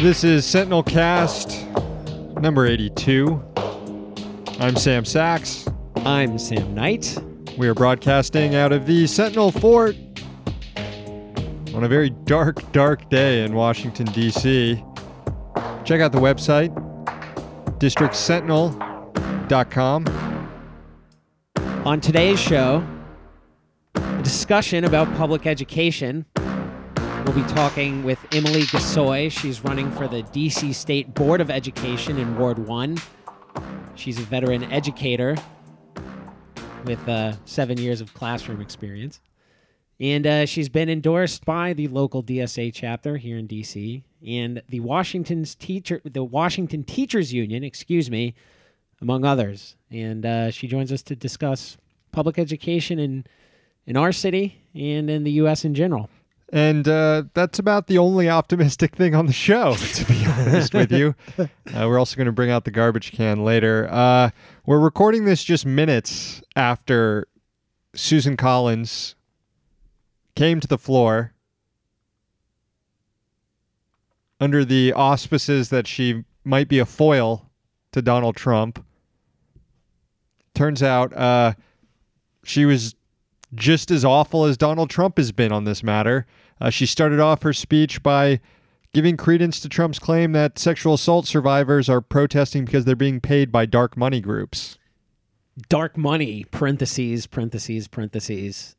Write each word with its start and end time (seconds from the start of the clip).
This 0.00 0.24
is 0.24 0.44
Sentinel 0.46 0.82
Cast 0.82 1.66
number 2.40 2.66
82. 2.66 3.44
I'm 4.58 4.74
Sam 4.76 5.04
Sacks. 5.04 5.68
I'm 5.96 6.38
Sam 6.38 6.74
Knight. 6.74 7.22
We 7.58 7.68
are 7.68 7.74
broadcasting 7.74 8.54
out 8.54 8.72
of 8.72 8.86
the 8.86 9.06
Sentinel 9.06 9.52
Fort 9.52 9.94
on 11.74 11.84
a 11.84 11.88
very 11.88 12.08
dark, 12.08 12.72
dark 12.72 13.10
day 13.10 13.44
in 13.44 13.52
Washington, 13.52 14.06
D.C. 14.06 14.82
Check 15.84 16.00
out 16.00 16.12
the 16.12 16.18
website, 16.18 16.74
districtsentinel.com. 17.78 20.06
On 21.84 22.00
today's 22.00 22.40
show, 22.40 22.82
a 23.96 24.22
discussion 24.22 24.84
about 24.84 25.14
public 25.18 25.46
education. 25.46 26.24
We'll 27.30 27.46
be 27.46 27.52
talking 27.52 28.02
with 28.02 28.18
Emily 28.32 28.62
Gasoi. 28.62 29.30
She's 29.30 29.62
running 29.62 29.92
for 29.92 30.08
the 30.08 30.24
DC 30.24 30.74
State 30.74 31.14
Board 31.14 31.40
of 31.40 31.48
Education 31.48 32.18
in 32.18 32.36
Ward 32.36 32.58
1. 32.58 32.98
She's 33.94 34.18
a 34.18 34.22
veteran 34.22 34.64
educator 34.64 35.36
with 36.84 37.08
uh, 37.08 37.34
seven 37.44 37.78
years 37.78 38.00
of 38.00 38.12
classroom 38.14 38.60
experience. 38.60 39.20
And 40.00 40.26
uh, 40.26 40.44
she's 40.44 40.68
been 40.68 40.88
endorsed 40.88 41.44
by 41.44 41.72
the 41.72 41.86
local 41.86 42.20
DSA 42.24 42.72
chapter 42.74 43.16
here 43.16 43.38
in 43.38 43.46
DC 43.46 44.02
and 44.26 44.60
the 44.68 44.80
Washington's 44.80 45.54
teacher, 45.54 46.00
the 46.04 46.24
Washington 46.24 46.82
Teachers 46.82 47.32
Union, 47.32 47.62
excuse 47.62 48.10
me, 48.10 48.34
among 49.00 49.24
others. 49.24 49.76
And 49.88 50.26
uh, 50.26 50.50
she 50.50 50.66
joins 50.66 50.90
us 50.90 51.02
to 51.04 51.14
discuss 51.14 51.76
public 52.10 52.40
education 52.40 52.98
in 52.98 53.24
in 53.86 53.96
our 53.96 54.10
city 54.10 54.62
and 54.74 55.08
in 55.08 55.22
the 55.22 55.32
U.S. 55.32 55.64
in 55.64 55.74
general. 55.76 56.10
And 56.52 56.86
uh, 56.88 57.24
that's 57.32 57.60
about 57.60 57.86
the 57.86 57.98
only 57.98 58.28
optimistic 58.28 58.96
thing 58.96 59.14
on 59.14 59.26
the 59.26 59.32
show, 59.32 59.74
to 59.94 60.04
be 60.06 60.26
honest 60.26 60.74
with 60.74 60.92
you. 60.92 61.14
Uh, 61.72 61.86
we're 61.86 62.00
also 62.00 62.16
going 62.16 62.26
to 62.26 62.32
bring 62.32 62.50
out 62.50 62.64
the 62.64 62.70
garbage 62.72 63.12
can 63.12 63.44
later. 63.44 63.86
Uh, 63.92 64.30
we're 64.66 64.80
recording 64.80 65.24
this 65.24 65.44
just 65.44 65.64
minutes 65.64 66.42
after 66.56 67.28
Susan 67.94 68.36
Collins 68.36 69.14
came 70.34 70.58
to 70.58 70.66
the 70.66 70.76
floor 70.76 71.32
under 74.40 74.64
the 74.64 74.92
auspices 74.94 75.68
that 75.68 75.86
she 75.86 76.24
might 76.42 76.66
be 76.66 76.80
a 76.80 76.84
foil 76.86 77.48
to 77.92 78.02
Donald 78.02 78.34
Trump. 78.34 78.84
Turns 80.54 80.82
out 80.82 81.12
uh, 81.16 81.52
she 82.42 82.64
was 82.64 82.96
just 83.54 83.92
as 83.92 84.04
awful 84.04 84.44
as 84.44 84.56
Donald 84.56 84.90
Trump 84.90 85.18
has 85.18 85.30
been 85.30 85.52
on 85.52 85.64
this 85.64 85.84
matter. 85.84 86.26
Uh, 86.60 86.70
she 86.70 86.86
started 86.86 87.20
off 87.20 87.42
her 87.42 87.52
speech 87.52 88.02
by 88.02 88.40
giving 88.92 89.16
credence 89.16 89.60
to 89.60 89.68
Trump's 89.68 89.98
claim 89.98 90.32
that 90.32 90.58
sexual 90.58 90.94
assault 90.94 91.26
survivors 91.26 91.88
are 91.88 92.00
protesting 92.00 92.64
because 92.64 92.84
they're 92.84 92.96
being 92.96 93.20
paid 93.20 93.52
by 93.52 93.66
dark 93.66 93.96
money 93.96 94.20
groups. 94.20 94.76
Dark 95.68 95.96
money, 95.96 96.44
parentheses, 96.50 97.26
parentheses, 97.26 97.88
parentheses. 97.88 98.76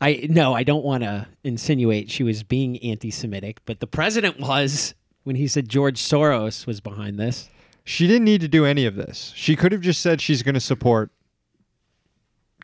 I 0.00 0.26
no, 0.28 0.52
I 0.52 0.64
don't 0.64 0.84
want 0.84 1.04
to 1.04 1.28
insinuate 1.44 2.10
she 2.10 2.24
was 2.24 2.42
being 2.42 2.76
anti-Semitic, 2.82 3.60
but 3.64 3.80
the 3.80 3.86
president 3.86 4.40
was 4.40 4.94
when 5.22 5.36
he 5.36 5.46
said 5.46 5.68
George 5.68 6.00
Soros 6.00 6.66
was 6.66 6.80
behind 6.80 7.18
this. 7.18 7.48
She 7.84 8.06
didn't 8.06 8.24
need 8.24 8.40
to 8.40 8.48
do 8.48 8.64
any 8.64 8.84
of 8.84 8.96
this. 8.96 9.32
She 9.36 9.56
could 9.56 9.72
have 9.72 9.80
just 9.80 10.00
said 10.00 10.20
she's 10.20 10.42
going 10.42 10.54
to 10.54 10.60
support 10.60 11.10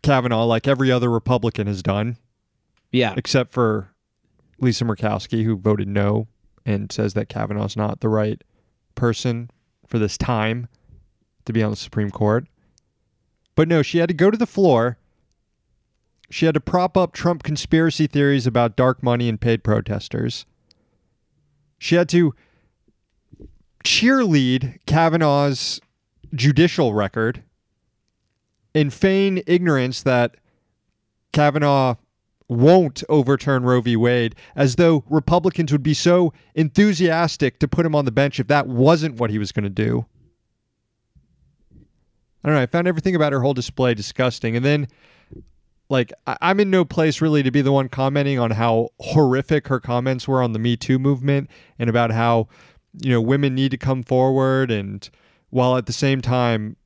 Kavanaugh 0.03 0.45
like 0.45 0.69
every 0.69 0.91
other 0.91 1.11
Republican 1.11 1.67
has 1.67 1.83
done, 1.83 2.17
Yeah, 2.93 3.15
except 3.17 3.53
for 3.53 3.91
Lisa 4.61 4.85
Murkowski, 4.85 5.45
who 5.45 5.57
voted 5.57 5.89
no 5.89 6.29
and 6.65 6.91
says 6.91 7.15
that 7.15 7.29
Kavanaugh's 7.29 7.77
not 7.77 8.01
the 8.01 8.09
right 8.09 8.43
person 8.95 9.51
for 9.87 9.99
this 9.99 10.19
time 10.19 10.69
to 11.45 11.53
be 11.53 11.63
on 11.63 11.71
the 11.71 11.77
Supreme 11.77 12.11
Court. 12.11 12.47
But 13.55 13.69
no, 13.69 13.83
she 13.83 13.99
had 13.99 14.09
to 14.09 14.15
go 14.15 14.31
to 14.31 14.37
the 14.37 14.47
floor. 14.47 14.99
She 16.31 16.47
had 16.47 16.55
to 16.55 16.61
prop 16.61 16.97
up 16.97 17.13
Trump 17.13 17.43
conspiracy 17.43 18.07
theories 18.07 18.47
about 18.47 18.77
dark 18.77 19.03
money 19.03 19.29
and 19.29 19.41
paid 19.41 19.65
protesters. 19.65 20.45
She 21.79 21.95
had 21.95 22.09
to 22.11 22.35
cheerlead 23.85 24.79
Kavanaugh's 24.87 25.81
judicial 26.35 26.93
record 26.93 27.43
and 28.75 28.93
feign 28.93 29.43
ignorance 29.47 30.03
that 30.03 30.37
Kavanaugh 31.33 31.95
won't 32.49 33.05
overturn 33.09 33.63
Roe 33.63 33.81
v. 33.81 33.95
Wade, 33.97 34.35
as 34.57 34.77
though 34.77 35.05
Republicans 35.11 35.71
would 35.71 35.83
be 35.83 35.95
so 35.95 36.33
enthusiastic 36.55 37.59
to 37.59 37.69
put 37.69 37.85
him 37.85 37.95
on 37.95 38.05
the 38.07 38.11
bench 38.13 38.41
if 38.41 38.47
that 38.49 38.67
wasn't 38.67 39.21
what 39.21 39.31
he 39.31 39.39
was 39.39 39.53
going 39.53 39.65
to 39.65 39.71
do. 39.71 40.07
I 42.45 42.49
don't 42.49 42.55
know. 42.57 42.63
I 42.63 42.67
found 42.67 42.87
everything 42.87 43.15
about 43.15 43.33
her 43.33 43.41
whole 43.41 43.55
display 43.55 43.95
disgusting. 43.95 44.57
And 44.57 44.65
then, 44.65 44.89
like, 45.91 46.13
I- 46.27 46.39
I'm 46.41 46.61
in 46.61 46.71
no 46.71 46.85
place 46.85 47.21
really 47.21 47.43
to 47.43 47.51
be 47.51 47.61
the 47.61 47.73
one 47.73 47.89
commenting 47.89 48.39
on 48.39 48.53
how 48.53 48.91
horrific 49.01 49.69
her 49.69 49.81
comments 49.81 50.27
were 50.29 50.43
on 50.43 50.53
the 50.53 50.59
Me 50.59 50.77
Too 50.77 50.99
movement 50.99 51.51
and 51.79 51.91
about 51.91 52.13
how, 52.13 52.49
you 53.03 53.11
know, 53.11 53.21
women 53.21 53.55
need 53.55 53.73
to 53.73 53.77
come 53.77 54.03
forward. 54.03 54.71
And 54.71 55.09
while 55.51 55.77
at 55.77 55.87
the 55.87 55.93
same 55.93 56.21
time 56.23 56.77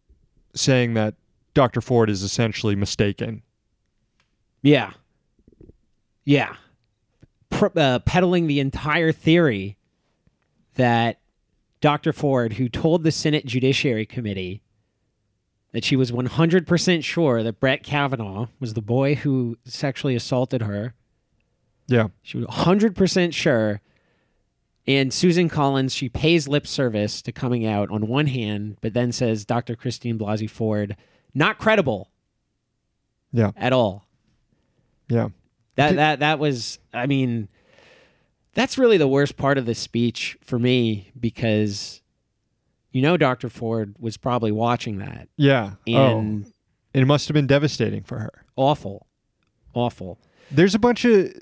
saying 0.55 0.95
that 0.95 1.15
Dr. 1.55 1.81
Ford 1.81 2.09
is 2.11 2.23
essentially 2.23 2.75
mistaken. 2.75 3.43
yeah, 4.63 4.93
yeah. 6.25 6.57
Uh, 7.77 7.99
peddling 8.01 8.47
the 8.49 8.59
entire 8.61 9.13
theory 9.13 9.77
that 10.75 11.21
Dr. 11.81 12.13
Ford, 12.13 12.55
who 12.55 12.69
told 12.69 13.03
the 13.05 13.13
Senate 13.13 13.47
Judiciary 13.47 14.07
Committee 14.07 14.63
that 15.73 15.85
she 15.85 15.95
was 15.95 16.11
100% 16.11 17.05
sure 17.05 17.43
that 17.43 17.61
Brett 17.61 17.83
Kavanaugh 17.83 18.47
was 18.59 18.75
the 18.75 18.83
boy 18.83 19.15
who 19.17 19.59
sexually 19.65 20.15
assaulted 20.17 20.63
her, 20.63 20.95
Yeah. 21.89 22.09
She 22.23 22.37
was 22.39 22.47
100% 22.47 23.33
sure. 23.35 23.81
And 24.87 25.13
Susan 25.13 25.49
Collins, 25.49 25.95
she 25.95 26.09
pays 26.09 26.49
lip 26.49 26.67
service 26.67 27.23
to 27.23 27.33
coming 27.33 27.65
out 27.67 27.91
on 27.91 28.09
one 28.09 28.27
hand, 28.27 28.79
but 28.81 28.95
then 28.95 29.13
says 29.13 29.45
Dr. 29.45 29.77
Christine 29.77 30.19
Blasey 30.19 30.49
Ford, 30.51 30.97
not 31.35 31.59
credible 31.59 32.11
Yeah. 33.33 33.53
at 33.57 33.73
all. 33.73 34.07
Yeah. 35.09 35.29
That 35.77 35.97
that 35.97 36.21
that 36.21 36.39
was 36.39 36.79
I 36.93 37.07
mean 37.07 37.49
that's 38.55 38.77
really 38.77 38.99
the 38.99 39.09
worst 39.09 39.37
part 39.37 39.57
of 39.59 39.67
the 39.67 39.75
speech 39.75 40.37
for 40.43 40.59
me 40.59 41.11
because 41.19 42.03
you 42.91 43.01
know 43.01 43.17
Dr. 43.17 43.49
Ford 43.49 43.95
was 43.99 44.17
probably 44.17 44.53
watching 44.53 44.99
that 44.99 45.29
Yeah. 45.37 45.73
Oh. 45.89 46.19
and 46.19 46.45
oh. 46.47 46.53
It 46.95 47.07
must 47.07 47.27
have 47.29 47.35
been 47.35 47.47
devastating 47.47 48.03
for 48.03 48.19
her. 48.19 48.45
awful. 48.57 49.07
Awful. 49.75 50.19
There's 50.51 50.75
a 50.75 50.79
bunch 50.79 51.07
of 51.07 51.33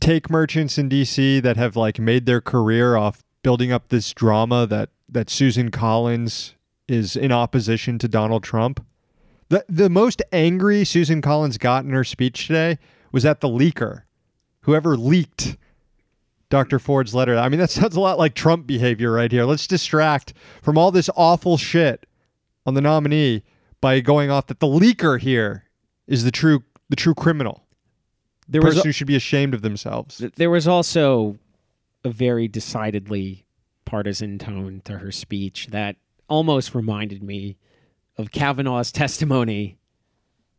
take 0.00 0.28
merchants 0.28 0.76
in 0.76 0.90
DC 0.90 1.40
that 1.42 1.56
have 1.56 1.74
like 1.76 1.98
made 1.98 2.26
their 2.26 2.42
career 2.42 2.96
off 2.96 3.22
building 3.42 3.72
up 3.72 3.88
this 3.88 4.12
drama 4.12 4.66
that 4.66 4.90
that 5.08 5.30
Susan 5.30 5.70
Collins 5.70 6.54
is 6.88 7.16
in 7.16 7.32
opposition 7.32 7.98
to 8.00 8.08
Donald 8.08 8.42
Trump. 8.42 8.84
The 9.48 9.64
the 9.68 9.90
most 9.90 10.22
angry 10.32 10.84
Susan 10.84 11.20
Collins 11.20 11.58
got 11.58 11.84
in 11.84 11.90
her 11.90 12.04
speech 12.04 12.46
today 12.46 12.78
was 13.12 13.24
at 13.24 13.40
the 13.40 13.48
leaker. 13.48 14.02
Whoever 14.62 14.96
leaked 14.96 15.56
Dr. 16.48 16.78
Ford's 16.78 17.14
letter. 17.14 17.36
I 17.36 17.48
mean, 17.48 17.60
that 17.60 17.70
sounds 17.70 17.96
a 17.96 18.00
lot 18.00 18.18
like 18.18 18.34
Trump 18.34 18.66
behavior 18.66 19.12
right 19.12 19.30
here. 19.30 19.44
Let's 19.44 19.66
distract 19.66 20.32
from 20.62 20.78
all 20.78 20.90
this 20.90 21.10
awful 21.16 21.56
shit 21.56 22.06
on 22.64 22.74
the 22.74 22.80
nominee 22.80 23.42
by 23.80 24.00
going 24.00 24.30
off 24.30 24.46
that 24.48 24.60
the 24.60 24.66
leaker 24.66 25.20
here 25.20 25.64
is 26.06 26.24
the 26.24 26.30
true 26.30 26.64
the 26.88 26.96
true 26.96 27.14
criminal. 27.14 27.64
There 28.48 28.60
person 28.60 28.78
was 28.78 28.84
who 28.84 28.92
should 28.92 29.06
be 29.08 29.16
ashamed 29.16 29.54
of 29.54 29.62
themselves. 29.62 30.22
there 30.36 30.50
was 30.50 30.68
also 30.68 31.38
a 32.04 32.10
very 32.10 32.46
decidedly 32.46 33.44
partisan 33.84 34.38
tone 34.38 34.82
to 34.84 34.98
her 34.98 35.10
speech 35.10 35.68
that 35.70 35.96
almost 36.28 36.74
reminded 36.74 37.22
me 37.22 37.56
of 38.18 38.30
Kavanaugh's 38.32 38.90
testimony 38.92 39.78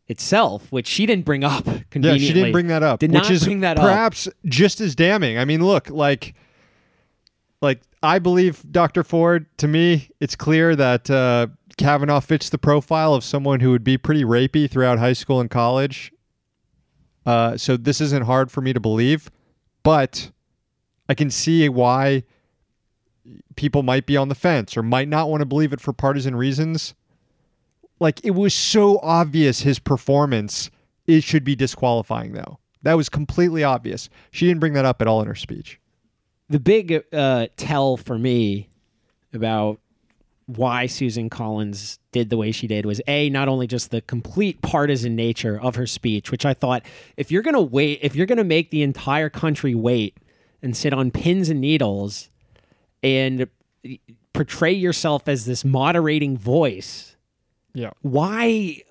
itself, 0.08 0.72
which 0.72 0.88
she 0.88 1.06
didn't 1.06 1.26
bring 1.26 1.44
up 1.44 1.66
Yeah, 1.94 2.16
she 2.18 2.32
didn't 2.34 2.52
bring 2.52 2.68
that 2.68 2.84
up, 2.84 3.00
Did 3.00 3.12
which 3.12 3.24
not 3.24 3.32
is 3.32 3.44
bring 3.44 3.60
that 3.62 3.78
up. 3.78 3.84
perhaps 3.84 4.28
just 4.46 4.80
as 4.80 4.96
damning. 4.96 5.38
I 5.38 5.46
mean, 5.46 5.66
look, 5.66 5.90
like, 5.90 6.34
like 7.62 7.82
I 8.02 8.20
believe 8.20 8.64
Dr. 8.72 9.04
Ford. 9.04 9.46
To 9.58 9.68
me, 9.68 10.10
it's 10.20 10.36
clear 10.36 10.76
that 10.76 11.10
uh, 11.10 11.48
Kavanaugh 11.78 12.20
fits 12.22 12.50
the 12.50 12.58
profile 12.58 13.14
of 13.14 13.24
someone 13.24 13.60
who 13.60 13.72
would 13.72 13.84
be 13.84 13.98
pretty 13.98 14.24
rapey 14.24 14.70
throughout 14.70 15.00
high 15.00 15.14
school 15.14 15.42
and 15.42 15.50
college. 15.50 16.14
Uh, 17.26 17.58
so 17.58 17.76
this 17.76 18.00
isn't 18.00 18.24
hard 18.26 18.50
for 18.52 18.62
me 18.62 18.72
to 18.72 18.80
believe, 18.80 19.30
but 19.84 20.32
I 21.10 21.14
can 21.14 21.30
see 21.30 21.68
why 21.68 22.24
people 23.58 23.84
might 23.84 24.06
be 24.06 24.16
on 24.16 24.30
the 24.30 24.36
fence 24.36 24.78
or 24.78 24.84
might 24.84 25.10
not 25.10 25.30
want 25.30 25.42
to 25.42 25.46
believe 25.46 25.74
it 25.74 25.82
for 25.82 25.92
partisan 25.92 26.36
reasons. 26.36 26.94
Like 28.00 28.24
it 28.24 28.32
was 28.32 28.54
so 28.54 29.00
obvious 29.02 29.62
his 29.62 29.80
performance 29.80 30.70
it 31.08 31.24
should 31.24 31.44
be 31.44 31.56
disqualifying 31.56 32.34
though. 32.34 32.60
That 32.84 32.96
was 32.96 33.10
completely 33.10 33.64
obvious. 33.64 34.10
She 34.32 34.46
didn't 34.48 34.60
bring 34.60 34.74
that 34.74 34.86
up 34.86 35.02
at 35.02 35.08
all 35.08 35.22
in 35.22 35.28
her 35.28 35.36
speech. 35.36 35.80
the 36.50 36.60
big 36.60 37.04
uh, 37.12 37.48
tell 37.58 37.98
for 37.98 38.18
me 38.18 38.70
about 39.34 39.80
why 40.46 40.86
Susan 40.86 41.30
Collins 41.30 42.00
did 42.14 42.30
the 42.30 42.38
way 42.38 42.54
she 42.54 42.68
did 42.68 42.86
was 42.86 43.02
a 43.06 43.30
not 43.30 43.50
only 43.50 43.68
just 43.68 43.92
the 43.92 44.00
complete 44.02 44.62
partisan 44.62 45.14
nature 45.16 45.60
of 45.60 45.76
her 45.76 45.86
speech, 45.86 46.32
which 46.32 46.46
I 46.46 46.54
thought 46.54 46.84
if 47.18 47.32
you're 47.32 47.42
gonna 47.42 47.62
wait, 47.62 48.00
if 48.02 48.16
you're 48.16 48.26
gonna 48.26 48.46
make 48.46 48.72
the 48.72 48.82
entire 48.82 49.30
country 49.30 49.76
wait 49.76 50.18
and 50.62 50.76
sit 50.76 50.94
on 50.94 51.12
pins 51.12 51.50
and 51.50 51.60
needles 51.60 52.30
and 53.04 53.50
portray 54.32 54.72
yourself 54.72 55.28
as 55.28 55.46
this 55.46 55.66
moderating 55.66 56.38
voice, 56.38 57.17
Yeah. 57.78 57.92
why 58.02 58.82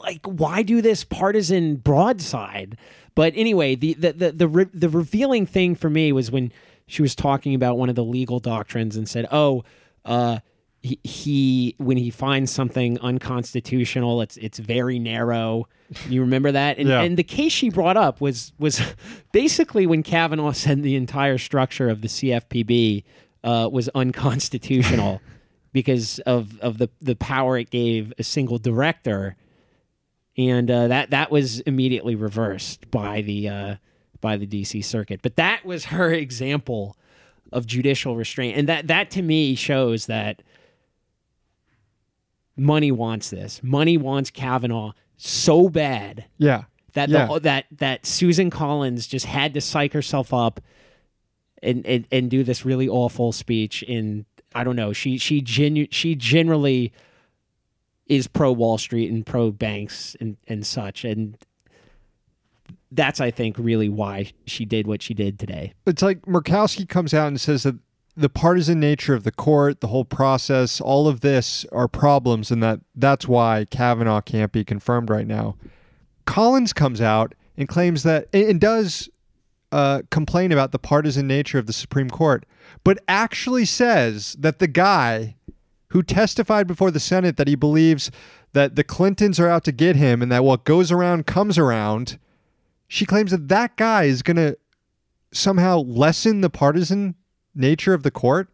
like 0.00 0.24
why 0.24 0.62
do 0.62 0.80
this 0.80 1.02
partisan 1.02 1.74
broadside 1.76 2.76
but 3.16 3.32
anyway 3.34 3.74
the 3.74 3.94
the 3.94 4.12
the 4.12 4.32
the, 4.32 4.48
re- 4.48 4.70
the 4.72 4.88
revealing 4.88 5.44
thing 5.44 5.74
for 5.74 5.90
me 5.90 6.12
was 6.12 6.30
when 6.30 6.52
she 6.86 7.02
was 7.02 7.14
talking 7.16 7.54
about 7.54 7.76
one 7.78 7.88
of 7.88 7.96
the 7.96 8.04
legal 8.04 8.38
doctrines 8.38 8.96
and 8.96 9.08
said 9.08 9.26
oh 9.32 9.64
uh 10.04 10.38
he, 10.82 11.00
he 11.02 11.74
when 11.78 11.96
he 11.96 12.10
finds 12.10 12.52
something 12.52 12.96
unconstitutional 13.00 14.22
it's 14.22 14.36
it's 14.36 14.60
very 14.60 14.98
narrow 15.00 15.66
you 16.08 16.20
remember 16.20 16.52
that 16.52 16.78
and, 16.78 16.88
Yeah. 16.88 17.00
and 17.02 17.16
the 17.16 17.24
case 17.24 17.50
she 17.52 17.70
brought 17.70 17.96
up 17.96 18.20
was 18.20 18.52
was 18.60 18.80
basically 19.32 19.86
when 19.86 20.02
Kavanaugh 20.04 20.52
said 20.52 20.82
the 20.84 20.94
entire 20.94 21.38
structure 21.38 21.88
of 21.88 22.02
the 22.02 22.08
CFPB 22.08 23.02
uh, 23.42 23.68
was 23.72 23.88
unconstitutional 23.96 25.20
because 25.72 26.18
of 26.20 26.58
of 26.60 26.78
the 26.78 26.88
the 27.00 27.16
power 27.16 27.58
it 27.58 27.70
gave 27.70 28.12
a 28.18 28.22
single 28.22 28.58
director, 28.58 29.36
and 30.36 30.70
uh, 30.70 30.88
that 30.88 31.10
that 31.10 31.30
was 31.30 31.60
immediately 31.60 32.14
reversed 32.14 32.90
by 32.90 33.20
the 33.22 33.48
uh, 33.48 33.74
by 34.20 34.36
the 34.36 34.46
DC 34.46 34.84
Circuit. 34.84 35.20
But 35.22 35.36
that 35.36 35.64
was 35.64 35.86
her 35.86 36.12
example 36.26 36.96
of 37.52 37.66
judicial 37.66 38.16
restraint, 38.16 38.56
and 38.56 38.68
that 38.68 38.86
that 38.88 39.10
to 39.12 39.22
me 39.22 39.54
shows 39.54 40.06
that 40.06 40.42
money 42.56 42.90
wants 42.90 43.30
this. 43.30 43.60
Money 43.62 43.96
wants 43.96 44.30
Kavanaugh 44.30 44.92
so 45.16 45.68
bad 45.68 46.26
Yeah. 46.38 46.64
that 46.94 47.08
Yeah. 47.08 47.26
the, 47.26 47.40
that 47.40 47.66
that 47.78 48.06
Susan 48.06 48.50
Collins 48.50 49.06
just 49.06 49.26
had 49.26 49.54
to 49.54 49.60
psych 49.60 49.92
herself 49.92 50.32
up 50.34 50.60
and 51.62 51.84
and, 51.86 52.06
and 52.12 52.30
do 52.30 52.42
this 52.44 52.64
really 52.64 52.88
awful 52.88 53.32
speech 53.32 53.82
in 53.82 54.26
I 54.54 54.64
don't 54.64 54.76
know 54.76 54.92
she 54.92 55.18
she 55.18 55.40
genu- 55.40 55.88
she 55.90 56.14
generally 56.14 56.92
is 58.06 58.26
pro 58.26 58.50
Wall 58.52 58.78
Street 58.78 59.10
and 59.10 59.24
pro 59.24 59.50
banks 59.50 60.16
and 60.20 60.36
and 60.46 60.66
such 60.66 61.04
and 61.04 61.36
that's 62.90 63.20
I 63.20 63.30
think 63.30 63.56
really 63.58 63.88
why 63.88 64.32
she 64.46 64.64
did 64.64 64.86
what 64.86 65.02
she 65.02 65.14
did 65.14 65.38
today. 65.38 65.74
It's 65.86 66.02
like 66.02 66.22
Murkowski 66.22 66.88
comes 66.88 67.12
out 67.12 67.28
and 67.28 67.40
says 67.40 67.64
that 67.64 67.76
the 68.16 68.28
partisan 68.28 68.80
nature 68.80 69.14
of 69.14 69.22
the 69.22 69.30
court, 69.30 69.80
the 69.80 69.86
whole 69.86 70.04
process, 70.04 70.80
all 70.80 71.06
of 71.06 71.20
this 71.20 71.64
are 71.70 71.86
problems, 71.86 72.50
and 72.50 72.62
that 72.62 72.80
that's 72.96 73.28
why 73.28 73.66
Kavanaugh 73.70 74.20
can't 74.20 74.50
be 74.50 74.64
confirmed 74.64 75.08
right 75.08 75.26
now. 75.26 75.56
Collins 76.24 76.72
comes 76.72 77.00
out 77.00 77.34
and 77.56 77.68
claims 77.68 78.02
that 78.02 78.28
and 78.32 78.44
and 78.44 78.60
does 78.60 79.08
uh, 79.72 80.02
complain 80.10 80.52
about 80.52 80.72
the 80.72 80.78
partisan 80.78 81.26
nature 81.26 81.58
of 81.58 81.66
the 81.66 81.72
Supreme 81.72 82.10
Court, 82.10 82.46
but 82.84 82.98
actually 83.06 83.64
says 83.64 84.36
that 84.38 84.58
the 84.58 84.66
guy 84.66 85.36
who 85.88 86.02
testified 86.02 86.66
before 86.66 86.90
the 86.90 87.00
Senate 87.00 87.36
that 87.36 87.48
he 87.48 87.54
believes 87.54 88.10
that 88.52 88.76
the 88.76 88.84
Clintons 88.84 89.38
are 89.38 89.48
out 89.48 89.64
to 89.64 89.72
get 89.72 89.96
him 89.96 90.22
and 90.22 90.30
that 90.32 90.44
what 90.44 90.64
goes 90.64 90.90
around 90.90 91.26
comes 91.26 91.58
around, 91.58 92.18
she 92.86 93.04
claims 93.06 93.30
that 93.30 93.48
that 93.48 93.76
guy 93.76 94.04
is 94.04 94.22
going 94.22 94.36
to 94.36 94.56
somehow 95.32 95.78
lessen 95.78 96.40
the 96.40 96.50
partisan 96.50 97.14
nature 97.54 97.94
of 97.94 98.02
the 98.02 98.10
court. 98.10 98.48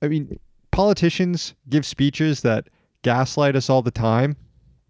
I 0.00 0.08
mean, 0.08 0.38
politicians 0.70 1.54
give 1.68 1.84
speeches 1.84 2.42
that 2.42 2.68
gaslight 3.02 3.56
us 3.56 3.68
all 3.68 3.82
the 3.82 3.90
time, 3.90 4.36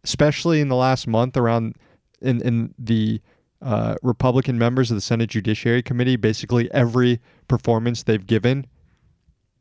especially 0.04 0.60
in 0.60 0.68
the 0.68 0.76
last 0.76 1.06
month 1.06 1.36
around 1.36 1.76
in 2.20 2.40
in 2.42 2.74
the 2.78 3.20
uh, 3.62 3.94
Republican 4.02 4.58
members 4.58 4.90
of 4.90 4.96
the 4.96 5.00
Senate 5.00 5.30
Judiciary 5.30 5.82
Committee. 5.82 6.16
Basically, 6.16 6.70
every 6.72 7.20
performance 7.48 8.02
they've 8.02 8.26
given, 8.26 8.66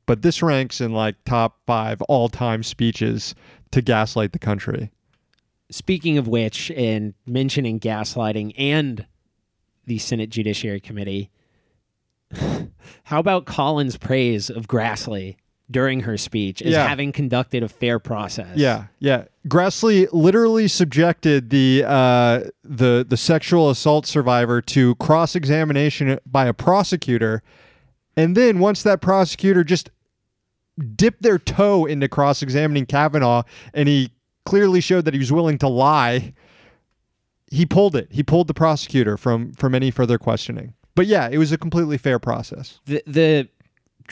but 0.06 0.22
this 0.22 0.42
ranks 0.42 0.82
in 0.82 0.92
like 0.92 1.16
top 1.26 1.60
five 1.66 2.02
all 2.04 2.30
time 2.30 2.64
speeches 2.64 3.36
to 3.72 3.82
gaslight 3.82 4.34
the 4.34 4.40
country. 4.40 4.92
Speaking 5.70 6.18
of 6.18 6.28
which, 6.28 6.70
and 6.72 7.14
mentioning 7.26 7.80
gaslighting 7.80 8.54
and 8.58 9.06
the 9.86 10.00
Senate 10.00 10.30
Judiciary 10.30 10.82
Committee, 10.82 11.32
how 13.06 13.20
about 13.20 13.46
Collins' 13.46 13.98
praise 13.98 14.50
of 14.50 14.68
Grassley 14.68 15.38
during 15.72 16.02
her 16.02 16.18
speech 16.18 16.62
as 16.62 16.74
Yeah. 16.74 16.88
having 16.88 17.12
conducted 17.12 17.64
a 17.64 17.70
fair 17.70 17.98
process? 17.98 18.56
Yeah, 18.58 18.86
yeah. 19.00 19.26
Grassley 19.48 20.08
literally 20.12 20.68
subjected 20.68 21.50
the 21.50 21.84
uh, 21.88 22.42
the 22.64 23.06
the 23.08 23.18
sexual 23.18 23.70
assault 23.70 24.06
survivor 24.06 24.62
to 24.62 24.96
cross 24.96 25.36
examination 25.36 26.20
by 26.26 26.46
a 26.46 26.54
prosecutor, 26.54 27.42
and 28.16 28.36
then 28.38 28.60
once 28.60 28.84
that 28.84 29.02
prosecutor 29.02 29.64
just 29.64 29.90
dipped 30.96 31.22
their 31.22 31.38
toe 31.40 31.86
into 31.86 32.08
cross 32.08 32.42
examining 32.42 32.86
Kavanaugh, 32.86 33.44
and 33.74 33.88
he 33.90 34.12
clearly 34.46 34.82
showed 34.82 35.06
that 35.06 35.14
he 35.14 35.20
was 35.20 35.32
willing 35.32 35.58
to 35.60 35.68
lie. 35.68 36.34
He 37.48 37.66
pulled 37.66 37.96
it. 37.96 38.08
He 38.12 38.24
pulled 38.24 38.48
the 38.48 38.54
prosecutor 38.54 39.18
from 39.18 39.54
from 39.54 39.76
any 39.76 39.92
further 39.92 40.18
questioning. 40.18 40.74
But 40.96 41.08
yeah, 41.08 41.30
it 41.32 41.38
was 41.38 41.52
a 41.52 41.58
completely 41.58 41.98
fair 41.98 42.20
process. 42.20 42.80
the 42.86 43.02
the 43.08 43.48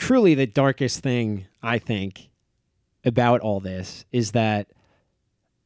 truly 0.00 0.34
the 0.34 0.46
darkest 0.46 1.00
thing 1.00 1.46
I 1.62 1.78
think 1.78 2.30
about 3.04 3.40
all 3.40 3.60
this 3.60 4.06
is 4.12 4.32
that 4.32 4.66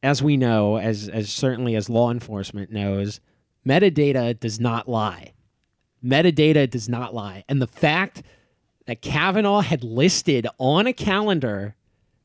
as 0.03 0.21
we 0.21 0.35
know 0.35 0.77
as 0.77 1.07
as 1.07 1.29
certainly 1.29 1.73
as 1.75 1.89
law 1.89 2.11
enforcement 2.11 2.69
knows 2.69 3.21
metadata 3.65 4.37
does 4.39 4.59
not 4.59 4.89
lie 4.89 5.31
metadata 6.03 6.69
does 6.69 6.89
not 6.89 7.15
lie 7.15 7.43
and 7.47 7.61
the 7.61 7.67
fact 7.67 8.23
that 8.87 9.01
Kavanaugh 9.01 9.61
had 9.61 9.83
listed 9.85 10.45
on 10.59 10.85
a 10.85 10.93
calendar 10.93 11.75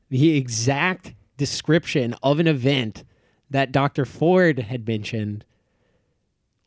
the 0.09 0.35
exact 0.35 1.13
description 1.37 2.13
of 2.21 2.39
an 2.39 2.47
event 2.47 3.05
that 3.49 3.71
Dr. 3.71 4.03
Ford 4.05 4.59
had 4.59 4.85
mentioned 4.85 5.45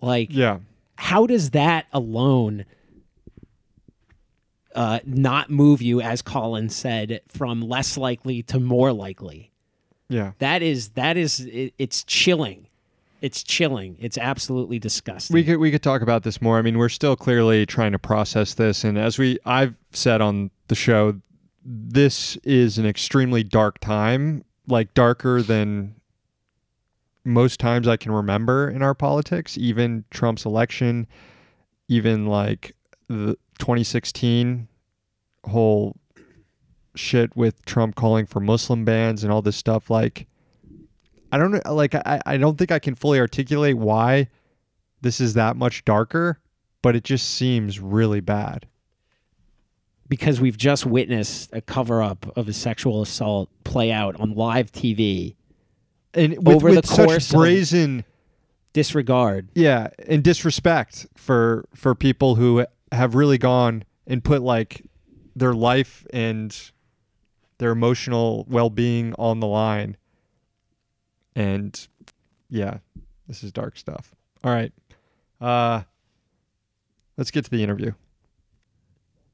like 0.00 0.28
Yeah. 0.30 0.60
how 0.96 1.26
does 1.26 1.50
that 1.50 1.84
alone 1.92 2.64
uh, 4.74 5.00
not 5.04 5.50
move 5.50 5.80
you, 5.80 6.00
as 6.00 6.22
Colin 6.22 6.68
said, 6.68 7.20
from 7.28 7.60
less 7.60 7.96
likely 7.96 8.42
to 8.44 8.60
more 8.60 8.92
likely? 8.92 9.52
Yeah. 10.08 10.32
That 10.38 10.62
is 10.62 10.90
that 10.90 11.16
is 11.16 11.40
it, 11.40 11.74
it's 11.78 12.04
chilling. 12.04 12.66
It's 13.20 13.42
chilling. 13.42 13.96
It's 14.00 14.18
absolutely 14.18 14.78
disgusting. 14.78 15.32
We 15.32 15.44
could 15.44 15.56
we 15.56 15.70
could 15.70 15.82
talk 15.82 16.02
about 16.02 16.24
this 16.24 16.42
more. 16.42 16.58
I 16.58 16.62
mean, 16.62 16.76
we're 16.76 16.90
still 16.90 17.16
clearly 17.16 17.64
trying 17.64 17.92
to 17.92 17.98
process 17.98 18.54
this, 18.54 18.84
and 18.84 18.98
as 18.98 19.18
we 19.18 19.38
I've 19.46 19.74
said 19.92 20.20
on 20.20 20.50
the 20.68 20.74
show, 20.74 21.20
this 21.64 22.36
is 22.44 22.76
an 22.76 22.84
extremely 22.84 23.42
dark 23.42 23.78
time, 23.78 24.44
like 24.66 24.92
darker 24.92 25.40
than 25.40 25.94
most 27.24 27.58
times 27.58 27.88
I 27.88 27.96
can 27.96 28.12
remember 28.12 28.68
in 28.68 28.82
our 28.82 28.94
politics. 28.94 29.56
Even 29.56 30.04
Trump's 30.10 30.44
election, 30.44 31.06
even 31.88 32.26
like 32.26 32.76
the 33.08 33.36
2016 33.58 34.68
whole 35.44 35.96
shit 36.94 37.36
with 37.36 37.64
Trump 37.64 37.94
calling 37.96 38.24
for 38.26 38.40
Muslim 38.40 38.84
bans 38.84 39.22
and 39.24 39.32
all 39.32 39.42
this 39.42 39.56
stuff. 39.56 39.90
Like, 39.90 40.26
I 41.32 41.38
don't. 41.38 41.64
Like, 41.66 41.94
I 41.94 42.20
I 42.24 42.36
don't 42.36 42.56
think 42.56 42.70
I 42.72 42.78
can 42.78 42.94
fully 42.94 43.18
articulate 43.20 43.76
why 43.76 44.28
this 45.00 45.20
is 45.20 45.34
that 45.34 45.56
much 45.56 45.84
darker, 45.84 46.38
but 46.82 46.94
it 46.96 47.04
just 47.04 47.28
seems 47.30 47.80
really 47.80 48.20
bad. 48.20 48.66
because 50.08 50.38
we've 50.40 50.58
just 50.58 50.84
witnessed 50.86 51.48
a 51.54 51.60
cover 51.62 52.02
up 52.02 52.30
of 52.36 52.46
a 52.46 52.52
sexual 52.52 53.00
assault 53.02 53.48
play 53.64 53.90
out 53.90 54.14
on 54.20 54.34
live 54.34 54.70
TV. 54.70 55.34
And 56.12 56.36
with, 56.46 56.56
Over 56.56 56.70
the 56.70 56.76
with 56.76 56.86
such 56.86 57.06
course 57.08 57.30
of- 57.30 57.36
brazen, 57.38 58.04
Disregard. 58.74 59.48
yeah, 59.54 59.88
and 60.06 60.22
disrespect 60.22 61.06
for 61.16 61.64
for 61.74 61.94
people 61.94 62.34
who 62.36 62.64
have 62.94 63.14
really 63.14 63.38
gone 63.38 63.84
and 64.06 64.22
put 64.22 64.42
like 64.42 64.82
their 65.36 65.52
life 65.54 66.06
and 66.12 66.70
their 67.58 67.70
emotional 67.70 68.44
well-being 68.48 69.14
on 69.18 69.40
the 69.40 69.46
line. 69.46 69.96
And 71.36 71.86
yeah, 72.48 72.78
this 73.26 73.42
is 73.42 73.52
dark 73.52 73.76
stuff. 73.76 74.14
All 74.42 74.52
right. 74.52 74.72
Uh 75.40 75.82
let's 77.16 77.30
get 77.30 77.44
to 77.44 77.50
the 77.50 77.62
interview. 77.62 77.92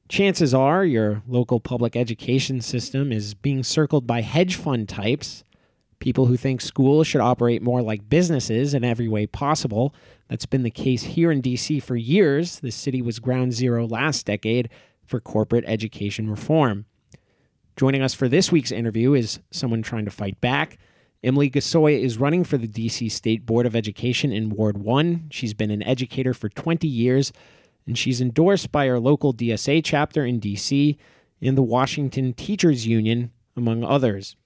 Chances 0.08 0.52
are 0.52 0.84
your 0.84 1.22
local 1.28 1.60
public 1.60 1.94
education 1.94 2.60
system 2.60 3.12
is 3.12 3.34
being 3.34 3.62
circled 3.62 4.06
by 4.06 4.22
hedge 4.22 4.56
fund 4.56 4.88
types, 4.88 5.44
people 6.00 6.26
who 6.26 6.36
think 6.36 6.60
schools 6.60 7.06
should 7.06 7.20
operate 7.20 7.62
more 7.62 7.80
like 7.80 8.08
businesses 8.08 8.74
in 8.74 8.82
every 8.82 9.06
way 9.06 9.26
possible. 9.26 9.94
That's 10.30 10.46
been 10.46 10.62
the 10.62 10.70
case 10.70 11.02
here 11.02 11.32
in 11.32 11.42
DC 11.42 11.82
for 11.82 11.96
years. 11.96 12.60
The 12.60 12.70
city 12.70 13.02
was 13.02 13.18
ground 13.18 13.52
zero 13.52 13.84
last 13.84 14.26
decade 14.26 14.70
for 15.04 15.18
corporate 15.18 15.64
education 15.66 16.30
reform. 16.30 16.86
Joining 17.76 18.00
us 18.00 18.14
for 18.14 18.28
this 18.28 18.52
week's 18.52 18.70
interview 18.70 19.12
is 19.14 19.40
someone 19.50 19.82
trying 19.82 20.04
to 20.04 20.10
fight 20.12 20.40
back. 20.40 20.78
Emily 21.24 21.50
Gasoi 21.50 22.00
is 22.00 22.18
running 22.18 22.44
for 22.44 22.58
the 22.58 22.68
DC 22.68 23.10
State 23.10 23.44
Board 23.44 23.66
of 23.66 23.74
Education 23.74 24.32
in 24.32 24.50
Ward 24.50 24.78
1. 24.78 25.30
She's 25.32 25.52
been 25.52 25.72
an 25.72 25.82
educator 25.82 26.32
for 26.32 26.48
20 26.48 26.86
years, 26.86 27.32
and 27.84 27.98
she's 27.98 28.20
endorsed 28.20 28.70
by 28.70 28.88
our 28.88 29.00
local 29.00 29.34
DSA 29.34 29.82
chapter 29.84 30.24
in 30.24 30.40
DC 30.40 30.96
and 31.42 31.58
the 31.58 31.62
Washington 31.62 32.34
Teachers 32.34 32.86
Union, 32.86 33.32
among 33.56 33.82
others. 33.82 34.36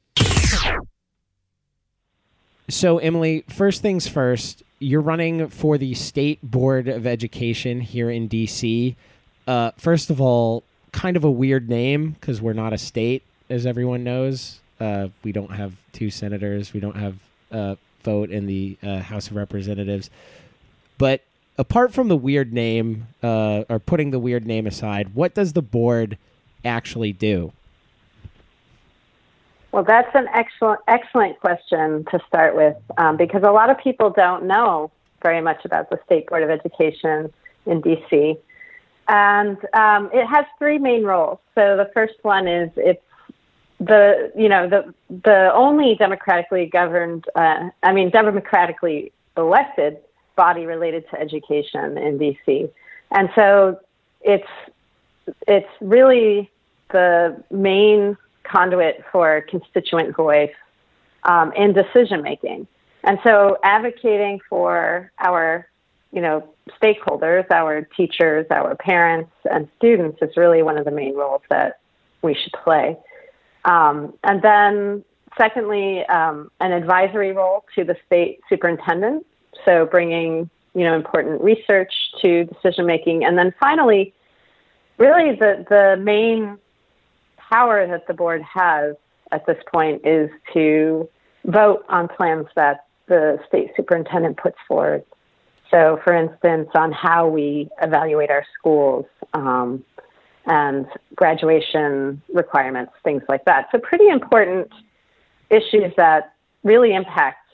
So, 2.70 2.96
Emily, 2.98 3.44
first 3.50 3.82
things 3.82 4.08
first, 4.08 4.62
you're 4.78 5.00
running 5.00 5.48
for 5.48 5.78
the 5.78 5.94
State 5.94 6.40
Board 6.42 6.88
of 6.88 7.06
Education 7.06 7.80
here 7.80 8.10
in 8.10 8.28
DC. 8.28 8.96
Uh, 9.46 9.70
first 9.76 10.10
of 10.10 10.20
all, 10.20 10.62
kind 10.92 11.16
of 11.16 11.24
a 11.24 11.30
weird 11.30 11.68
name 11.68 12.10
because 12.12 12.40
we're 12.40 12.52
not 12.52 12.72
a 12.72 12.78
state, 12.78 13.22
as 13.48 13.66
everyone 13.66 14.04
knows. 14.04 14.60
Uh, 14.80 15.08
we 15.22 15.32
don't 15.32 15.52
have 15.52 15.74
two 15.92 16.10
senators. 16.10 16.72
We 16.72 16.80
don't 16.80 16.96
have 16.96 17.16
a 17.50 17.76
vote 18.02 18.30
in 18.30 18.46
the 18.46 18.76
uh, 18.82 18.98
House 18.98 19.28
of 19.28 19.36
Representatives. 19.36 20.10
But 20.98 21.22
apart 21.58 21.92
from 21.92 22.08
the 22.08 22.16
weird 22.16 22.52
name, 22.52 23.08
uh, 23.22 23.64
or 23.68 23.78
putting 23.78 24.10
the 24.10 24.18
weird 24.18 24.46
name 24.46 24.66
aside, 24.66 25.14
what 25.14 25.34
does 25.34 25.52
the 25.52 25.62
board 25.62 26.18
actually 26.64 27.12
do? 27.12 27.52
Well, 29.74 29.82
that's 29.82 30.14
an 30.14 30.28
excellent, 30.32 30.82
excellent 30.86 31.40
question 31.40 32.04
to 32.12 32.20
start 32.28 32.54
with 32.54 32.76
um, 32.96 33.16
because 33.16 33.42
a 33.42 33.50
lot 33.50 33.70
of 33.70 33.78
people 33.78 34.08
don't 34.08 34.44
know 34.44 34.92
very 35.20 35.40
much 35.40 35.64
about 35.64 35.90
the 35.90 35.98
State 36.06 36.28
Board 36.28 36.44
of 36.44 36.50
Education 36.50 37.32
in 37.66 37.82
DC. 37.82 38.38
And 39.08 39.56
um, 39.74 40.10
it 40.12 40.26
has 40.26 40.44
three 40.60 40.78
main 40.78 41.02
roles. 41.02 41.40
So 41.56 41.76
the 41.76 41.90
first 41.92 42.14
one 42.22 42.46
is 42.46 42.70
it's 42.76 43.02
the 43.80 44.30
you 44.36 44.48
know 44.48 44.68
the 44.68 44.94
the 45.10 45.52
only 45.52 45.96
democratically 45.96 46.66
governed, 46.66 47.24
uh, 47.34 47.70
I 47.82 47.92
mean 47.92 48.10
democratically 48.10 49.10
elected 49.36 49.98
body 50.36 50.66
related 50.66 51.10
to 51.10 51.20
education 51.20 51.98
in 51.98 52.16
DC, 52.16 52.70
and 53.10 53.28
so 53.34 53.80
it's 54.20 54.46
it's 55.48 55.68
really 55.80 56.48
the 56.92 57.42
main 57.50 58.16
conduit 58.44 59.04
for 59.10 59.44
constituent 59.48 60.16
voice 60.16 60.54
um, 61.24 61.52
and 61.56 61.74
decision 61.74 62.22
making. 62.22 62.66
And 63.02 63.18
so 63.24 63.58
advocating 63.62 64.40
for 64.48 65.12
our, 65.18 65.68
you 66.12 66.20
know, 66.20 66.48
stakeholders, 66.82 67.50
our 67.50 67.82
teachers, 67.96 68.46
our 68.50 68.74
parents, 68.76 69.32
and 69.50 69.68
students 69.76 70.18
is 70.22 70.36
really 70.36 70.62
one 70.62 70.78
of 70.78 70.84
the 70.84 70.90
main 70.90 71.14
roles 71.14 71.42
that 71.50 71.80
we 72.22 72.34
should 72.34 72.52
play. 72.64 72.96
Um, 73.64 74.14
and 74.24 74.42
then, 74.42 75.04
secondly, 75.38 76.04
um, 76.06 76.50
an 76.60 76.72
advisory 76.72 77.32
role 77.32 77.64
to 77.74 77.84
the 77.84 77.96
state 78.06 78.40
superintendent, 78.48 79.26
so 79.64 79.86
bringing 79.86 80.48
you 80.74 80.84
know 80.84 80.94
important 80.94 81.40
research 81.42 81.92
to 82.22 82.44
decision 82.44 82.86
making. 82.86 83.24
And 83.24 83.38
then 83.38 83.54
finally, 83.60 84.12
really 84.98 85.36
the 85.36 85.64
the 85.68 86.02
main 86.02 86.58
power 87.54 87.86
that 87.86 88.04
the 88.08 88.14
board 88.14 88.42
has 88.42 88.96
at 89.30 89.46
this 89.46 89.58
point 89.72 90.04
is 90.04 90.28
to 90.52 91.08
vote 91.44 91.84
on 91.88 92.08
plans 92.08 92.46
that 92.56 92.86
the 93.06 93.38
state 93.46 93.70
superintendent 93.76 94.36
puts 94.36 94.56
forward. 94.66 95.04
So, 95.70 96.00
for 96.02 96.14
instance, 96.14 96.68
on 96.74 96.90
how 96.90 97.28
we 97.28 97.68
evaluate 97.80 98.30
our 98.30 98.44
schools 98.58 99.06
um, 99.34 99.84
and 100.46 100.86
graduation 101.14 102.20
requirements, 102.32 102.92
things 103.04 103.22
like 103.28 103.44
that. 103.44 103.68
So, 103.70 103.78
pretty 103.78 104.08
important 104.08 104.68
issues 105.48 105.92
that 105.96 106.34
really 106.64 106.92
impact 106.92 107.46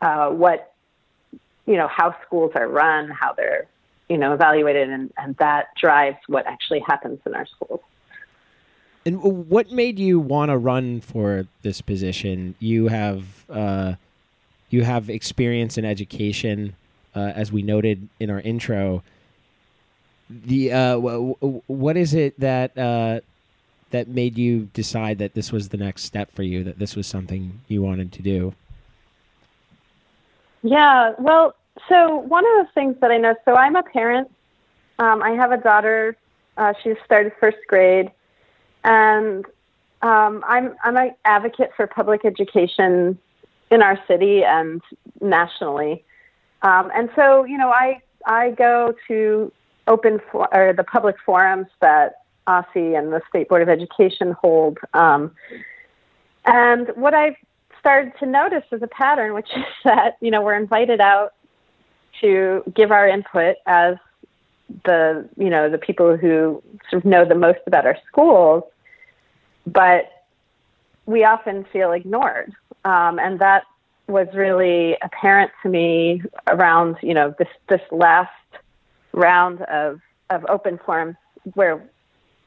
uh, 0.00 0.30
what 0.30 0.72
you 1.66 1.76
know 1.76 1.88
how 1.88 2.14
schools 2.26 2.52
are 2.54 2.68
run, 2.68 3.10
how 3.10 3.34
they're 3.34 3.66
you 4.08 4.16
know 4.16 4.32
evaluated, 4.32 4.88
and, 4.88 5.12
and 5.18 5.36
that 5.36 5.66
drives 5.78 6.18
what 6.28 6.46
actually 6.46 6.80
happens 6.80 7.18
in 7.26 7.34
our 7.34 7.46
schools. 7.46 7.80
And 9.06 9.22
what 9.22 9.70
made 9.70 9.98
you 9.98 10.18
want 10.18 10.50
to 10.50 10.56
run 10.56 11.00
for 11.00 11.46
this 11.62 11.80
position? 11.82 12.54
You 12.58 12.88
have 12.88 13.44
uh, 13.50 13.94
you 14.70 14.82
have 14.82 15.10
experience 15.10 15.76
in 15.76 15.84
education, 15.84 16.74
uh, 17.14 17.32
as 17.34 17.52
we 17.52 17.62
noted 17.62 18.08
in 18.18 18.30
our 18.30 18.40
intro. 18.40 19.02
The 20.30 20.72
uh, 20.72 20.94
w- 20.94 21.36
w- 21.40 21.62
what 21.66 21.98
is 21.98 22.14
it 22.14 22.40
that 22.40 22.76
uh, 22.78 23.20
that 23.90 24.08
made 24.08 24.38
you 24.38 24.70
decide 24.72 25.18
that 25.18 25.34
this 25.34 25.52
was 25.52 25.68
the 25.68 25.76
next 25.76 26.04
step 26.04 26.32
for 26.32 26.42
you? 26.42 26.64
That 26.64 26.78
this 26.78 26.96
was 26.96 27.06
something 27.06 27.60
you 27.68 27.82
wanted 27.82 28.10
to 28.12 28.22
do? 28.22 28.54
Yeah, 30.62 31.12
well, 31.18 31.54
so 31.90 32.16
one 32.16 32.44
of 32.46 32.66
the 32.66 32.72
things 32.72 32.96
that 33.02 33.10
I 33.10 33.18
know, 33.18 33.34
so 33.44 33.54
I'm 33.54 33.76
a 33.76 33.82
parent. 33.82 34.30
Um, 34.98 35.22
I 35.22 35.32
have 35.32 35.52
a 35.52 35.58
daughter. 35.58 36.16
Uh, 36.56 36.72
she's 36.82 36.96
started 37.04 37.32
first 37.38 37.58
grade 37.68 38.10
and 38.84 39.44
um, 40.02 40.44
I'm 40.46 40.74
I'm 40.84 40.96
an 40.96 41.12
advocate 41.24 41.70
for 41.76 41.86
public 41.86 42.24
education 42.24 43.18
in 43.70 43.82
our 43.82 43.98
city 44.06 44.44
and 44.44 44.82
nationally. 45.20 46.04
Um, 46.62 46.90
and 46.94 47.10
so, 47.16 47.44
you 47.44 47.58
know, 47.58 47.70
I 47.70 48.00
I 48.26 48.50
go 48.52 48.94
to 49.08 49.52
open 49.86 50.20
for, 50.30 50.48
or 50.54 50.72
the 50.72 50.84
public 50.84 51.16
forums 51.24 51.66
that 51.80 52.22
OSSE 52.46 52.98
and 52.98 53.12
the 53.12 53.20
State 53.28 53.48
Board 53.48 53.62
of 53.62 53.68
Education 53.68 54.32
hold. 54.32 54.78
Um, 54.92 55.32
and 56.46 56.88
what 56.94 57.14
I've 57.14 57.36
started 57.80 58.12
to 58.18 58.26
notice 58.26 58.64
is 58.72 58.82
a 58.82 58.86
pattern, 58.86 59.34
which 59.34 59.48
is 59.56 59.64
that 59.84 60.16
you 60.20 60.30
know 60.30 60.42
we're 60.42 60.56
invited 60.56 61.00
out 61.00 61.32
to 62.20 62.62
give 62.74 62.92
our 62.92 63.08
input 63.08 63.56
as 63.66 63.96
the 64.84 65.28
you 65.36 65.50
know 65.50 65.68
the 65.70 65.78
people 65.78 66.16
who 66.16 66.62
sort 66.90 67.04
of 67.04 67.04
know 67.04 67.24
the 67.24 67.34
most 67.34 67.60
about 67.66 67.86
our 67.86 67.98
schools, 68.06 68.64
but 69.66 70.10
we 71.06 71.24
often 71.24 71.64
feel 71.72 71.92
ignored. 71.92 72.52
Um, 72.84 73.18
and 73.18 73.38
that 73.40 73.64
was 74.06 74.28
really 74.34 74.96
apparent 75.02 75.50
to 75.62 75.68
me 75.68 76.22
around, 76.46 76.96
you 77.02 77.14
know, 77.14 77.34
this, 77.38 77.48
this 77.68 77.80
last 77.90 78.30
round 79.12 79.62
of, 79.62 80.00
of 80.30 80.44
open 80.48 80.78
forums 80.84 81.16
where 81.54 81.82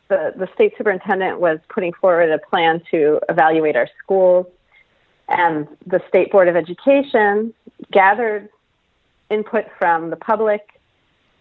the, 0.09 0.33
the 0.35 0.47
state 0.53 0.73
superintendent 0.77 1.39
was 1.39 1.59
putting 1.69 1.93
forward 1.93 2.29
a 2.29 2.37
plan 2.37 2.81
to 2.91 3.19
evaluate 3.29 3.75
our 3.75 3.89
schools. 4.03 4.45
And 5.29 5.67
the 5.85 6.01
State 6.07 6.31
Board 6.31 6.47
of 6.47 6.55
Education 6.55 7.53
gathered 7.91 8.49
input 9.29 9.65
from 9.77 10.09
the 10.09 10.15
public, 10.15 10.79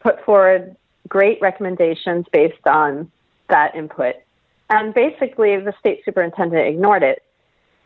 put 0.00 0.24
forward 0.24 0.76
great 1.08 1.40
recommendations 1.40 2.26
based 2.32 2.66
on 2.66 3.10
that 3.48 3.74
input. 3.76 4.16
And 4.68 4.92
basically, 4.92 5.56
the 5.58 5.72
state 5.78 6.02
superintendent 6.04 6.66
ignored 6.66 7.02
it. 7.02 7.22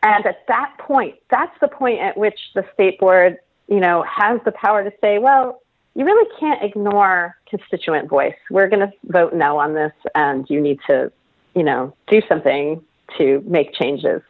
And 0.03 0.25
at 0.25 0.47
that 0.47 0.73
point, 0.79 1.15
that's 1.29 1.55
the 1.61 1.67
point 1.67 1.99
at 1.99 2.17
which 2.17 2.39
the 2.55 2.65
state 2.73 2.99
board, 2.99 3.37
you 3.67 3.79
know, 3.79 4.03
has 4.03 4.39
the 4.45 4.51
power 4.51 4.83
to 4.83 4.91
say, 4.99 5.19
well, 5.19 5.61
you 5.93 6.05
really 6.05 6.29
can't 6.39 6.63
ignore 6.63 7.35
constituent 7.47 8.09
voice. 8.09 8.35
We're 8.49 8.69
going 8.69 8.79
to 8.79 8.91
vote 9.03 9.33
no 9.33 9.59
on 9.59 9.75
this, 9.75 9.91
and 10.15 10.49
you 10.49 10.59
need 10.59 10.79
to, 10.87 11.11
you 11.53 11.63
know, 11.63 11.93
do 12.07 12.21
something 12.27 12.81
to 13.17 13.43
make 13.45 13.73
changes. 13.73 14.21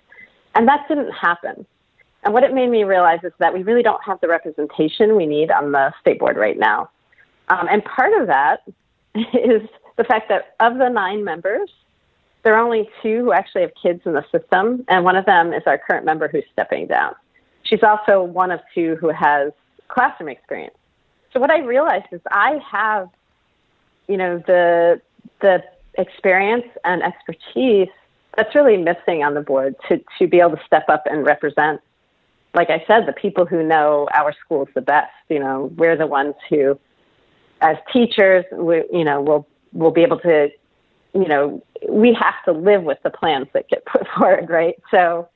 And 0.55 0.67
that 0.67 0.87
didn't 0.89 1.11
happen. 1.11 1.65
And 2.23 2.33
what 2.33 2.43
it 2.43 2.53
made 2.53 2.69
me 2.69 2.83
realize 2.83 3.19
is 3.23 3.31
that 3.39 3.53
we 3.53 3.63
really 3.63 3.83
don't 3.83 4.03
have 4.03 4.19
the 4.21 4.27
representation 4.27 5.15
we 5.15 5.25
need 5.25 5.51
on 5.51 5.71
the 5.71 5.93
state 6.01 6.19
board 6.19 6.37
right 6.37 6.57
now. 6.57 6.89
Um, 7.49 7.67
and 7.69 7.83
part 7.83 8.13
of 8.19 8.27
that 8.27 8.63
is 9.15 9.67
the 9.97 10.03
fact 10.03 10.29
that 10.29 10.55
of 10.59 10.77
the 10.77 10.89
nine 10.89 11.23
members, 11.23 11.69
there 12.43 12.55
are 12.55 12.63
only 12.63 12.89
two 13.01 13.19
who 13.19 13.31
actually 13.31 13.61
have 13.61 13.71
kids 13.81 14.01
in 14.05 14.13
the 14.13 14.23
system, 14.31 14.83
and 14.87 15.03
one 15.03 15.15
of 15.15 15.25
them 15.25 15.53
is 15.53 15.63
our 15.65 15.77
current 15.77 16.05
member 16.05 16.27
who's 16.27 16.43
stepping 16.51 16.87
down. 16.87 17.13
She's 17.63 17.83
also 17.83 18.23
one 18.23 18.51
of 18.51 18.59
two 18.73 18.95
who 18.99 19.09
has 19.09 19.51
classroom 19.87 20.29
experience. 20.29 20.75
So 21.33 21.39
what 21.39 21.51
I 21.51 21.59
realized 21.59 22.05
is 22.11 22.21
I 22.31 22.59
have, 22.69 23.09
you 24.07 24.17
know, 24.17 24.41
the 24.47 25.01
the 25.41 25.63
experience 25.97 26.65
and 26.83 27.03
expertise 27.03 27.89
that's 28.35 28.55
really 28.55 28.77
missing 28.77 29.23
on 29.23 29.33
the 29.33 29.41
board 29.41 29.75
to 29.89 30.01
to 30.19 30.27
be 30.27 30.39
able 30.39 30.57
to 30.57 30.61
step 30.65 30.85
up 30.89 31.03
and 31.05 31.25
represent. 31.25 31.81
Like 32.53 32.69
I 32.69 32.83
said, 32.87 33.05
the 33.07 33.13
people 33.13 33.45
who 33.45 33.63
know 33.63 34.09
our 34.13 34.33
schools 34.43 34.67
the 34.73 34.81
best. 34.81 35.11
You 35.29 35.39
know, 35.39 35.71
we're 35.77 35.95
the 35.95 36.07
ones 36.07 36.35
who, 36.49 36.77
as 37.61 37.77
teachers, 37.93 38.43
we, 38.51 38.83
you 38.91 39.05
know, 39.05 39.21
will 39.21 39.47
will 39.73 39.91
be 39.91 40.01
able 40.01 40.19
to 40.19 40.49
you 41.13 41.27
know, 41.27 41.63
we 41.89 42.13
have 42.13 42.43
to 42.45 42.51
live 42.51 42.83
with 42.83 42.99
the 43.03 43.09
plans 43.09 43.47
that 43.53 43.67
get 43.69 43.85
put 43.85 44.07
forward, 44.17 44.49
right? 44.49 44.75
So, 44.89 45.27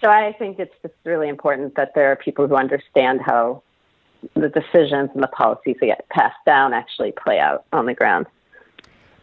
so 0.00 0.08
I 0.08 0.34
think 0.38 0.58
it's 0.58 0.74
just 0.82 0.94
really 1.04 1.28
important 1.28 1.76
that 1.76 1.92
there 1.94 2.10
are 2.10 2.16
people 2.16 2.46
who 2.46 2.56
understand 2.56 3.20
how 3.24 3.62
the 4.34 4.48
decisions 4.48 5.10
and 5.14 5.22
the 5.22 5.28
policies 5.28 5.76
that 5.80 5.86
get 5.86 6.08
passed 6.08 6.38
down 6.46 6.72
actually 6.72 7.12
play 7.12 7.38
out 7.38 7.64
on 7.72 7.86
the 7.86 7.94
ground. 7.94 8.26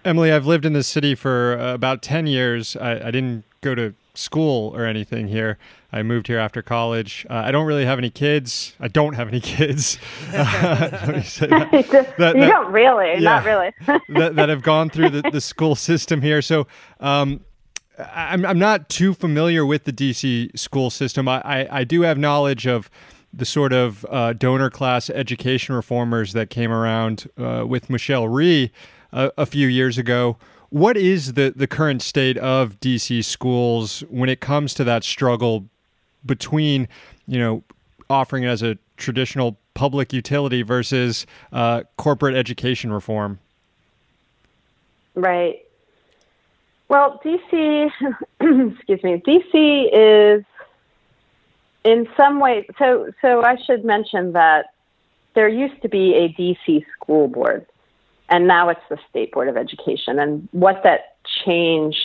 Emily, 0.04 0.32
I've 0.32 0.46
lived 0.46 0.66
in 0.66 0.74
this 0.74 0.88
city 0.88 1.16
for 1.16 1.58
uh, 1.60 1.74
about 1.74 2.02
10 2.02 2.28
years. 2.28 2.76
I, 2.76 3.08
I, 3.08 3.12
didn't 3.12 3.44
go 3.62 3.76
to 3.76 3.94
school 4.14 4.76
or 4.76 4.86
anything 4.86 5.28
here. 5.28 5.58
I 5.92 6.04
moved 6.04 6.28
here 6.28 6.40
after 6.40 6.62
college. 6.62 7.26
Uh, 7.30 7.36
I 7.36 7.52
don't 7.52 7.66
really 7.66 7.86
have 7.86 7.98
any 7.98 8.10
kids. 8.10 8.74
I 8.80 8.88
don't 8.88 9.14
have 9.14 9.28
any 9.28 9.40
kids. 9.42 9.98
that. 10.32 12.14
that, 12.18 12.36
you 12.36 12.46
don't 12.46 12.72
really, 12.72 13.14
yeah, 13.14 13.20
not 13.20 13.46
really. 13.46 13.72
that, 14.10 14.36
that, 14.36 14.50
have 14.50 14.62
gone 14.62 14.90
through 14.90 15.10
the, 15.10 15.22
the 15.32 15.42
school 15.42 15.76
system 15.76 16.22
here. 16.22 16.42
So 16.42 16.68
um, 17.00 17.42
I'm, 17.98 18.46
I'm 18.46 18.60
not 18.60 18.90
too 18.90 19.14
familiar 19.14 19.66
with 19.66 19.84
the 19.84 19.94
DC 19.94 20.58
school 20.58 20.90
system. 20.90 21.28
I, 21.28 21.42
I, 21.44 21.80
I 21.80 21.84
do 21.84 22.02
have 22.02 22.18
knowledge 22.18 22.68
of 22.68 22.90
the 23.34 23.46
sort 23.46 23.74
of 23.74 24.06
uh, 24.10 24.34
donor 24.34 24.70
class 24.70 25.10
education 25.10 25.76
reformers 25.76 26.34
that 26.34 26.50
came 26.50 26.72
around 26.72 27.30
uh, 27.38 27.64
with 27.66 27.90
Michelle 27.90 28.28
Rhee 28.28 28.72
a, 29.12 29.32
a 29.38 29.46
few 29.46 29.68
years 29.68 29.98
ago. 29.98 30.38
What 30.72 30.98
is 30.98 31.34
the, 31.34 31.54
the 31.56 31.68
current 31.68 32.02
state 32.02 32.38
of 32.38 32.80
DC 32.80 33.24
schools 33.24 34.02
when 34.10 34.30
it 34.30 34.40
comes 34.40 34.74
to 34.76 34.84
that 34.86 35.04
struggle 35.04 35.66
between, 36.26 36.88
you 37.28 37.40
know, 37.40 37.64
offering 38.10 38.44
it 38.44 38.48
as 38.48 38.64
a 38.64 38.78
traditional 38.98 39.58
public 39.74 40.14
utility 40.14 40.62
versus 40.62 41.26
uh, 41.52 41.84
corporate 41.98 42.36
education 42.36 42.92
reform? 42.92 43.40
Right. 45.14 45.66
Well, 46.88 47.22
DC, 47.24 47.92
excuse 48.78 49.04
me, 49.04 49.22
DC 49.26 49.90
is 49.92 50.46
in 51.84 52.08
some 52.18 52.40
ways. 52.40 52.66
So, 52.78 53.12
so 53.22 53.44
I 53.44 53.58
should 53.66 53.84
mention 53.84 54.34
that 54.34 54.68
there 55.34 55.48
used 55.48 55.82
to 55.82 55.90
be 55.90 56.14
a 56.16 56.30
DC 56.34 56.86
school 56.94 57.28
board, 57.28 57.66
and 58.32 58.48
now 58.48 58.70
it's 58.70 58.82
the 58.90 58.98
State 59.10 59.34
Board 59.34 59.50
of 59.50 59.58
Education. 59.58 60.18
And 60.18 60.48
what 60.54 60.82
that 60.84 61.18
change 61.46 62.02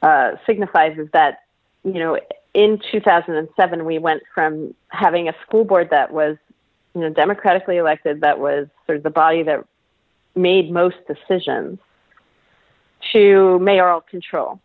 uh, 0.00 0.36
signifies 0.46 0.96
is 0.98 1.08
that, 1.12 1.40
you 1.84 1.94
know, 1.94 2.18
in 2.54 2.80
2007, 2.92 3.84
we 3.84 3.98
went 3.98 4.22
from 4.32 4.72
having 4.88 5.28
a 5.28 5.34
school 5.44 5.64
board 5.64 5.88
that 5.90 6.12
was, 6.12 6.36
you 6.94 7.00
know, 7.00 7.10
democratically 7.10 7.76
elected, 7.76 8.20
that 8.20 8.38
was 8.38 8.68
sort 8.86 8.96
of 8.96 9.02
the 9.02 9.10
body 9.10 9.42
that 9.42 9.64
made 10.36 10.70
most 10.70 10.96
decisions, 11.08 11.78
to 13.12 13.58
mayoral 13.58 14.00
control 14.00 14.60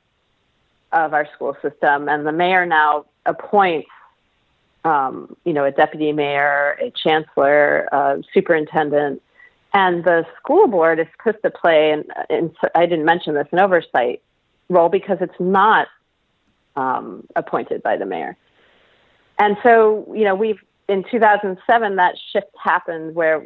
of 0.93 1.13
our 1.13 1.27
school 1.35 1.55
system. 1.61 2.07
And 2.07 2.25
the 2.25 2.31
mayor 2.31 2.65
now 2.65 3.05
appoints, 3.25 3.89
um, 4.85 5.35
you 5.43 5.53
know, 5.53 5.65
a 5.65 5.71
deputy 5.71 6.11
mayor, 6.11 6.77
a 6.81 6.91
chancellor, 6.91 7.89
a 7.91 8.23
superintendent, 8.33 9.21
and 9.73 10.03
the 10.03 10.25
school 10.37 10.67
board 10.67 10.99
is 10.99 11.07
supposed 11.17 11.43
to 11.43 11.49
play, 11.49 11.91
and, 11.91 12.55
I 12.75 12.85
didn't 12.85 13.05
mention 13.05 13.33
this, 13.35 13.47
an 13.51 13.59
oversight 13.59 14.21
role 14.69 14.89
because 14.89 15.17
it's 15.21 15.39
not 15.39 15.87
um, 16.75 17.27
appointed 17.35 17.81
by 17.81 17.97
the 17.97 18.05
mayor. 18.05 18.37
And 19.39 19.57
so, 19.63 20.05
you 20.15 20.23
know, 20.23 20.35
we've 20.35 20.59
in 20.87 21.05
2007 21.09 21.95
that 21.95 22.15
shift 22.31 22.47
happened 22.61 23.15
where 23.15 23.43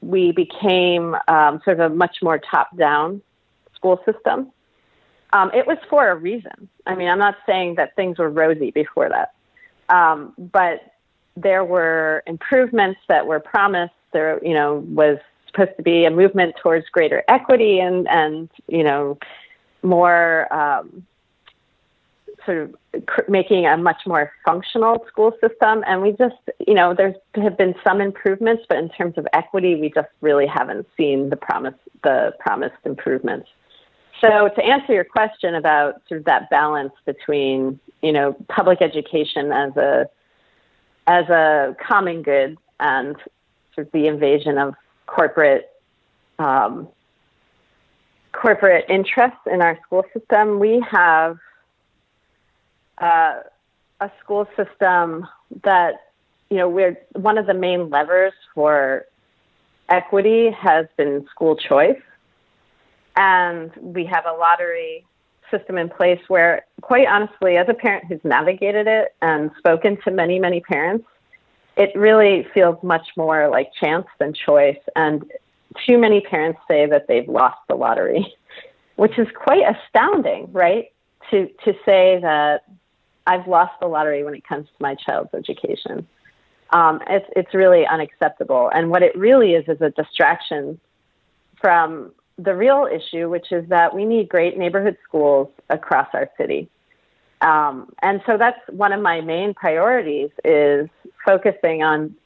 we 0.00 0.32
became 0.32 1.16
um, 1.28 1.60
sort 1.64 1.80
of 1.80 1.92
a 1.92 1.94
much 1.94 2.16
more 2.20 2.38
top-down 2.38 3.22
school 3.74 4.00
system. 4.04 4.50
Um, 5.32 5.50
it 5.54 5.66
was 5.66 5.78
for 5.88 6.10
a 6.10 6.14
reason. 6.16 6.68
I 6.86 6.94
mean, 6.94 7.08
I'm 7.08 7.18
not 7.18 7.36
saying 7.46 7.76
that 7.76 7.96
things 7.96 8.18
were 8.18 8.28
rosy 8.28 8.70
before 8.70 9.08
that, 9.08 9.34
um, 9.88 10.32
but 10.36 10.80
there 11.36 11.64
were 11.64 12.22
improvements 12.26 13.00
that 13.08 13.26
were 13.26 13.40
promised. 13.40 13.94
There, 14.12 14.38
you 14.44 14.54
know, 14.54 14.84
was 14.88 15.18
supposed 15.54 15.76
to 15.76 15.82
be 15.82 16.04
a 16.04 16.10
movement 16.10 16.54
towards 16.62 16.88
greater 16.88 17.22
equity 17.28 17.78
and 17.80 18.08
and 18.08 18.50
you 18.68 18.82
know 18.82 19.18
more 19.82 20.52
um, 20.52 21.06
sort 22.44 22.58
of 22.58 22.74
making 23.28 23.66
a 23.66 23.76
much 23.76 24.02
more 24.06 24.32
functional 24.44 25.04
school 25.08 25.32
system. 25.40 25.84
And 25.86 26.02
we 26.02 26.12
just, 26.12 26.36
you 26.66 26.74
know, 26.74 26.94
there's 26.94 27.14
have 27.34 27.56
been 27.56 27.74
some 27.84 28.00
improvements, 28.00 28.64
but 28.68 28.78
in 28.78 28.88
terms 28.88 29.16
of 29.16 29.26
equity, 29.32 29.74
we 29.76 29.90
just 29.90 30.08
really 30.20 30.46
haven't 30.46 30.86
seen 30.96 31.30
the 31.30 31.36
promise 31.36 31.74
the 32.02 32.34
promised 32.38 32.76
improvements. 32.84 33.48
So 34.20 34.48
to 34.48 34.64
answer 34.64 34.92
your 34.92 35.04
question 35.04 35.54
about 35.54 36.02
sort 36.08 36.20
of 36.20 36.24
that 36.26 36.48
balance 36.50 36.92
between, 37.04 37.78
you 38.02 38.12
know, 38.12 38.36
public 38.48 38.80
education 38.80 39.52
as 39.52 39.76
a 39.76 40.08
as 41.06 41.28
a 41.28 41.76
common 41.86 42.22
good 42.22 42.56
and 42.80 43.16
sort 43.74 43.86
of 43.86 43.92
the 43.92 44.06
invasion 44.06 44.58
of 44.58 44.74
corporate 45.06 45.70
um, 46.38 46.88
corporate 48.32 48.84
interests 48.88 49.38
in 49.50 49.62
our 49.62 49.78
school 49.86 50.04
system, 50.12 50.58
we 50.58 50.84
have 50.90 51.38
uh, 52.98 53.40
a 54.00 54.10
school 54.22 54.46
system 54.56 55.26
that 55.62 55.94
you 56.50 56.56
know 56.56 56.68
we're 56.68 56.98
one 57.12 57.38
of 57.38 57.46
the 57.46 57.54
main 57.54 57.90
levers 57.90 58.32
for 58.54 59.06
equity 59.88 60.50
has 60.50 60.86
been 60.96 61.26
school 61.30 61.56
choice, 61.56 62.00
and 63.16 63.70
we 63.76 64.04
have 64.04 64.24
a 64.26 64.32
lottery 64.32 65.06
system 65.50 65.78
in 65.78 65.88
place 65.88 66.20
where, 66.28 66.64
quite 66.80 67.06
honestly, 67.06 67.56
as 67.56 67.66
a 67.68 67.74
parent 67.74 68.04
who's 68.08 68.20
navigated 68.24 68.86
it 68.86 69.14
and 69.22 69.50
spoken 69.58 69.96
to 70.04 70.10
many 70.10 70.38
many 70.38 70.60
parents, 70.60 71.06
it 71.76 71.90
really 71.94 72.46
feels 72.54 72.82
much 72.82 73.06
more 73.16 73.48
like 73.48 73.70
chance 73.80 74.06
than 74.18 74.32
choice. 74.32 74.78
And 74.94 75.24
too 75.86 75.98
many 75.98 76.20
parents 76.20 76.60
say 76.68 76.86
that 76.86 77.06
they've 77.08 77.28
lost 77.28 77.58
the 77.68 77.74
lottery, 77.74 78.34
which 78.96 79.18
is 79.18 79.26
quite 79.34 79.62
astounding, 79.66 80.52
right? 80.52 80.92
To 81.30 81.48
to 81.64 81.72
say 81.84 82.18
that 82.20 82.64
I've 83.26 83.46
lost 83.46 83.72
the 83.80 83.86
lottery 83.86 84.24
when 84.24 84.34
it 84.34 84.46
comes 84.46 84.66
to 84.66 84.74
my 84.80 84.94
child's 84.94 85.32
education. 85.34 86.06
Um, 86.70 87.00
it's 87.08 87.26
it's 87.34 87.54
really 87.54 87.86
unacceptable. 87.86 88.70
And 88.74 88.90
what 88.90 89.02
it 89.02 89.16
really 89.16 89.54
is 89.54 89.64
is 89.68 89.80
a 89.80 89.90
distraction 89.90 90.78
from 91.60 92.12
the 92.36 92.54
real 92.54 92.88
issue, 92.92 93.28
which 93.30 93.52
is 93.52 93.68
that 93.68 93.94
we 93.94 94.04
need 94.04 94.28
great 94.28 94.58
neighborhood 94.58 94.96
schools 95.06 95.48
across 95.70 96.08
our 96.12 96.28
city. 96.36 96.68
Um, 97.44 97.92
and 98.02 98.22
so 98.24 98.38
that's 98.38 98.58
one 98.70 98.92
of 98.92 99.02
my 99.02 99.20
main 99.20 99.52
priorities 99.52 100.30
is 100.44 100.88
focusing 101.24 101.82
on 101.82 102.16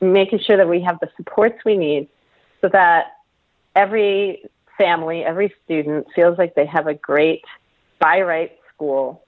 making 0.00 0.38
sure 0.38 0.56
that 0.56 0.68
we 0.68 0.80
have 0.82 1.00
the 1.00 1.10
supports 1.16 1.58
we 1.64 1.76
need 1.76 2.08
so 2.60 2.68
that 2.68 3.16
every 3.74 4.44
family, 4.78 5.24
every 5.24 5.52
student 5.64 6.06
feels 6.14 6.38
like 6.38 6.54
they 6.54 6.66
have 6.66 6.86
a 6.86 6.94
great 6.94 7.44
by 7.98 8.20
right 8.20 8.52
school 8.72 9.24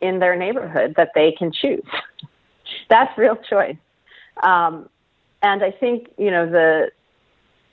in 0.00 0.20
their 0.20 0.36
neighborhood 0.36 0.94
that 0.96 1.10
they 1.16 1.32
can 1.32 1.50
choose. 1.52 1.84
That's 2.88 3.16
real 3.18 3.36
choice. 3.36 3.76
Um, 4.40 4.88
and 5.42 5.64
I 5.64 5.72
think, 5.72 6.10
you 6.16 6.30
know, 6.30 6.48
the, 6.48 6.90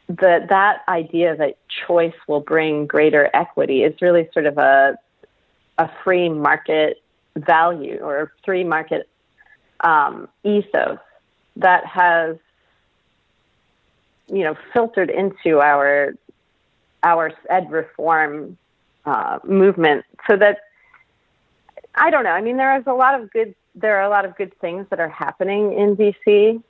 the, 0.08 0.48
that 0.50 0.82
idea 0.88 1.36
that 1.36 1.58
choice 1.88 2.16
will 2.28 2.40
bring 2.40 2.88
greater 2.88 3.30
equity 3.36 3.84
is 3.84 4.02
really 4.02 4.28
sort 4.34 4.48
of 4.48 4.58
a, 4.58 4.98
a 5.78 5.90
free 6.04 6.28
market 6.28 7.03
value 7.38 8.00
or 8.02 8.32
free 8.46 8.64
market 8.64 9.10
um, 9.82 10.28
ethos 10.44 11.00
that 11.56 11.86
has 11.86 12.38
you 14.28 14.44
know 14.44 14.56
filtered 14.74 15.10
into 15.10 15.60
our 15.60 16.14
our 17.04 17.32
ed 17.50 17.70
reform 17.70 18.58
uh, 19.06 19.40
movement 19.44 20.06
so 20.30 20.38
that 20.38 20.60
I 21.96 22.10
don't 22.10 22.24
know. 22.24 22.32
I 22.32 22.42
mean, 22.42 22.58
there 22.58 22.78
is 22.78 22.84
a 22.88 22.94
lot 22.94 23.20
of 23.20 23.32
good. 23.32 23.54
There 23.76 23.98
are 23.98 24.04
a 24.04 24.10
lot 24.10 24.26
of 24.26 24.36
good 24.36 24.58
things 24.60 24.88
that 24.90 25.00
are 25.00 25.10
happening 25.10 25.74
in 25.74 25.96
DC, 25.96 26.62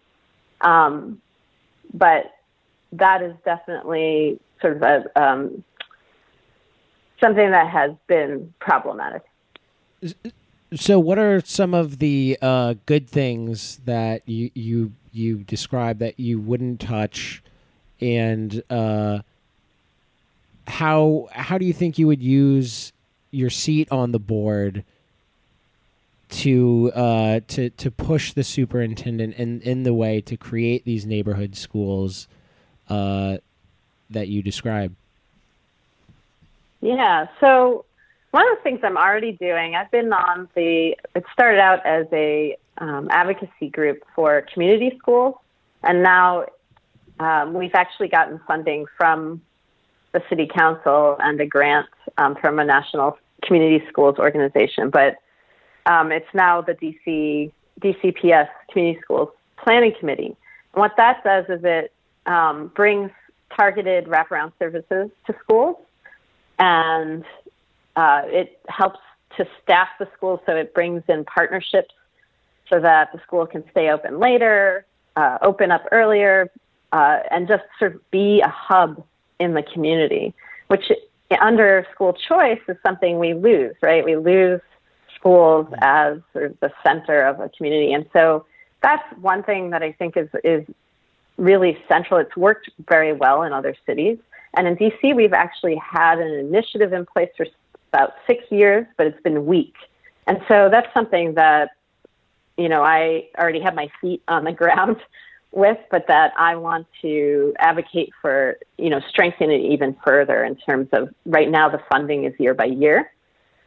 um, 0.62 1.22
but 1.94 2.34
that 2.94 3.22
is 3.22 3.34
definitely 3.44 4.40
sort 4.62 4.78
of 4.78 4.82
a, 4.82 5.22
um, 5.22 5.64
something 7.22 7.52
that 7.52 7.70
has 7.70 7.92
been 8.08 8.54
problematic. 8.60 9.24
So, 10.76 11.00
what 11.00 11.20
are 11.20 11.42
some 11.42 11.74
of 11.74 12.00
the 12.00 12.38
uh, 12.42 12.76
good 12.86 13.08
things 13.08 13.80
that 13.86 14.28
you 14.28 14.50
you 14.54 14.94
you 15.12 15.38
describe 15.38 16.00
that 16.00 16.20
you 16.20 16.40
wouldn't 16.40 16.80
touch, 16.80 17.44
and 18.02 18.64
uh, 18.70 19.20
how 20.68 21.28
how 21.32 21.58
do 21.58 21.66
you 21.66 21.74
think 21.74 22.00
you 22.00 22.08
would 22.08 22.24
use 22.24 22.92
your 23.30 23.50
seat 23.50 23.92
on 23.92 24.12
the 24.12 24.20
board 24.20 24.84
to 26.30 26.92
uh, 26.96 27.42
to 27.48 27.70
to 27.70 27.92
push 27.92 28.34
the 28.34 28.44
superintendent 28.44 29.36
in 29.36 29.62
in 29.62 29.84
the 29.84 29.94
way 29.94 30.22
to 30.22 30.36
create 30.36 30.86
these 30.86 31.06
neighborhood 31.06 31.56
schools 31.56 32.28
uh, 32.90 33.38
that 34.10 34.28
you 34.28 34.42
describe? 34.42 34.96
Yeah. 36.82 37.28
So 37.40 37.86
one 38.34 38.52
of 38.52 38.58
the 38.58 38.64
things 38.64 38.80
I'm 38.82 38.98
already 38.98 39.34
doing, 39.34 39.76
I've 39.76 39.92
been 39.92 40.12
on 40.12 40.50
the. 40.56 40.98
It 41.14 41.24
started 41.32 41.60
out 41.60 41.86
as 41.86 42.08
a 42.12 42.58
um, 42.80 43.08
advocacy 43.12 43.70
group 43.72 44.02
for 44.16 44.44
community 44.52 44.98
schools, 44.98 45.36
and 45.84 46.02
now 46.02 46.46
um, 47.20 47.54
we've 47.54 47.76
actually 47.76 48.08
gotten 48.08 48.42
funding 48.48 48.88
from 48.98 49.40
the 50.14 50.24
city 50.30 50.48
council 50.48 51.16
and 51.20 51.40
a 51.42 51.46
grant 51.46 51.86
um, 52.18 52.36
from 52.42 52.58
a 52.58 52.66
national 52.66 53.20
community 53.44 53.86
schools 53.88 54.18
organization, 54.18 54.90
but 54.90 55.18
um, 55.86 56.12
it's 56.12 56.34
now 56.34 56.60
the 56.60 56.74
DC 56.74 57.52
DCPS 57.82 58.50
Community 58.72 59.00
Schools 59.04 59.30
Planning 59.64 59.94
Committee. 60.00 60.36
And 60.74 60.82
what 60.82 60.94
that 60.98 61.24
does 61.24 61.46
is 61.50 61.64
it 61.64 61.94
um, 62.26 62.72
brings 62.76 63.12
targeted 63.56 64.06
wraparound 64.06 64.54
services 64.58 65.12
to 65.28 65.36
schools, 65.44 65.76
and 66.58 67.24
uh, 67.96 68.22
it 68.26 68.60
helps 68.68 69.00
to 69.38 69.48
staff 69.62 69.88
the 70.00 70.08
schools 70.16 70.40
so 70.46 70.56
it 70.56 70.74
brings 70.74 71.04
in 71.08 71.26
partnerships 71.26 71.94
so 72.70 72.80
that 72.80 73.12
the 73.12 73.20
school 73.26 73.46
can 73.46 73.64
stay 73.72 73.90
open 73.90 74.20
later, 74.20 74.86
uh, 75.16 75.38
open 75.42 75.72
up 75.72 75.84
earlier, 75.92 76.50
uh, 76.92 77.20
and 77.32 77.48
just 77.48 77.64
sort 77.80 77.96
of 77.96 78.12
be 78.12 78.42
a 78.42 78.48
hub 78.50 79.04
in 79.40 79.54
the 79.54 79.64
community, 79.64 80.34
which 80.68 80.92
under 81.42 81.86
school 81.94 82.14
choice 82.14 82.60
is 82.68 82.78
something 82.86 83.20
we 83.20 83.34
lose, 83.34 83.76
right? 83.82 84.06
We 84.06 84.16
lose 84.16 84.62
schools 85.16 85.68
as 85.82 86.20
sort 86.34 86.46
of 86.46 86.60
the 86.60 86.72
center 86.86 87.22
of 87.22 87.40
a 87.40 87.50
community. 87.50 87.94
And 87.94 88.06
so 88.14 88.46
that's 88.82 89.04
one 89.20 89.44
thing 89.44 89.72
that 89.72 89.82
I 89.82 89.94
think 89.94 90.18
is, 90.18 90.30
is 90.44 90.66
really 91.38 91.78
central. 91.88 92.20
It's 92.20 92.36
worked 92.36 92.70
very 92.88 93.14
well 93.14 93.44
in 93.44 93.54
other 93.54 93.76
cities. 93.86 94.18
And 94.56 94.68
in 94.68 94.76
DC, 94.76 95.16
we've 95.16 95.34
actually 95.34 95.76
had 95.76 96.20
an 96.20 96.32
initiative 96.34 96.94
in 96.94 97.06
place 97.06 97.30
for 97.36 97.48
about 97.94 98.14
six 98.26 98.44
years, 98.50 98.86
but 98.98 99.08
it's 99.08 99.22
been 99.22 99.46
weak. 99.46 99.76
And 100.26 100.40
so 100.48 100.70
that's 100.72 100.92
something 100.94 101.36
that, 101.36 101.70
you 102.58 102.70
know, 102.70 102.82
I 102.84 103.28
already 103.38 103.62
have 103.62 103.76
my 103.76 103.90
feet 104.02 104.22
on 104.28 104.44
the 104.46 104.52
ground 104.64 104.98
with, 105.52 105.78
but 105.92 106.08
that 106.08 106.34
I 106.38 106.56
want 106.56 106.88
to 107.02 107.54
advocate 107.60 108.12
for, 108.22 108.58
you 108.78 108.90
know, 108.90 109.00
strengthen 109.10 109.52
it 109.52 109.62
even 109.62 109.96
further 110.04 110.44
in 110.44 110.56
terms 110.56 110.90
of 110.92 111.10
right 111.26 111.50
now 111.50 111.70
the 111.70 111.82
funding 111.92 112.26
is 112.26 112.34
year 112.40 112.54
by 112.54 112.66
year, 112.66 113.12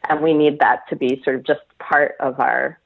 and 0.09 0.21
we 0.21 0.33
need 0.33 0.59
that 0.59 0.87
to 0.89 0.95
be 0.95 1.21
sort 1.23 1.37
of 1.37 1.43
just 1.45 1.61
part 1.79 2.15
of 2.19 2.39
our 2.39 2.79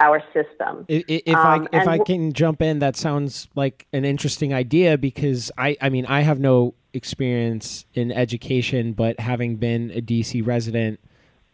our 0.00 0.20
system. 0.32 0.84
If, 0.88 1.04
if 1.06 1.36
um, 1.36 1.68
I 1.72 1.76
if 1.76 1.86
I 1.86 1.98
can 1.98 2.32
jump 2.32 2.60
in, 2.60 2.80
that 2.80 2.96
sounds 2.96 3.46
like 3.54 3.86
an 3.92 4.04
interesting 4.04 4.52
idea 4.52 4.98
because 4.98 5.52
I 5.56 5.76
I 5.80 5.88
mean 5.88 6.06
I 6.06 6.22
have 6.22 6.40
no 6.40 6.74
experience 6.94 7.84
in 7.94 8.10
education, 8.12 8.92
but 8.92 9.20
having 9.20 9.56
been 9.56 9.90
a 9.90 10.00
DC 10.00 10.46
resident 10.46 11.00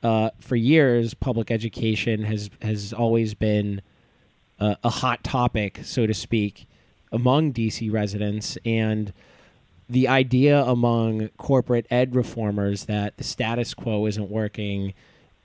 uh, 0.03 0.31
for 0.39 0.57
years, 0.57 1.15
public 1.15 1.51
education 1.51 2.23
has 2.23 2.51
has 2.63 2.93
always 2.93 3.35
been 3.35 3.83
uh, 4.59 4.77
a 4.85 4.91
hot 4.91 5.25
topic, 5.25 5.81
so 5.83 6.07
to 6.07 6.15
speak 6.15 6.67
among 7.13 7.53
DC 7.53 7.91
residents. 7.93 8.57
And 8.65 9.13
the 9.89 10.07
idea 10.07 10.63
among 10.63 11.29
corporate 11.37 11.87
ed 11.91 12.15
reformers 12.15 12.85
that 12.85 13.17
the 13.17 13.25
status 13.25 13.75
quo 13.75 14.07
isn't 14.07 14.31
working 14.31 14.95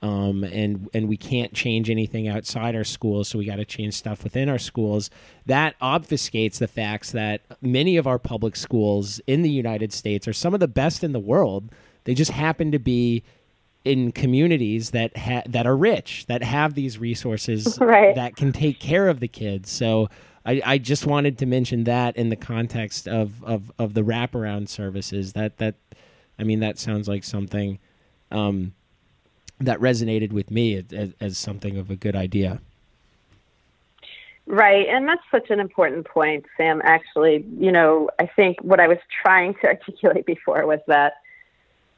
um, 0.06 0.44
and 0.44 0.88
and 0.94 1.08
we 1.08 1.16
can't 1.16 1.52
change 1.52 1.90
anything 1.90 2.28
outside 2.28 2.76
our 2.76 2.84
schools, 2.84 3.26
so 3.26 3.38
we 3.38 3.44
got 3.44 3.56
to 3.56 3.64
change 3.64 3.94
stuff 3.94 4.22
within 4.22 4.48
our 4.48 4.58
schools. 4.58 5.10
That 5.46 5.78
obfuscates 5.80 6.58
the 6.58 6.68
facts 6.68 7.10
that 7.10 7.42
many 7.60 7.96
of 7.96 8.06
our 8.06 8.20
public 8.20 8.54
schools 8.54 9.20
in 9.26 9.42
the 9.42 9.50
United 9.50 9.92
States 9.92 10.28
are 10.28 10.32
some 10.32 10.54
of 10.54 10.60
the 10.60 10.68
best 10.68 11.02
in 11.02 11.10
the 11.10 11.18
world. 11.18 11.72
They 12.04 12.14
just 12.14 12.30
happen 12.30 12.70
to 12.70 12.78
be 12.78 13.24
in 13.84 14.12
communities 14.12 14.90
that 14.90 15.16
ha- 15.16 15.42
that 15.46 15.66
are 15.66 15.76
rich, 15.76 16.26
that 16.26 16.44
have 16.44 16.74
these 16.74 16.98
resources 16.98 17.76
right. 17.80 18.14
that 18.14 18.36
can 18.36 18.52
take 18.52 18.78
care 18.78 19.08
of 19.08 19.18
the 19.18 19.28
kids. 19.28 19.72
So 19.72 20.08
I, 20.44 20.62
I 20.64 20.78
just 20.78 21.04
wanted 21.04 21.38
to 21.38 21.46
mention 21.46 21.82
that 21.84 22.16
in 22.16 22.28
the 22.28 22.36
context 22.36 23.08
of, 23.08 23.42
of, 23.42 23.72
of 23.76 23.94
the 23.94 24.02
wraparound 24.02 24.68
services. 24.68 25.32
That 25.32 25.58
that 25.58 25.74
I 26.38 26.44
mean 26.44 26.60
that 26.60 26.78
sounds 26.78 27.08
like 27.08 27.24
something 27.24 27.80
um, 28.30 28.72
that 29.60 29.80
resonated 29.80 30.32
with 30.32 30.50
me 30.50 30.84
as, 30.92 31.12
as 31.20 31.38
something 31.38 31.78
of 31.78 31.90
a 31.90 31.96
good 31.96 32.16
idea. 32.16 32.60
Right, 34.46 34.86
and 34.88 35.08
that's 35.08 35.22
such 35.30 35.50
an 35.50 35.58
important 35.58 36.06
point, 36.06 36.46
Sam. 36.56 36.80
Actually, 36.84 37.44
you 37.58 37.72
know, 37.72 38.10
I 38.20 38.26
think 38.26 38.58
what 38.62 38.78
I 38.78 38.86
was 38.86 38.98
trying 39.22 39.54
to 39.54 39.66
articulate 39.66 40.24
before 40.24 40.66
was 40.66 40.80
that 40.86 41.14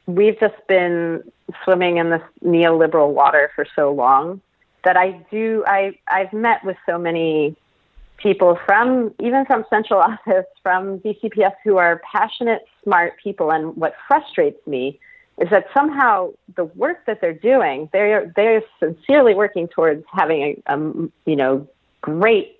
we've 0.07 0.39
just 0.39 0.55
been 0.67 1.23
swimming 1.63 1.97
in 1.97 2.09
this 2.09 2.23
neoliberal 2.43 3.13
water 3.13 3.51
for 3.55 3.65
so 3.75 3.91
long 3.91 4.41
that 4.83 4.97
I 4.97 5.23
do 5.29 5.63
I 5.67 5.97
I've 6.07 6.33
met 6.33 6.63
with 6.63 6.77
so 6.85 6.97
many 6.97 7.55
people 8.17 8.57
from 8.65 9.13
even 9.19 9.45
from 9.45 9.65
central 9.69 9.99
office, 10.11 10.45
from 10.63 10.99
DCPS 10.99 11.53
who 11.63 11.77
are 11.77 12.01
passionate, 12.11 12.65
smart 12.83 13.13
people. 13.21 13.51
And 13.51 13.75
what 13.75 13.93
frustrates 14.07 14.65
me 14.65 14.99
is 15.39 15.49
that 15.49 15.65
somehow 15.73 16.31
the 16.55 16.65
work 16.65 17.05
that 17.05 17.21
they're 17.21 17.33
doing, 17.33 17.89
they're 17.93 18.31
they're 18.35 18.61
sincerely 18.79 19.33
working 19.33 19.67
towards 19.67 20.03
having 20.11 20.61
a, 20.67 20.73
a 20.73 20.77
you 21.25 21.35
know 21.35 21.67
great 22.01 22.57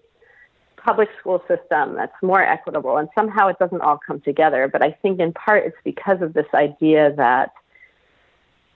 public 0.78 1.10
school 1.20 1.44
system 1.48 1.96
that's 1.96 2.16
more 2.24 2.42
equitable, 2.42 2.98
and 2.98 3.10
somehow 3.14 3.48
it 3.50 3.60
doesn't 3.60 3.82
all 3.82 4.00
come 4.06 4.22
together. 4.22 4.70
But 4.72 4.84
I 4.84 4.92
think 4.92 5.20
in 5.20 5.34
part 5.34 5.66
it's 5.66 5.78
because 5.84 6.22
of 6.22 6.34
this 6.34 6.48
idea 6.54 7.14
that 7.18 7.52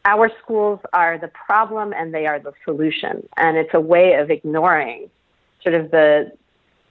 our 0.05 0.29
schools 0.43 0.81
are 0.91 1.17
the 1.17 1.29
problem 1.29 1.93
and 1.93 2.13
they 2.13 2.25
are 2.25 2.39
the 2.39 2.51
solution, 2.65 3.27
and 3.37 3.57
it's 3.57 3.73
a 3.73 3.79
way 3.79 4.15
of 4.15 4.29
ignoring 4.29 5.09
sort 5.63 5.75
of 5.75 5.91
the 5.91 6.33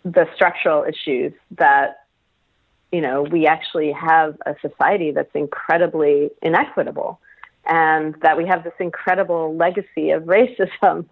the 0.05 0.27
structural 0.35 0.85
issues 0.85 1.33
that 1.59 2.02
you 2.93 3.01
know 3.01 3.23
we 3.23 3.47
actually 3.47 3.91
have 3.91 4.37
a 4.47 4.55
society 4.61 5.11
that's 5.11 5.35
incredibly 5.35 6.31
inequitable 6.43 7.19
and 7.65 8.15
that 8.23 8.37
we 8.37 8.47
have 8.47 8.63
this 8.65 8.75
incredible 8.79 9.57
legacy 9.57 10.11
of 10.11 10.25
racism 10.25 11.07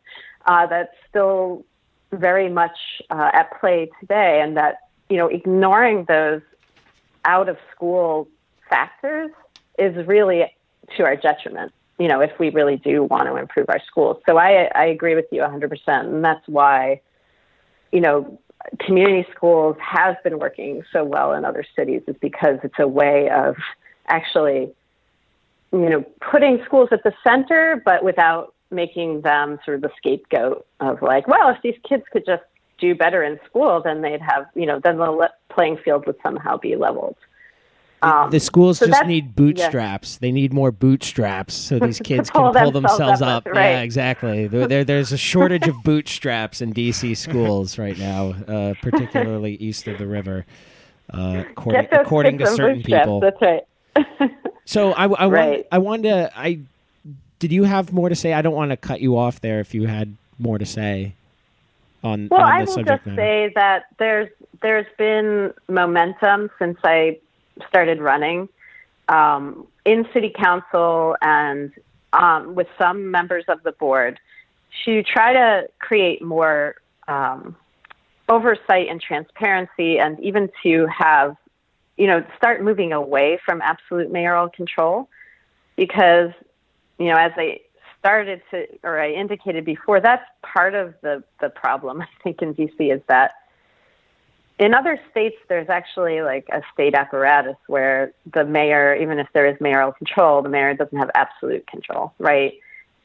uh, 0.46 0.66
that's 0.66 0.94
still 1.08 1.64
very 2.12 2.48
much 2.48 2.76
uh, 3.10 3.30
at 3.32 3.58
play 3.60 3.90
today 4.00 4.40
and 4.42 4.56
that 4.56 4.80
you 5.08 5.16
know 5.16 5.26
ignoring 5.26 6.04
those 6.04 6.42
out 7.24 7.48
of 7.48 7.56
school 7.74 8.28
factors 8.68 9.30
is 9.78 10.06
really 10.06 10.44
to 10.96 11.04
our 11.04 11.16
detriment 11.16 11.72
you 11.98 12.08
know 12.08 12.20
if 12.20 12.30
we 12.38 12.50
really 12.50 12.76
do 12.76 13.04
want 13.04 13.24
to 13.24 13.36
improve 13.36 13.66
our 13.68 13.80
schools. 13.86 14.18
So 14.28 14.36
i 14.36 14.70
i 14.74 14.84
agree 14.86 15.14
with 15.14 15.26
you 15.32 15.40
100% 15.40 15.72
and 15.86 16.24
that's 16.24 16.46
why 16.46 17.00
you 17.92 18.00
know 18.00 18.38
community 18.78 19.26
schools 19.34 19.76
have 19.80 20.22
been 20.22 20.38
working 20.38 20.82
so 20.92 21.04
well 21.04 21.32
in 21.32 21.44
other 21.44 21.64
cities 21.76 22.02
is 22.06 22.16
because 22.20 22.58
it's 22.62 22.78
a 22.78 22.86
way 22.86 23.30
of 23.30 23.56
actually, 24.06 24.70
you 25.72 25.88
know, 25.88 26.04
putting 26.30 26.62
schools 26.64 26.88
at 26.92 27.02
the 27.02 27.12
center, 27.24 27.80
but 27.84 28.04
without 28.04 28.54
making 28.70 29.22
them 29.22 29.58
sort 29.64 29.76
of 29.76 29.82
the 29.82 29.90
scapegoat 29.96 30.66
of 30.80 31.02
like, 31.02 31.26
well, 31.26 31.48
if 31.48 31.60
these 31.62 31.76
kids 31.88 32.04
could 32.12 32.24
just 32.24 32.42
do 32.78 32.94
better 32.94 33.22
in 33.22 33.38
school, 33.46 33.80
then 33.84 34.02
they'd 34.02 34.20
have, 34.20 34.46
you 34.54 34.66
know, 34.66 34.80
then 34.82 34.98
the 34.98 35.30
playing 35.48 35.76
field 35.84 36.06
would 36.06 36.16
somehow 36.22 36.56
be 36.56 36.76
leveled. 36.76 37.16
Um, 38.02 38.30
the 38.30 38.40
schools 38.40 38.78
so 38.78 38.86
just 38.86 39.06
need 39.06 39.34
bootstraps. 39.36 40.14
Yeah. 40.14 40.18
They 40.20 40.32
need 40.32 40.52
more 40.52 40.72
bootstraps 40.72 41.54
so 41.54 41.78
these 41.78 41.98
kids 42.04 42.30
pull 42.30 42.52
can 42.52 42.62
pull 42.62 42.72
themselves, 42.72 42.98
themselves 42.98 43.22
up. 43.22 43.46
up. 43.46 43.54
Right. 43.54 43.72
Yeah, 43.72 43.80
exactly. 43.80 44.46
there, 44.46 44.84
there's 44.84 45.12
a 45.12 45.18
shortage 45.18 45.68
of 45.68 45.74
bootstraps 45.84 46.60
in 46.60 46.72
DC 46.72 47.16
schools 47.16 47.78
right 47.78 47.98
now, 47.98 48.30
uh, 48.48 48.74
particularly 48.80 49.54
east 49.56 49.86
of 49.86 49.98
the 49.98 50.06
river, 50.06 50.46
uh, 51.12 51.44
according, 51.50 51.88
according 51.92 52.38
to 52.38 52.46
certain 52.46 52.82
people. 52.82 53.20
That's 53.20 53.40
right. 53.42 53.66
so 54.64 54.92
I, 54.92 55.04
I, 55.06 55.26
right. 55.26 55.48
Want, 55.48 55.66
I 55.72 55.78
wanted 55.78 56.02
to. 56.04 56.32
I 56.38 56.60
did 57.38 57.52
you 57.52 57.64
have 57.64 57.92
more 57.92 58.08
to 58.08 58.16
say? 58.16 58.32
I 58.32 58.40
don't 58.40 58.54
want 58.54 58.70
to 58.70 58.76
cut 58.76 59.00
you 59.00 59.18
off 59.18 59.40
there 59.40 59.60
if 59.60 59.74
you 59.74 59.86
had 59.86 60.16
more 60.38 60.58
to 60.58 60.66
say 60.66 61.14
on, 62.02 62.28
well, 62.30 62.40
on 62.40 62.52
I 62.52 62.58
will 62.60 62.66
just 62.66 62.86
matter. 62.86 63.14
say 63.16 63.52
that 63.54 63.84
there's 63.98 64.28
there's 64.62 64.86
been 64.98 65.52
momentum 65.68 66.50
since 66.58 66.78
I 66.84 67.18
started 67.68 68.00
running 68.00 68.48
um, 69.08 69.66
in 69.84 70.06
city 70.12 70.32
council 70.34 71.16
and 71.20 71.72
um, 72.12 72.54
with 72.54 72.68
some 72.78 73.10
members 73.10 73.44
of 73.48 73.62
the 73.62 73.72
board 73.72 74.18
to 74.84 75.02
try 75.02 75.32
to 75.32 75.68
create 75.78 76.22
more 76.22 76.76
um, 77.08 77.56
oversight 78.28 78.88
and 78.88 79.00
transparency, 79.00 79.98
and 79.98 80.18
even 80.20 80.48
to 80.62 80.86
have, 80.86 81.36
you 81.96 82.06
know, 82.06 82.24
start 82.36 82.62
moving 82.62 82.92
away 82.92 83.38
from 83.44 83.60
absolute 83.62 84.12
mayoral 84.12 84.48
control, 84.48 85.08
because, 85.76 86.30
you 86.98 87.06
know, 87.06 87.16
as 87.16 87.32
I 87.36 87.60
started 87.98 88.40
to, 88.52 88.66
or 88.84 89.00
I 89.00 89.10
indicated 89.10 89.64
before, 89.64 90.00
that's 90.00 90.24
part 90.42 90.74
of 90.74 90.94
the 91.02 91.22
the 91.40 91.50
problem 91.50 92.00
I 92.00 92.08
think 92.22 92.42
in 92.42 92.54
DC 92.54 92.94
is 92.94 93.02
that 93.08 93.32
in 94.60 94.74
other 94.74 95.00
states, 95.10 95.36
there's 95.48 95.68
actually 95.70 96.20
like 96.20 96.46
a 96.52 96.60
state 96.72 96.94
apparatus 96.94 97.56
where 97.66 98.12
the 98.32 98.44
mayor, 98.44 98.94
even 98.94 99.18
if 99.18 99.26
there 99.32 99.46
is 99.46 99.60
mayoral 99.60 99.92
control, 99.92 100.42
the 100.42 100.50
mayor 100.50 100.74
doesn't 100.74 100.96
have 100.96 101.10
absolute 101.14 101.66
control, 101.66 102.12
right? 102.18 102.52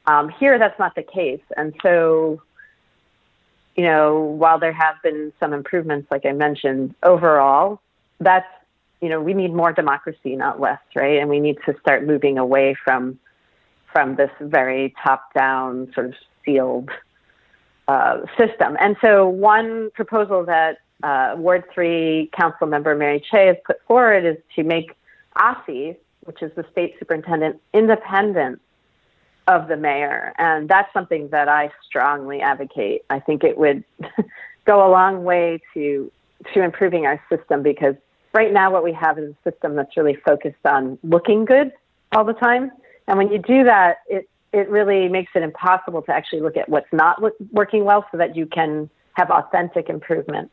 Um, 0.05 0.29
here, 0.29 0.59
that's 0.59 0.77
not 0.77 0.95
the 0.95 1.01
case. 1.01 1.41
And 1.55 1.73
so, 1.81 2.41
you 3.75 3.83
know, 3.85 4.19
while 4.19 4.59
there 4.59 4.73
have 4.73 4.95
been 5.01 5.31
some 5.39 5.53
improvements, 5.53 6.11
like 6.11 6.25
I 6.25 6.33
mentioned, 6.33 6.93
overall, 7.01 7.79
that's 8.19 8.47
you 9.01 9.09
know, 9.09 9.21
we 9.21 9.33
need 9.33 9.53
more 9.53 9.71
democracy, 9.71 10.35
not 10.35 10.59
less, 10.59 10.79
right? 10.95 11.19
And 11.19 11.29
we 11.29 11.39
need 11.39 11.57
to 11.65 11.75
start 11.79 12.05
moving 12.05 12.37
away 12.37 12.75
from 12.83 13.19
from 13.91 14.15
this 14.15 14.31
very 14.41 14.93
top-down 15.03 15.91
sort 15.93 16.07
of 16.07 16.13
sealed 16.43 16.89
uh, 17.87 18.21
system. 18.37 18.75
And 18.79 18.97
so, 19.01 19.27
one 19.27 19.91
proposal 19.91 20.45
that 20.45 20.79
uh, 21.03 21.35
Ward 21.37 21.65
Three 21.73 22.29
Council 22.37 22.67
Member 22.67 22.95
Mary 22.95 23.23
Cheh 23.31 23.47
has 23.47 23.57
put 23.65 23.77
forward 23.87 24.25
is 24.25 24.37
to 24.55 24.63
make 24.63 24.91
OSSE, 25.37 25.97
which 26.21 26.41
is 26.41 26.51
the 26.55 26.65
state 26.71 26.95
superintendent, 26.99 27.61
independent 27.73 28.61
of 29.47 29.67
the 29.67 29.77
mayor, 29.77 30.33
and 30.37 30.67
that's 30.67 30.91
something 30.93 31.29
that 31.29 31.47
I 31.47 31.69
strongly 31.87 32.41
advocate. 32.41 33.03
I 33.09 33.19
think 33.19 33.43
it 33.43 33.57
would 33.57 33.83
go 34.65 34.87
a 34.87 34.89
long 34.89 35.23
way 35.23 35.61
to 35.73 36.11
to 36.53 36.61
improving 36.61 37.05
our 37.05 37.21
system 37.29 37.63
because 37.63 37.95
right 38.33 38.51
now 38.51 38.71
what 38.71 38.83
we 38.83 38.91
have 38.93 39.17
is 39.17 39.33
a 39.33 39.51
system 39.51 39.75
that's 39.75 39.95
really 39.95 40.17
focused 40.25 40.65
on 40.65 40.97
looking 41.03 41.45
good 41.45 41.71
all 42.15 42.23
the 42.23 42.33
time, 42.33 42.71
and 43.07 43.17
when 43.17 43.31
you 43.31 43.37
do 43.37 43.63
that, 43.65 43.97
it 44.07 44.27
it 44.51 44.69
really 44.69 45.09
makes 45.09 45.31
it 45.35 45.43
impossible 45.43 46.01
to 46.03 46.11
actually 46.11 46.41
look 46.41 46.57
at 46.57 46.67
what's 46.69 46.91
not 46.91 47.21
working 47.51 47.83
well, 47.85 48.05
so 48.11 48.17
that 48.17 48.35
you 48.35 48.45
can 48.47 48.89
have 49.13 49.29
authentic 49.29 49.89
improvement. 49.89 50.49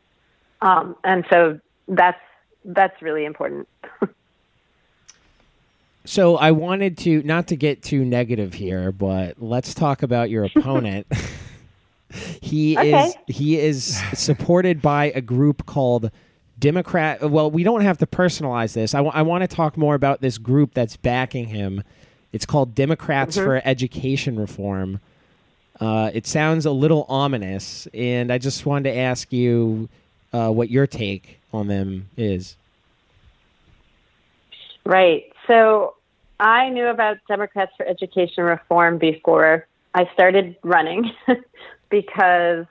Um, 0.63 0.95
and 1.03 1.25
so 1.29 1.59
that's 1.87 2.19
that's 2.65 3.01
really 3.01 3.25
important. 3.25 3.67
So 6.05 6.35
I 6.35 6.51
wanted 6.51 6.97
to 6.99 7.23
not 7.23 7.47
to 7.47 7.55
get 7.55 7.81
too 7.81 8.03
negative 8.03 8.53
here, 8.53 8.91
but 8.91 9.41
let's 9.41 9.73
talk 9.73 10.03
about 10.03 10.29
your 10.29 10.43
opponent. 10.43 11.07
he 12.41 12.77
okay. 12.77 13.07
is 13.07 13.15
he 13.27 13.57
is 13.57 14.01
supported 14.13 14.81
by 14.81 15.13
a 15.15 15.21
group 15.21 15.65
called 15.65 16.11
Democrat. 16.59 17.29
Well, 17.29 17.49
we 17.49 17.63
don't 17.63 17.81
have 17.81 17.99
to 17.99 18.05
personalize 18.05 18.73
this. 18.73 18.93
I, 18.93 18.97
w- 18.97 19.13
I 19.15 19.21
want 19.21 19.49
to 19.49 19.55
talk 19.55 19.77
more 19.77 19.95
about 19.95 20.19
this 20.19 20.37
group 20.37 20.73
that's 20.73 20.97
backing 20.97 21.47
him. 21.47 21.83
It's 22.33 22.45
called 22.45 22.75
Democrats 22.75 23.37
mm-hmm. 23.37 23.45
for 23.45 23.61
Education 23.63 24.37
Reform. 24.37 24.99
Uh, 25.79 26.11
it 26.13 26.27
sounds 26.27 26.65
a 26.65 26.71
little 26.71 27.05
ominous, 27.07 27.87
and 27.93 28.31
I 28.31 28.39
just 28.39 28.65
wanted 28.65 28.91
to 28.91 28.97
ask 28.97 29.31
you 29.31 29.87
uh, 30.33 30.49
what 30.49 30.69
your 30.69 30.87
take 30.87 31.39
on 31.53 31.67
them 31.67 32.09
is. 32.17 32.55
Right. 34.85 35.31
So 35.47 35.95
I 36.39 36.69
knew 36.69 36.87
about 36.87 37.17
Democrats 37.27 37.71
for 37.77 37.85
Education 37.85 38.43
Reform 38.43 38.97
before 38.97 39.67
I 39.93 40.09
started 40.13 40.57
running 40.63 41.11
because 41.89 42.65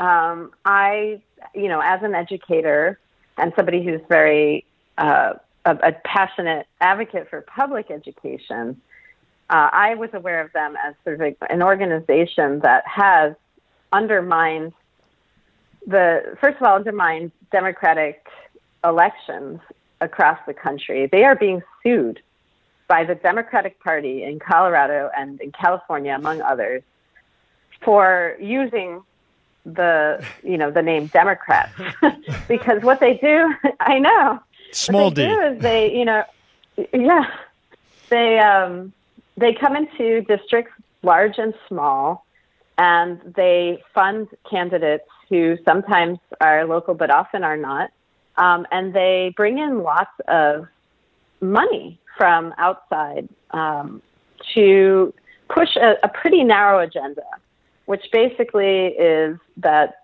um, 0.00 0.50
I, 0.64 1.20
you 1.54 1.68
know, 1.68 1.80
as 1.80 2.02
an 2.02 2.14
educator 2.14 2.98
and 3.36 3.52
somebody 3.54 3.84
who's 3.84 4.00
very 4.08 4.64
uh, 4.98 5.34
a, 5.64 5.76
a, 5.76 5.92
passionate 6.04 6.66
advocate 6.80 7.28
for 7.28 7.42
public 7.42 7.90
education, 7.90 8.80
uh, 9.50 9.70
I 9.72 9.94
was 9.94 10.10
aware 10.12 10.40
of 10.40 10.52
them 10.52 10.74
as 10.82 10.94
sort 11.04 11.20
of 11.20 11.20
a, 11.20 11.52
an 11.52 11.62
organization 11.62 12.60
that 12.60 12.84
has 12.86 13.34
undermined 13.92 14.72
the, 15.86 16.36
first 16.40 16.56
of 16.56 16.62
all, 16.62 16.76
undermined 16.76 17.32
democratic 17.52 18.26
elections 18.84 19.60
across 20.00 20.38
the 20.46 20.54
country. 20.54 21.06
They 21.06 21.24
are 21.24 21.34
being 21.36 21.62
sued 21.82 22.20
by 22.88 23.04
the 23.04 23.14
Democratic 23.14 23.80
Party 23.80 24.22
in 24.22 24.38
Colorado 24.38 25.10
and 25.16 25.40
in 25.40 25.52
California, 25.52 26.14
among 26.14 26.40
others, 26.40 26.82
for 27.82 28.36
using 28.40 29.02
the 29.64 30.24
you 30.44 30.56
know 30.56 30.70
the 30.70 30.82
name 30.82 31.06
Democrats 31.08 31.72
because 32.48 32.82
what 32.82 33.00
they 33.00 33.14
do, 33.16 33.52
I 33.80 33.98
know, 33.98 34.38
small 34.70 35.10
d. 35.10 35.26
do 35.26 35.40
is 35.40 35.60
they 35.60 35.92
you 35.92 36.04
know 36.04 36.24
yeah. 36.92 37.24
They 38.08 38.38
um, 38.38 38.92
they 39.36 39.52
come 39.52 39.74
into 39.76 40.22
districts 40.22 40.72
large 41.02 41.38
and 41.38 41.54
small, 41.68 42.24
and 42.78 43.20
they 43.34 43.82
fund 43.92 44.28
candidates 44.48 45.08
who 45.28 45.56
sometimes 45.64 46.18
are 46.40 46.64
local 46.66 46.94
but 46.94 47.10
often 47.10 47.42
are 47.42 47.56
not, 47.56 47.90
um, 48.36 48.66
and 48.70 48.94
they 48.94 49.32
bring 49.36 49.58
in 49.58 49.82
lots 49.82 50.12
of 50.28 50.66
money 51.40 51.98
from 52.16 52.54
outside 52.58 53.28
um, 53.50 54.02
to 54.54 55.12
push 55.48 55.76
a, 55.76 55.94
a 56.02 56.08
pretty 56.08 56.44
narrow 56.44 56.80
agenda, 56.80 57.22
which 57.86 58.04
basically 58.12 58.86
is 58.88 59.38
that 59.56 60.02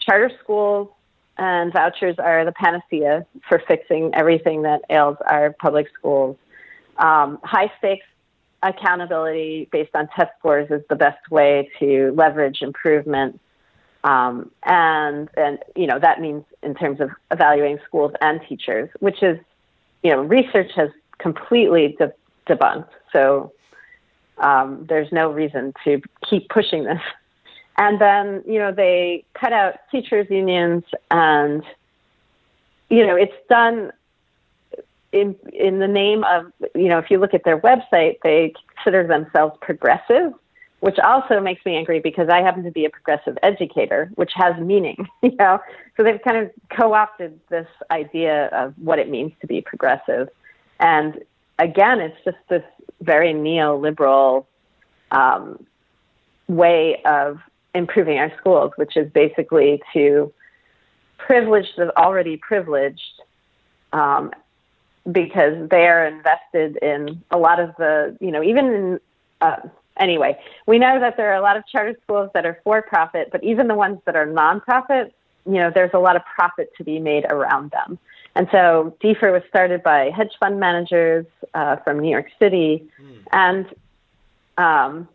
charter 0.00 0.30
schools 0.42 0.88
and 1.36 1.72
vouchers 1.72 2.16
are 2.18 2.44
the 2.44 2.52
panacea 2.52 3.26
for 3.48 3.60
fixing 3.66 4.14
everything 4.14 4.62
that 4.62 4.82
ails 4.90 5.16
our 5.28 5.52
public 5.52 5.86
schools. 5.98 6.36
Um, 6.98 7.38
high 7.42 7.72
stakes 7.78 8.06
accountability 8.62 9.68
based 9.72 9.94
on 9.94 10.08
test 10.16 10.30
scores 10.38 10.70
is 10.70 10.82
the 10.88 10.96
best 10.96 11.30
way 11.30 11.70
to 11.80 12.12
leverage 12.16 12.62
improvement. 12.62 13.40
Um, 14.04 14.50
and 14.62 15.28
and 15.36 15.58
you 15.74 15.86
know 15.86 15.98
that 15.98 16.20
means 16.20 16.44
in 16.62 16.74
terms 16.74 17.00
of 17.00 17.10
evaluating 17.30 17.78
schools 17.86 18.12
and 18.20 18.40
teachers, 18.48 18.90
which 19.00 19.22
is 19.22 19.38
you 20.02 20.10
know 20.12 20.22
research 20.22 20.70
has 20.76 20.90
completely 21.18 21.96
de- 21.98 22.12
debunked. 22.46 22.90
So 23.12 23.52
um, 24.38 24.86
there's 24.88 25.10
no 25.10 25.30
reason 25.30 25.72
to 25.84 26.00
keep 26.28 26.48
pushing 26.48 26.84
this. 26.84 27.00
And 27.76 28.00
then, 28.00 28.42
you 28.46 28.58
know, 28.58 28.72
they 28.72 29.24
cut 29.34 29.52
out 29.52 29.74
teachers' 29.90 30.28
unions, 30.30 30.84
and, 31.10 31.62
you 32.88 33.04
know, 33.04 33.16
it's 33.16 33.32
done 33.48 33.90
in, 35.12 35.34
in 35.52 35.80
the 35.80 35.88
name 35.88 36.22
of, 36.24 36.52
you 36.74 36.88
know, 36.88 36.98
if 36.98 37.10
you 37.10 37.18
look 37.18 37.34
at 37.34 37.42
their 37.44 37.58
website, 37.60 38.18
they 38.22 38.52
consider 38.76 39.06
themselves 39.06 39.56
progressive, 39.60 40.32
which 40.84 40.98
also 40.98 41.40
makes 41.40 41.64
me 41.64 41.76
angry 41.76 41.98
because 41.98 42.28
I 42.28 42.42
happen 42.42 42.62
to 42.64 42.70
be 42.70 42.84
a 42.84 42.90
progressive 42.90 43.38
educator, 43.42 44.10
which 44.16 44.32
has 44.34 44.54
meaning, 44.60 45.08
you 45.22 45.34
know. 45.36 45.58
So 45.96 46.02
they've 46.02 46.20
kind 46.20 46.36
of 46.36 46.50
co 46.76 46.92
opted 46.92 47.40
this 47.48 47.66
idea 47.90 48.48
of 48.48 48.74
what 48.76 48.98
it 48.98 49.08
means 49.08 49.32
to 49.40 49.46
be 49.46 49.62
progressive. 49.62 50.28
And 50.78 51.24
again, 51.58 52.00
it's 52.00 52.22
just 52.22 52.36
this 52.50 52.62
very 53.00 53.32
neoliberal 53.32 54.44
um, 55.10 55.64
way 56.48 57.00
of 57.06 57.38
improving 57.74 58.18
our 58.18 58.30
schools, 58.36 58.72
which 58.76 58.94
is 58.94 59.10
basically 59.10 59.80
to 59.94 60.34
privilege 61.16 61.68
the 61.78 61.96
already 61.96 62.36
privileged 62.36 63.22
um, 63.94 64.32
because 65.10 65.66
they 65.70 65.86
are 65.86 66.06
invested 66.06 66.76
in 66.82 67.22
a 67.30 67.38
lot 67.38 67.58
of 67.58 67.70
the, 67.78 68.18
you 68.20 68.30
know, 68.30 68.42
even 68.42 68.66
in, 68.66 69.00
uh, 69.40 69.56
anyway, 69.98 70.38
we 70.66 70.78
know 70.78 71.00
that 71.00 71.16
there 71.16 71.30
are 71.32 71.36
a 71.36 71.42
lot 71.42 71.56
of 71.56 71.66
charter 71.66 71.96
schools 72.02 72.30
that 72.34 72.44
are 72.46 72.60
for 72.64 72.82
profit, 72.82 73.28
but 73.30 73.42
even 73.42 73.68
the 73.68 73.74
ones 73.74 73.98
that 74.06 74.16
are 74.16 74.26
nonprofit, 74.26 75.12
you 75.46 75.54
know, 75.54 75.70
there's 75.74 75.90
a 75.94 75.98
lot 75.98 76.16
of 76.16 76.22
profit 76.24 76.72
to 76.76 76.84
be 76.84 76.98
made 76.98 77.24
around 77.26 77.70
them. 77.70 77.98
And 78.34 78.48
so 78.50 78.96
DFER 79.02 79.32
was 79.32 79.42
started 79.48 79.82
by 79.82 80.10
hedge 80.10 80.32
fund 80.40 80.58
managers 80.58 81.26
uh, 81.54 81.76
from 81.76 82.00
New 82.00 82.10
York 82.10 82.26
City, 82.38 82.88
mm. 83.00 83.18
and 83.32 83.66
um, 84.58 85.08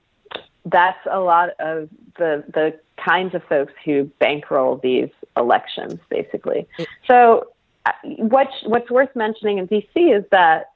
that's 0.65 0.99
a 1.09 1.19
lot 1.19 1.49
of 1.59 1.89
the 2.17 2.43
the 2.53 2.79
kinds 3.03 3.35
of 3.35 3.43
folks 3.43 3.73
who 3.83 4.05
bankroll 4.19 4.77
these 4.77 5.09
elections, 5.35 5.99
basically. 6.09 6.67
So, 7.07 7.47
uh, 7.85 7.91
what's 8.03 8.53
what's 8.63 8.89
worth 8.89 9.13
mentioning 9.15 9.57
in 9.57 9.67
DC 9.67 10.17
is 10.17 10.23
that 10.31 10.71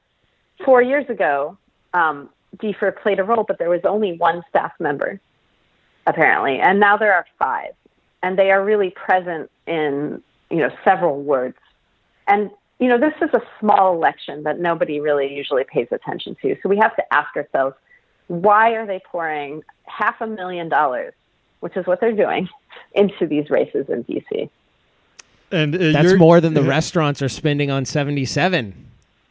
four 0.64 0.82
years 0.82 1.08
ago, 1.08 1.56
um, 1.94 2.28
DFER 2.56 3.00
played 3.02 3.18
a 3.18 3.24
role, 3.24 3.44
but 3.46 3.58
there 3.58 3.70
was 3.70 3.80
only 3.84 4.16
one 4.16 4.42
staff 4.48 4.72
member, 4.80 5.20
apparently, 6.06 6.58
and 6.58 6.80
now 6.80 6.96
there 6.96 7.14
are 7.14 7.26
five, 7.38 7.74
and 8.22 8.38
they 8.38 8.50
are 8.50 8.64
really 8.64 8.90
present 8.90 9.50
in 9.66 10.22
you 10.50 10.58
know 10.58 10.70
several 10.84 11.22
wards 11.22 11.56
and, 12.26 12.50
you 12.78 12.88
know, 12.88 12.98
this 12.98 13.14
is 13.22 13.30
a 13.34 13.40
small 13.60 13.94
election 13.94 14.42
that 14.44 14.58
nobody 14.58 15.00
really 15.00 15.32
usually 15.32 15.64
pays 15.64 15.88
attention 15.90 16.36
to. 16.42 16.56
So 16.62 16.68
we 16.68 16.78
have 16.78 16.94
to 16.96 17.14
ask 17.14 17.36
ourselves, 17.36 17.76
why 18.28 18.70
are 18.70 18.86
they 18.86 19.00
pouring 19.10 19.62
half 19.84 20.20
a 20.20 20.26
million 20.26 20.68
dollars, 20.68 21.12
which 21.60 21.76
is 21.76 21.86
what 21.86 22.00
they're 22.00 22.16
doing, 22.16 22.48
into 22.94 23.26
these 23.26 23.50
races 23.50 23.86
in 23.88 24.04
DC? 24.04 24.48
And 25.50 25.74
uh, 25.74 25.92
that's 25.92 26.18
more 26.18 26.40
than 26.40 26.54
the 26.54 26.62
restaurants 26.62 27.22
are 27.22 27.28
spending 27.28 27.70
on 27.70 27.84
77. 27.84 28.74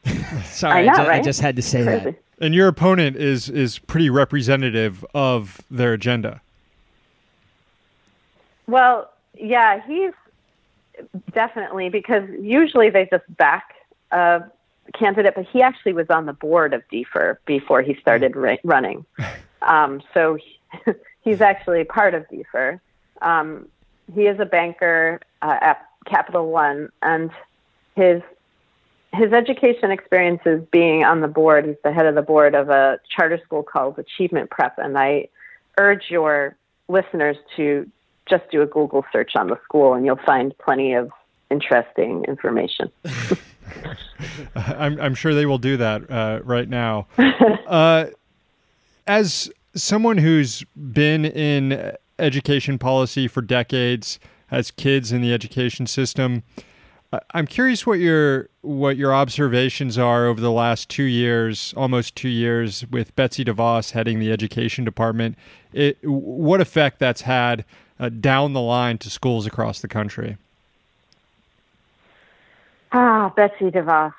Sorry, 0.45 0.81
I, 0.81 0.85
know, 0.85 0.91
I, 0.91 0.95
ju- 0.95 1.09
right? 1.09 1.19
I, 1.19 1.23
just 1.23 1.41
had 1.41 1.55
to 1.55 1.61
say 1.61 1.83
Crazy. 1.83 2.03
that. 2.05 2.15
And 2.39 2.53
your 2.53 2.67
opponent 2.67 3.15
is 3.15 3.49
is 3.49 3.79
pretty 3.79 4.09
representative 4.09 5.05
of 5.13 5.61
their 5.69 5.93
agenda. 5.93 6.41
Well, 8.67 9.11
yeah, 9.37 9.81
he's 9.85 10.13
definitely, 11.33 11.89
because 11.89 12.27
usually 12.39 12.89
they 12.89 13.07
just 13.11 13.23
back 13.37 13.75
a 14.11 14.43
candidate, 14.97 15.33
but 15.35 15.45
he 15.45 15.61
actually 15.61 15.93
was 15.93 16.09
on 16.09 16.25
the 16.25 16.33
board 16.33 16.73
of 16.73 16.81
DFER 16.91 17.37
before 17.45 17.81
he 17.81 17.95
started 17.95 18.35
ra- 18.35 18.57
running. 18.63 19.05
Um, 19.65 20.01
so 20.13 20.35
he, 20.35 20.91
he's 21.21 21.39
actually 21.39 21.85
part 21.85 22.13
of 22.13 22.27
DFER. 22.27 22.81
Um, 23.21 23.69
he 24.13 24.23
is 24.23 24.37
a 24.41 24.45
banker 24.45 25.21
uh, 25.41 25.57
at 25.61 25.85
Capital 26.05 26.51
One, 26.51 26.89
and 27.01 27.31
his 27.95 28.21
his 29.13 29.32
education 29.32 29.91
experiences 29.91 30.62
being 30.71 31.04
on 31.04 31.21
the 31.21 31.28
board. 31.28 31.65
He's 31.65 31.76
the 31.84 31.93
head 31.93 32.06
of 32.06 32.15
the 32.15 32.21
board 32.21 32.56
of 32.56 32.69
a 32.69 32.99
charter 33.15 33.39
school 33.45 33.63
called 33.63 33.99
Achievement 33.99 34.49
Prep, 34.49 34.78
and 34.78 34.97
I 34.97 35.28
urge 35.78 36.06
your 36.10 36.56
listeners 36.88 37.38
to 37.56 37.89
just 38.28 38.43
do 38.52 38.62
a 38.62 38.65
Google 38.65 39.06
search 39.12 39.32
on 39.36 39.47
the 39.47 39.60
school, 39.63 39.93
and 39.93 40.06
you'll 40.06 40.19
find 40.26 40.58
plenty 40.58 40.93
of 40.93 41.12
interesting 41.52 42.26
information. 42.28 42.91
I'm, 44.56 44.99
I'm 44.99 45.15
sure 45.15 45.34
they 45.34 45.45
will 45.45 45.58
do 45.58 45.78
that 45.78 46.10
uh, 46.10 46.39
right 46.43 46.67
now. 46.67 47.08
Uh, 47.65 48.08
as 49.08 49.49
someone 49.73 50.19
who's 50.19 50.63
been 50.76 51.26
in 51.26 51.93
education 52.19 52.78
policy 52.78 53.28
for 53.28 53.41
decades, 53.41 54.19
has 54.47 54.69
kids 54.69 55.12
in 55.12 55.21
the 55.21 55.34
education 55.34 55.88
system, 55.88 56.43
I'm 57.32 57.47
curious 57.47 57.86
what 57.86 57.99
your 57.99 58.49
what 58.62 58.97
your 58.97 59.13
observations 59.13 59.97
are 59.97 60.26
over 60.26 60.39
the 60.39 60.52
last 60.52 60.89
two 60.89 61.04
years, 61.04 61.73
almost 61.76 62.15
two 62.15 62.30
years, 62.30 62.86
with 62.89 63.15
Betsy 63.15 63.43
DeVos 63.43 63.91
heading 63.91 64.19
the 64.19 64.32
education 64.32 64.84
department. 64.84 65.38
It, 65.73 65.97
what 66.04 66.62
effect 66.62 66.99
that's 66.99 67.21
had 67.21 67.65
uh, 67.99 68.10
down 68.10 68.54
the 68.54 68.62
line 68.62 68.97
to 68.99 69.10
schools 69.10 69.45
across 69.45 69.82
the 69.82 69.88
country? 69.88 70.38
Ah, 72.91 73.34
Betsy 73.36 73.69
DeVos. 73.69 74.13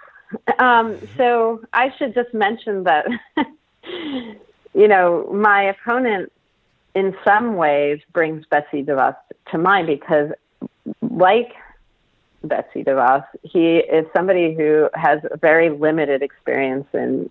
Um, 0.58 0.98
so 1.16 1.62
I 1.72 1.94
should 1.96 2.14
just 2.14 2.34
mention 2.34 2.84
that, 2.84 3.06
you 4.74 4.88
know, 4.88 5.30
my 5.32 5.62
opponent 5.62 6.32
in 6.94 7.16
some 7.24 7.56
ways 7.56 8.00
brings 8.12 8.44
Betsy 8.46 8.82
DeVos 8.82 9.16
to 9.50 9.58
mind 9.58 9.86
because, 9.86 10.30
like 11.02 11.54
Betsy 12.48 12.84
DeVos. 12.84 13.24
He 13.42 13.76
is 13.76 14.06
somebody 14.16 14.54
who 14.54 14.88
has 14.94 15.20
a 15.30 15.36
very 15.36 15.70
limited 15.70 16.22
experience 16.22 16.86
in 16.92 17.30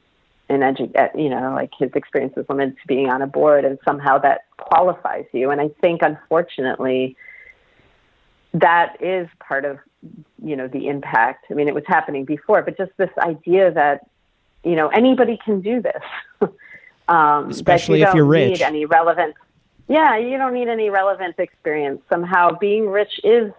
in 0.50 0.60
edu- 0.60 0.96
uh, 0.96 1.08
you 1.18 1.30
know, 1.30 1.54
like 1.54 1.72
his 1.78 1.92
experience 1.96 2.34
is 2.38 2.46
limited 2.50 2.76
to 2.80 2.88
being 2.88 3.10
on 3.10 3.22
a 3.22 3.28
board, 3.28 3.66
and 3.66 3.80
somehow 3.86 4.18
that 4.20 4.42
qualifies 4.58 5.26
you. 5.32 5.50
And 5.52 5.62
I 5.62 5.70
think, 5.82 6.02
unfortunately, 6.02 7.16
that 8.54 8.98
is 9.02 9.28
part 9.40 9.66
of 9.66 9.80
you 10.44 10.56
know 10.56 10.68
the 10.68 10.88
impact. 10.88 11.46
I 11.50 11.54
mean, 11.54 11.68
it 11.68 11.74
was 11.74 11.84
happening 11.88 12.26
before, 12.26 12.62
but 12.62 12.78
just 12.78 12.92
this 12.98 13.10
idea 13.18 13.72
that 13.72 14.08
you 14.64 14.76
know 14.76 14.90
anybody 14.90 15.40
can 15.44 15.62
do 15.62 15.82
this, 15.82 16.50
um, 17.08 17.50
especially 17.50 18.00
you 18.00 18.08
if 18.08 18.14
you're 18.14 18.26
rich. 18.26 18.60
Need 18.60 18.62
any 18.62 18.86
relevant? 18.86 19.36
Yeah, 19.88 20.18
you 20.18 20.38
don't 20.38 20.54
need 20.54 20.70
any 20.70 20.90
relevant 20.90 21.36
experience. 21.40 22.02
Somehow, 22.10 22.58
being 22.58 22.88
rich 22.88 23.20
is 23.24 23.52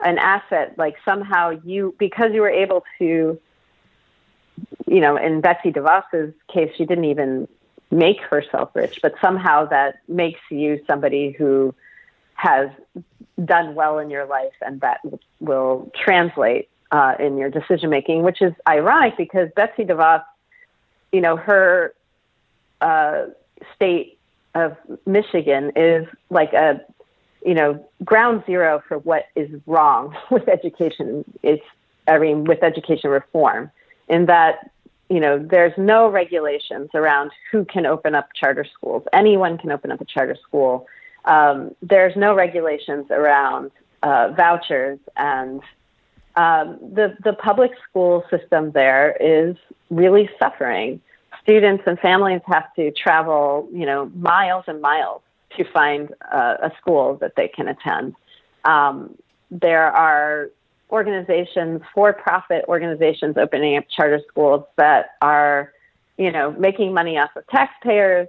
an 0.00 0.18
asset 0.18 0.74
like 0.76 0.96
somehow 1.04 1.50
you 1.64 1.94
because 1.98 2.32
you 2.32 2.40
were 2.40 2.50
able 2.50 2.84
to 2.98 3.38
you 4.86 5.00
know 5.00 5.16
in 5.16 5.40
betsy 5.40 5.70
devos's 5.70 6.34
case 6.52 6.70
she 6.76 6.84
didn't 6.84 7.04
even 7.04 7.48
make 7.90 8.20
herself 8.20 8.70
rich 8.74 9.00
but 9.02 9.14
somehow 9.20 9.64
that 9.64 9.96
makes 10.08 10.40
you 10.50 10.80
somebody 10.86 11.30
who 11.32 11.74
has 12.34 12.68
done 13.44 13.74
well 13.74 13.98
in 13.98 14.10
your 14.10 14.26
life 14.26 14.52
and 14.62 14.80
that 14.80 15.00
will 15.40 15.90
translate 15.94 16.68
uh, 16.90 17.14
in 17.18 17.36
your 17.36 17.50
decision 17.50 17.90
making 17.90 18.22
which 18.22 18.42
is 18.42 18.52
ironic 18.68 19.16
because 19.16 19.48
betsy 19.54 19.84
devos 19.84 20.24
you 21.12 21.20
know 21.20 21.36
her 21.36 21.94
uh, 22.80 23.26
state 23.74 24.18
of 24.54 24.76
michigan 25.06 25.72
is 25.76 26.06
like 26.30 26.52
a 26.52 26.80
you 27.44 27.54
know, 27.54 27.84
ground 28.04 28.42
zero 28.46 28.82
for 28.88 28.98
what 28.98 29.26
is 29.36 29.50
wrong 29.66 30.16
with 30.30 30.48
education 30.48 31.24
is, 31.42 31.60
I 32.08 32.18
mean, 32.18 32.44
with 32.44 32.62
education 32.62 33.10
reform, 33.10 33.70
in 34.08 34.26
that, 34.26 34.70
you 35.08 35.20
know, 35.20 35.38
there's 35.38 35.72
no 35.76 36.08
regulations 36.08 36.90
around 36.94 37.30
who 37.50 37.64
can 37.64 37.86
open 37.86 38.14
up 38.14 38.28
charter 38.34 38.64
schools. 38.64 39.04
Anyone 39.12 39.58
can 39.58 39.70
open 39.70 39.90
up 39.90 40.00
a 40.00 40.04
charter 40.04 40.36
school. 40.46 40.86
Um, 41.24 41.74
there's 41.82 42.16
no 42.16 42.34
regulations 42.34 43.06
around 43.10 43.70
uh, 44.02 44.32
vouchers, 44.36 44.98
and 45.16 45.62
um, 46.36 46.78
the 46.82 47.16
the 47.24 47.32
public 47.32 47.70
school 47.88 48.24
system 48.28 48.72
there 48.72 49.16
is 49.20 49.56
really 49.88 50.28
suffering. 50.38 51.00
Students 51.42 51.84
and 51.86 51.98
families 51.98 52.42
have 52.46 52.74
to 52.74 52.90
travel, 52.90 53.68
you 53.72 53.86
know, 53.86 54.10
miles 54.14 54.64
and 54.66 54.82
miles 54.82 55.22
to 55.56 55.64
find 55.72 56.14
uh, 56.32 56.56
a 56.62 56.72
school 56.80 57.16
that 57.20 57.32
they 57.36 57.48
can 57.48 57.68
attend. 57.68 58.14
Um, 58.64 59.16
there 59.50 59.90
are 59.92 60.50
organizations, 60.90 61.82
for-profit 61.94 62.64
organizations, 62.68 63.36
opening 63.36 63.76
up 63.76 63.84
charter 63.94 64.20
schools 64.28 64.64
that 64.76 65.10
are, 65.22 65.72
you 66.16 66.30
know, 66.30 66.52
making 66.52 66.92
money 66.92 67.18
off 67.18 67.30
of 67.36 67.46
taxpayers 67.48 68.28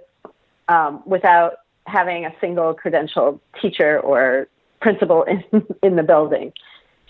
um, 0.68 1.02
without 1.06 1.58
having 1.86 2.26
a 2.26 2.34
single 2.40 2.74
credentialed 2.74 3.40
teacher 3.60 4.00
or 4.00 4.48
principal 4.80 5.22
in, 5.24 5.42
in 5.82 5.96
the 5.96 6.02
building. 6.02 6.52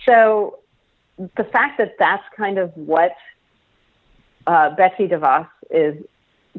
So 0.06 0.58
the 1.16 1.44
fact 1.44 1.78
that 1.78 1.96
that's 1.98 2.24
kind 2.36 2.58
of 2.58 2.70
what 2.76 3.12
uh, 4.46 4.74
Betsy 4.76 5.08
DeVos 5.08 5.48
is 5.70 5.96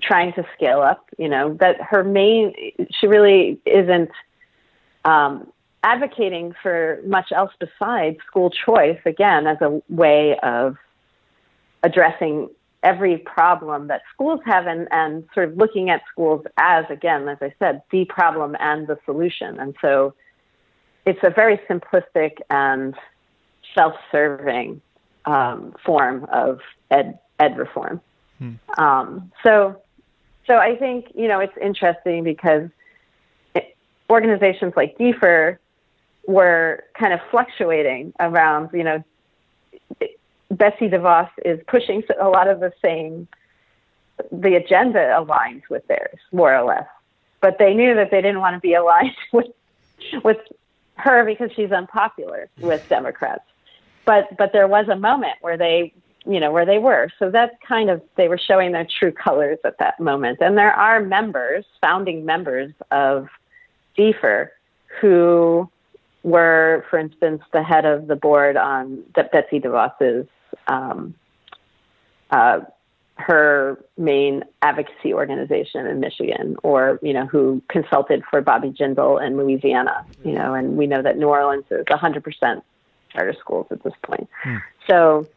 trying 0.02 0.34
to 0.34 0.46
scale 0.56 0.82
up. 0.82 1.10
You 1.18 1.30
know 1.30 1.56
that 1.60 1.82
her 1.82 2.04
main 2.04 2.54
she 2.92 3.08
really 3.08 3.60
isn't 3.66 4.12
um, 5.06 5.52
advocating 5.84 6.54
for 6.62 7.00
much 7.06 7.32
else 7.32 7.52
besides 7.60 8.18
school 8.28 8.50
choice. 8.50 9.00
Again, 9.06 9.48
as 9.48 9.58
a 9.62 9.82
way 9.90 10.38
of 10.42 10.78
addressing 11.84 12.50
every 12.84 13.18
problem 13.18 13.88
that 13.88 14.02
schools 14.14 14.40
have 14.46 14.68
and, 14.68 14.88
and 14.92 15.28
sort 15.34 15.50
of 15.50 15.58
looking 15.58 15.90
at 15.90 16.02
schools 16.12 16.46
as 16.58 16.86
again 16.90 17.28
as 17.28 17.38
i 17.42 17.52
said 17.60 17.82
the 17.92 18.06
problem 18.06 18.56
and 18.60 18.88
the 18.88 18.98
solution 19.06 19.60
and 19.60 19.76
so 19.82 20.14
it's 21.06 21.20
a 21.24 21.30
very 21.30 21.58
simplistic 21.70 22.38
and 22.50 22.96
self-serving 23.74 24.80
um, 25.26 25.74
form 25.84 26.28
of 26.32 26.60
ed 26.92 27.18
ed 27.40 27.58
reform 27.58 28.00
hmm. 28.38 28.54
um, 28.78 29.32
so 29.44 29.82
so 30.48 30.58
I 30.58 30.76
think, 30.78 31.12
you 31.14 31.28
know, 31.28 31.40
it's 31.40 31.58
interesting 31.62 32.24
because 32.24 32.70
organizations 34.10 34.74
like 34.76 34.98
DFER 34.98 35.58
were 36.26 36.84
kind 36.98 37.14
of 37.14 37.20
fluctuating 37.30 38.14
around, 38.20 38.70
you 38.74 38.84
know, 38.84 39.04
Betsy 40.50 40.88
DeVos 40.88 41.30
is 41.44 41.60
pushing 41.68 42.04
a 42.20 42.30
lot 42.30 42.48
of 42.48 42.60
the 42.60 42.72
same, 42.82 43.28
the 44.32 44.56
agenda 44.56 45.00
aligns 45.00 45.64
with 45.70 45.86
theirs, 45.88 46.20
more 46.32 46.56
or 46.56 46.66
less. 46.66 46.88
But 47.42 47.60
they 47.60 47.74
knew 47.74 47.94
that 47.96 48.10
they 48.10 48.22
didn't 48.22 48.40
want 48.40 48.56
to 48.56 48.60
be 48.60 48.74
aligned 48.82 49.16
with, 49.34 49.48
with 50.24 50.38
her 50.96 51.26
because 51.26 51.52
she's 51.56 51.72
unpopular 51.72 52.50
with 52.60 52.88
Democrats. 52.90 53.44
But, 54.06 54.38
but 54.38 54.54
there 54.54 54.68
was 54.68 54.88
a 54.88 54.96
moment 54.96 55.34
where 55.42 55.58
they 55.58 55.94
you 56.28 56.40
know 56.40 56.52
where 56.52 56.66
they 56.66 56.78
were 56.78 57.10
so 57.20 57.30
that's 57.30 57.56
kind 57.68 57.90
of 57.90 58.02
they 58.16 58.28
were 58.28 58.38
showing 58.38 58.72
their 58.72 58.88
true 59.00 59.12
colors 59.12 59.58
at 59.63 59.78
that 59.80 60.00
moment 60.00 60.38
and 60.42 60.58
there 60.58 60.74
are 60.74 61.02
members 61.02 61.66
founding 61.82 62.26
members 62.26 62.72
of 62.92 63.28
DFER 63.98 64.50
who 65.02 65.69
were 66.23 66.86
for 66.90 67.00
instance 67.00 67.42
the 67.54 67.63
head 67.63 67.86
of 67.86 68.08
the 68.08 68.15
board 68.15 68.58
on 68.58 69.04
Betsy 69.13 69.60
DeVos's 69.60 70.28
um, 70.67 71.15
uh, 72.32 72.60
her 73.17 73.84
main 73.98 74.44
advocacy 74.62 75.13
organization 75.13 75.88
in 75.88 76.00
Michigan, 76.00 76.56
or 76.63 77.00
you 77.02 77.13
know, 77.13 77.25
who 77.25 77.62
consulted 77.67 78.23
for 78.30 78.42
Bobby 78.42 78.69
Jindal 78.69 79.25
in 79.25 79.38
Louisiana. 79.38 80.06
You 80.23 80.34
know, 80.34 80.54
and 80.54 80.78
we 80.78 80.88
know 80.88 81.02
that 81.02 81.17
New 81.17 81.28
Orleans 81.28 81.65
is 81.71 81.86
100% 81.86 82.62
charter 83.10 83.36
schools 83.40 83.67
at 83.71 83.84
this 83.84 83.94
point. 84.04 84.30
Hmm. 84.44 84.58
So. 84.88 85.28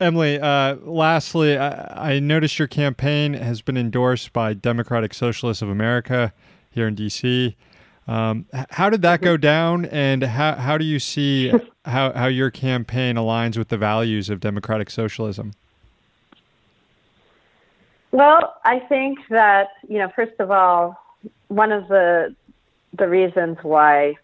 Emily, 0.00 0.40
uh, 0.40 0.76
lastly, 0.82 1.56
I, 1.56 2.14
I, 2.14 2.18
noticed 2.18 2.58
your 2.58 2.66
campaign 2.66 3.34
has 3.34 3.62
been 3.62 3.76
endorsed 3.76 4.32
by 4.32 4.52
Democratic 4.52 5.14
Socialists 5.14 5.62
of 5.62 5.68
America 5.68 6.32
here 6.70 6.88
in 6.88 6.96
D.C. 6.96 7.56
Um, 8.08 8.46
how 8.70 8.90
did 8.90 9.02
that 9.02 9.20
go 9.20 9.36
down, 9.36 9.84
and 9.84 10.24
how, 10.24 10.56
how 10.56 10.76
do 10.76 10.84
you 10.84 10.98
see 10.98 11.52
how, 11.84 12.12
how 12.12 12.26
your 12.26 12.50
campaign 12.50 13.14
aligns 13.14 13.56
with 13.56 13.68
the 13.68 13.78
values 13.78 14.28
of 14.28 14.40
democratic 14.40 14.90
socialism? 14.90 15.52
Well, 18.10 18.56
I 18.64 18.80
think 18.80 19.20
that 19.30 19.68
you 19.88 19.98
know, 19.98 20.10
first 20.14 20.38
of 20.40 20.50
all, 20.50 20.98
one 21.48 21.70
of 21.70 21.86
the 21.88 22.34
the 22.98 23.08
reasons 23.08 23.58
why 23.62 24.14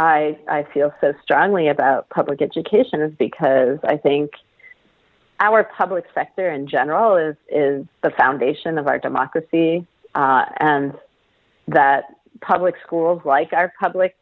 I, 0.00 0.38
I 0.48 0.62
feel 0.72 0.94
so 1.02 1.12
strongly 1.22 1.68
about 1.68 2.08
public 2.08 2.40
education 2.40 3.02
is 3.02 3.12
because 3.18 3.78
I 3.84 3.98
think 3.98 4.30
our 5.40 5.62
public 5.62 6.06
sector 6.14 6.50
in 6.50 6.66
general 6.66 7.16
is, 7.16 7.36
is 7.50 7.84
the 8.02 8.10
foundation 8.10 8.78
of 8.78 8.86
our 8.86 8.98
democracy, 8.98 9.86
uh, 10.14 10.46
and 10.58 10.94
that 11.68 12.04
public 12.40 12.76
schools, 12.82 13.20
like 13.26 13.52
our 13.52 13.74
public 13.78 14.16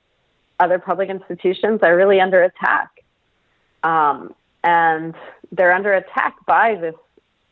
other 0.58 0.80
public 0.80 1.08
institutions, 1.10 1.78
are 1.84 1.96
really 1.96 2.20
under 2.20 2.42
attack. 2.42 2.90
um, 3.84 4.34
and 4.64 5.14
they're 5.52 5.72
under 5.72 5.94
attack 5.94 6.34
by 6.46 6.74
this 6.74 6.94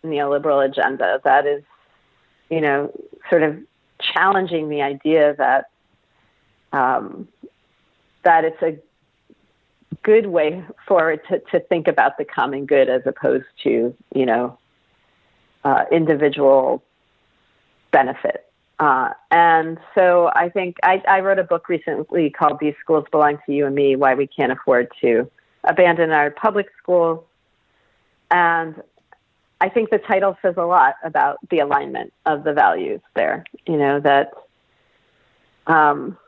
neoliberal 0.05 0.65
agenda 0.69 1.21
that 1.23 1.47
is, 1.47 1.63
you 2.51 2.61
know, 2.61 2.93
sort 3.31 3.45
of 3.45 3.57
challenging 4.01 4.69
the 4.69 4.83
idea 4.83 5.35
that 5.39 5.67
um, 6.73 7.29
that 8.27 8.45
it's 8.45 8.61
a 8.61 8.77
good 10.03 10.27
way 10.27 10.65
forward 10.89 11.21
to, 11.29 11.39
to 11.53 11.61
think 11.61 11.87
about 11.87 12.19
the 12.19 12.25
common 12.25 12.67
good 12.67 12.89
as 12.89 13.03
opposed 13.07 13.45
to, 13.63 13.95
you 14.13 14.27
know, 14.27 14.59
uh, 15.63 15.85
individual 15.93 16.83
benefit. 17.93 18.51
Uh, 18.81 19.11
and 19.31 19.79
so 19.95 20.29
I 20.35 20.49
think 20.49 20.77
I, 20.83 21.01
I 21.09 21.21
wrote 21.21 21.39
a 21.39 21.45
book 21.45 21.69
recently 21.69 22.29
called 22.31 22.59
These 22.61 22.75
Schools 22.81 23.05
Belong 23.13 23.39
to 23.47 23.53
You 23.53 23.67
and 23.67 23.77
Me 23.77 23.95
Why 23.95 24.15
We 24.15 24.27
Can't 24.27 24.51
Afford 24.51 24.91
to 25.03 25.31
Abandon 25.63 26.11
Our 26.11 26.33
Public 26.33 26.67
Schools. 26.83 27.25
And 28.33 28.83
I 29.61 29.69
think 29.69 29.91
the 29.91 29.99
title 29.99 30.37
says 30.43 30.55
a 30.57 30.67
lot 30.67 30.97
about 31.05 31.39
the 31.49 31.61
alignment 31.61 32.13
of 32.27 32.43
the 32.43 32.53
values 32.53 33.01
there. 33.15 33.45
You 33.67 33.77
know, 33.77 34.01
that 34.01 34.33
um, 35.69 36.19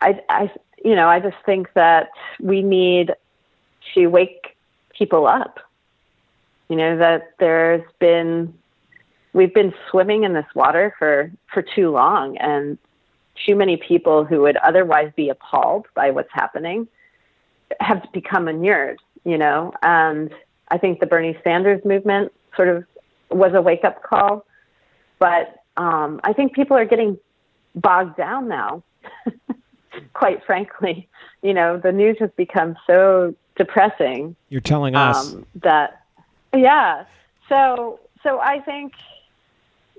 I, 0.00 0.20
I, 0.28 0.50
you 0.84 0.94
know, 0.94 1.08
I 1.08 1.20
just 1.20 1.36
think 1.44 1.72
that 1.74 2.10
we 2.40 2.62
need 2.62 3.12
to 3.94 4.06
wake 4.06 4.56
people 4.96 5.26
up. 5.26 5.60
You 6.68 6.76
know, 6.76 6.98
that 6.98 7.32
there's 7.38 7.84
been 8.00 8.52
we've 9.36 9.54
been 9.54 9.72
swimming 9.90 10.24
in 10.24 10.32
this 10.32 10.46
water 10.54 10.94
for 10.98 11.30
for 11.52 11.62
too 11.62 11.90
long 11.90 12.36
and 12.38 12.78
too 13.44 13.54
many 13.54 13.76
people 13.76 14.24
who 14.24 14.40
would 14.40 14.56
otherwise 14.56 15.12
be 15.14 15.28
appalled 15.28 15.86
by 15.94 16.10
what's 16.10 16.32
happening 16.32 16.88
have 17.80 18.02
become 18.12 18.48
inured 18.48 18.98
you 19.24 19.36
know 19.36 19.72
and 19.82 20.32
i 20.68 20.78
think 20.78 21.00
the 21.00 21.06
bernie 21.06 21.36
sanders 21.44 21.84
movement 21.84 22.32
sort 22.56 22.68
of 22.68 22.84
was 23.30 23.52
a 23.54 23.60
wake 23.60 23.84
up 23.84 24.02
call 24.02 24.44
but 25.18 25.62
um, 25.76 26.20
i 26.24 26.32
think 26.32 26.54
people 26.54 26.76
are 26.76 26.86
getting 26.86 27.18
bogged 27.74 28.16
down 28.16 28.48
now 28.48 28.82
quite 30.14 30.44
frankly 30.44 31.08
you 31.42 31.54
know 31.54 31.78
the 31.78 31.92
news 31.92 32.16
has 32.18 32.30
become 32.36 32.76
so 32.86 33.34
depressing 33.56 34.36
you're 34.48 34.60
telling 34.60 34.94
us. 34.94 35.34
um, 35.34 35.46
that 35.54 36.02
yeah. 36.54 37.04
So 37.48 38.00
so 38.22 38.40
i 38.40 38.60
think 38.60 38.92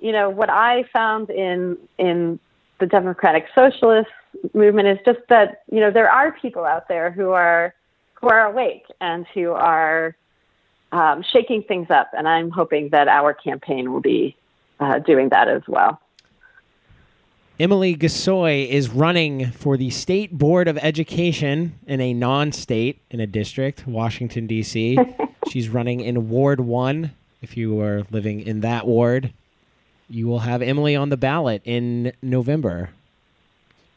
you 0.01 0.11
know, 0.11 0.29
what 0.29 0.49
I 0.49 0.83
found 0.93 1.29
in 1.29 1.77
in 1.97 2.39
the 2.79 2.85
democratic 2.85 3.45
socialist 3.55 4.09
movement 4.53 4.87
is 4.87 4.99
just 5.05 5.19
that 5.29 5.63
you 5.71 5.79
know 5.79 5.91
there 5.91 6.09
are 6.09 6.31
people 6.31 6.65
out 6.65 6.87
there 6.87 7.11
who 7.11 7.31
are 7.31 7.73
who 8.13 8.27
are 8.29 8.45
awake 8.45 8.85
and 9.01 9.25
who 9.33 9.51
are 9.51 10.15
um, 10.91 11.23
shaking 11.23 11.63
things 11.63 11.89
up, 11.89 12.11
and 12.15 12.27
I'm 12.27 12.49
hoping 12.49 12.89
that 12.89 13.07
our 13.07 13.33
campaign 13.33 13.91
will 13.91 14.01
be 14.01 14.35
uh, 14.79 14.99
doing 14.99 15.29
that 15.29 15.47
as 15.47 15.63
well. 15.67 15.99
Emily 17.59 17.95
Gasoi 17.95 18.67
is 18.69 18.89
running 18.89 19.51
for 19.51 19.77
the 19.77 19.89
State 19.89 20.37
Board 20.37 20.67
of 20.67 20.77
Education 20.77 21.79
in 21.87 21.99
a 22.01 22.13
non 22.13 22.51
state, 22.51 23.01
in 23.09 23.19
a 23.19 23.27
district, 23.27 23.87
Washington, 23.87 24.45
D.C. 24.45 24.97
She's 25.49 25.69
running 25.69 26.01
in 26.01 26.29
Ward 26.29 26.59
1, 26.59 27.11
if 27.41 27.57
you 27.57 27.79
are 27.81 28.05
living 28.11 28.41
in 28.41 28.61
that 28.61 28.85
ward 28.85 29.31
you 30.09 30.27
will 30.27 30.39
have 30.39 30.61
Emily 30.61 30.95
on 30.95 31.09
the 31.09 31.17
ballot 31.17 31.61
in 31.65 32.13
November. 32.21 32.89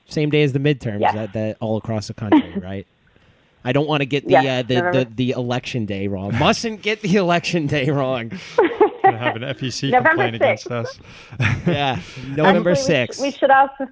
Same 0.09 0.31
day 0.31 0.43
as 0.43 0.53
the 0.53 0.59
midterms, 0.59 1.01
that, 1.13 1.33
that 1.35 1.57
all 1.61 1.77
across 1.77 2.09
the 2.09 2.15
country, 2.15 2.53
right? 2.63 2.87
I 3.63 3.73
don't 3.73 3.87
want 3.87 4.01
to 4.01 4.07
get 4.07 4.27
the, 4.27 4.37
uh, 4.37 4.63
the, 4.63 4.75
the, 4.75 5.09
the 5.15 5.31
election 5.33 5.87
day 5.87 6.09
wrong. 6.09 6.35
Mustn't 6.37 6.83
get 6.83 7.03
the 7.03 7.17
election 7.17 7.67
day 7.67 7.91
wrong. 7.91 8.33
Gonna 9.11 9.25
have 9.25 9.37
an 9.37 9.43
FEC 9.43 9.91
complaint 10.05 10.37
against 10.37 10.71
us. 10.71 10.99
yeah, 11.67 12.01
November 12.29 12.75
sixth. 12.75 13.21
We, 13.21 13.29
we, 13.29 13.33
should 13.33 13.51
also. 13.51 13.89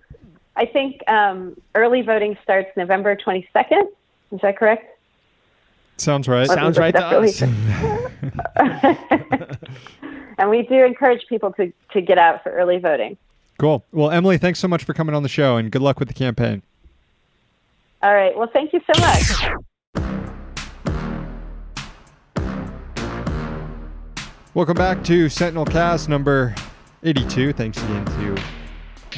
I 0.56 0.66
think 0.66 1.02
um, 1.08 1.56
early 1.74 2.02
voting 2.02 2.36
starts 2.42 2.70
November 2.76 3.16
twenty 3.16 3.48
second. 3.52 3.88
Is 4.32 4.40
that 4.42 4.56
correct? 4.58 4.98
Sounds 5.96 6.28
right. 6.28 6.46
Sounds 6.46 6.78
right 6.78 6.94
to 6.94 7.04
us. 7.04 7.42
and 10.38 10.48
we 10.48 10.62
do 10.62 10.84
encourage 10.84 11.26
people 11.28 11.52
to, 11.54 11.72
to 11.92 12.00
get 12.00 12.18
out 12.18 12.42
for 12.44 12.52
early 12.52 12.78
voting. 12.78 13.16
Cool. 13.58 13.84
Well, 13.90 14.10
Emily, 14.10 14.38
thanks 14.38 14.60
so 14.60 14.68
much 14.68 14.84
for 14.84 14.94
coming 14.94 15.16
on 15.16 15.24
the 15.24 15.28
show 15.28 15.56
and 15.56 15.72
good 15.72 15.82
luck 15.82 15.98
with 15.98 16.06
the 16.06 16.14
campaign. 16.14 16.62
All 18.02 18.14
right. 18.14 18.36
Well, 18.36 18.48
thank 18.52 18.72
you 18.72 18.80
so 18.86 19.00
much. 19.00 19.58
Welcome 24.54 24.76
back 24.76 25.04
to 25.04 25.28
Sentinel 25.28 25.66
Cast 25.66 26.08
number 26.08 26.54
82. 27.02 27.52
Thanks 27.52 27.76
again 27.82 28.04
to 28.06 28.42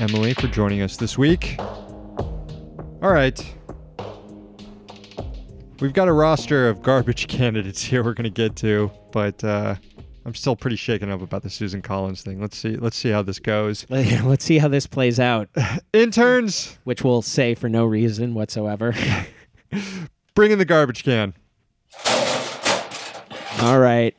Emily 0.02 0.34
for 0.34 0.48
joining 0.48 0.82
us 0.82 0.96
this 0.96 1.16
week. 1.16 1.54
All 1.58 3.12
right. 3.12 3.40
We've 5.80 5.92
got 5.92 6.08
a 6.08 6.12
roster 6.12 6.68
of 6.68 6.82
garbage 6.82 7.28
candidates 7.28 7.80
here 7.80 8.02
we're 8.02 8.14
going 8.14 8.24
to 8.24 8.30
get 8.30 8.56
to, 8.56 8.90
but 9.12 9.42
uh, 9.44 9.76
I'm 10.26 10.34
still 10.34 10.56
pretty 10.56 10.76
shaken 10.76 11.10
up 11.10 11.22
about 11.22 11.42
the 11.42 11.50
Susan 11.50 11.80
Collins 11.80 12.22
thing. 12.22 12.40
Let's 12.40 12.58
see. 12.58 12.76
Let's 12.76 12.96
see 12.96 13.10
how 13.10 13.22
this 13.22 13.38
goes. 13.38 13.86
Let's 13.90 14.44
see 14.44 14.58
how 14.58 14.68
this 14.68 14.88
plays 14.88 15.20
out. 15.20 15.48
Interns, 15.92 16.76
which 16.82 17.04
we'll 17.04 17.22
say 17.22 17.54
for 17.54 17.68
no 17.68 17.84
reason 17.84 18.34
whatsoever. 18.34 18.94
bring 20.34 20.50
in 20.50 20.58
the 20.58 20.64
garbage 20.64 21.04
can. 21.04 21.34
All 23.62 23.78
right. 23.78 24.14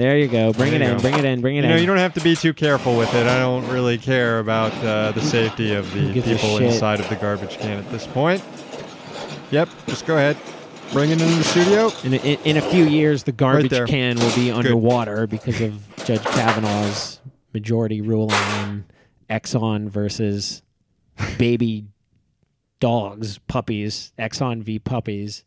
There 0.00 0.16
you 0.16 0.28
go. 0.28 0.54
Bring 0.54 0.70
there 0.70 0.80
it 0.80 0.88
in. 0.92 0.96
Go. 0.96 1.02
Bring 1.02 1.18
it 1.18 1.24
in. 1.26 1.40
Bring 1.42 1.56
it 1.56 1.58
you 1.58 1.64
in. 1.64 1.70
Know, 1.72 1.76
you 1.76 1.84
don't 1.84 1.98
have 1.98 2.14
to 2.14 2.22
be 2.22 2.34
too 2.34 2.54
careful 2.54 2.96
with 2.96 3.14
it. 3.14 3.26
I 3.26 3.38
don't 3.38 3.68
really 3.68 3.98
care 3.98 4.38
about 4.38 4.72
uh, 4.82 5.12
the 5.12 5.20
safety 5.20 5.74
of 5.74 5.92
the 5.92 6.22
people 6.22 6.56
inside 6.56 7.00
of 7.00 7.08
the 7.10 7.16
garbage 7.16 7.58
can 7.58 7.78
at 7.78 7.90
this 7.90 8.06
point. 8.06 8.42
Yep. 9.50 9.68
Just 9.88 10.06
go 10.06 10.16
ahead. 10.16 10.38
Bring 10.94 11.10
it 11.10 11.20
into 11.20 11.34
the 11.34 11.44
studio. 11.44 11.92
In, 12.02 12.14
in, 12.14 12.40
in 12.46 12.56
a 12.56 12.62
few 12.62 12.86
years, 12.86 13.24
the 13.24 13.32
garbage 13.32 13.72
can 13.90 14.18
will 14.18 14.34
be 14.34 14.50
underwater 14.50 15.26
because 15.26 15.60
of 15.60 15.86
Judge 16.06 16.24
Kavanaugh's 16.24 17.20
majority 17.52 18.00
ruling 18.00 18.32
on 18.32 18.86
Exxon 19.28 19.90
versus 19.90 20.62
baby 21.36 21.88
dogs, 22.80 23.36
puppies, 23.36 24.14
Exxon 24.18 24.62
v. 24.62 24.78
puppies. 24.78 25.44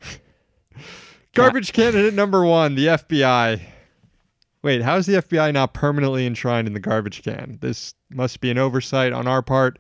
Garbage 1.34 1.74
candidate 1.74 2.14
number 2.14 2.46
one, 2.46 2.76
the 2.76 2.86
FBI. 2.86 3.73
Wait, 4.64 4.82
how 4.82 4.96
is 4.96 5.06
the 5.06 5.16
FBI 5.16 5.52
not 5.54 5.74
permanently 5.74 6.26
enshrined 6.26 6.68
in 6.68 6.74
the 6.74 6.80
garbage 6.80 7.22
can? 7.22 7.58
This 7.60 7.96
must 8.10 8.40
be 8.40 8.50
an 8.50 8.58
oversight 8.58 9.12
on 9.12 9.28
our 9.28 9.42
part, 9.42 9.78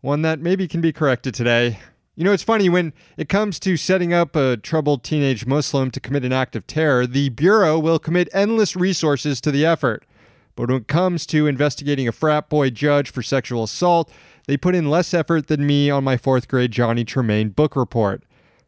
one 0.00 0.22
that 0.22 0.40
maybe 0.40 0.66
can 0.66 0.80
be 0.80 0.94
corrected 0.94 1.34
today. 1.34 1.78
You 2.16 2.24
know, 2.24 2.32
it's 2.32 2.42
funny 2.42 2.70
when 2.70 2.94
it 3.18 3.28
comes 3.28 3.60
to 3.60 3.76
setting 3.76 4.14
up 4.14 4.34
a 4.34 4.56
troubled 4.56 5.04
teenage 5.04 5.44
Muslim 5.44 5.90
to 5.90 6.00
commit 6.00 6.24
an 6.24 6.32
act 6.32 6.56
of 6.56 6.66
terror, 6.66 7.06
the 7.06 7.28
Bureau 7.28 7.78
will 7.78 7.98
commit 7.98 8.30
endless 8.32 8.74
resources 8.74 9.42
to 9.42 9.50
the 9.50 9.66
effort. 9.66 10.06
But 10.56 10.68
when 10.68 10.78
it 10.78 10.88
comes 10.88 11.26
to 11.26 11.46
investigating 11.46 12.08
a 12.08 12.12
frat 12.12 12.48
boy 12.48 12.70
judge 12.70 13.10
for 13.10 13.22
sexual 13.22 13.62
assault, 13.62 14.10
they 14.46 14.56
put 14.56 14.74
in 14.74 14.88
less 14.88 15.12
effort 15.12 15.48
than 15.48 15.66
me 15.66 15.90
on 15.90 16.02
my 16.02 16.16
fourth 16.16 16.48
grade 16.48 16.72
Johnny 16.72 17.04
Tremain 17.04 17.54
book 17.54 17.76
report. 17.76 18.22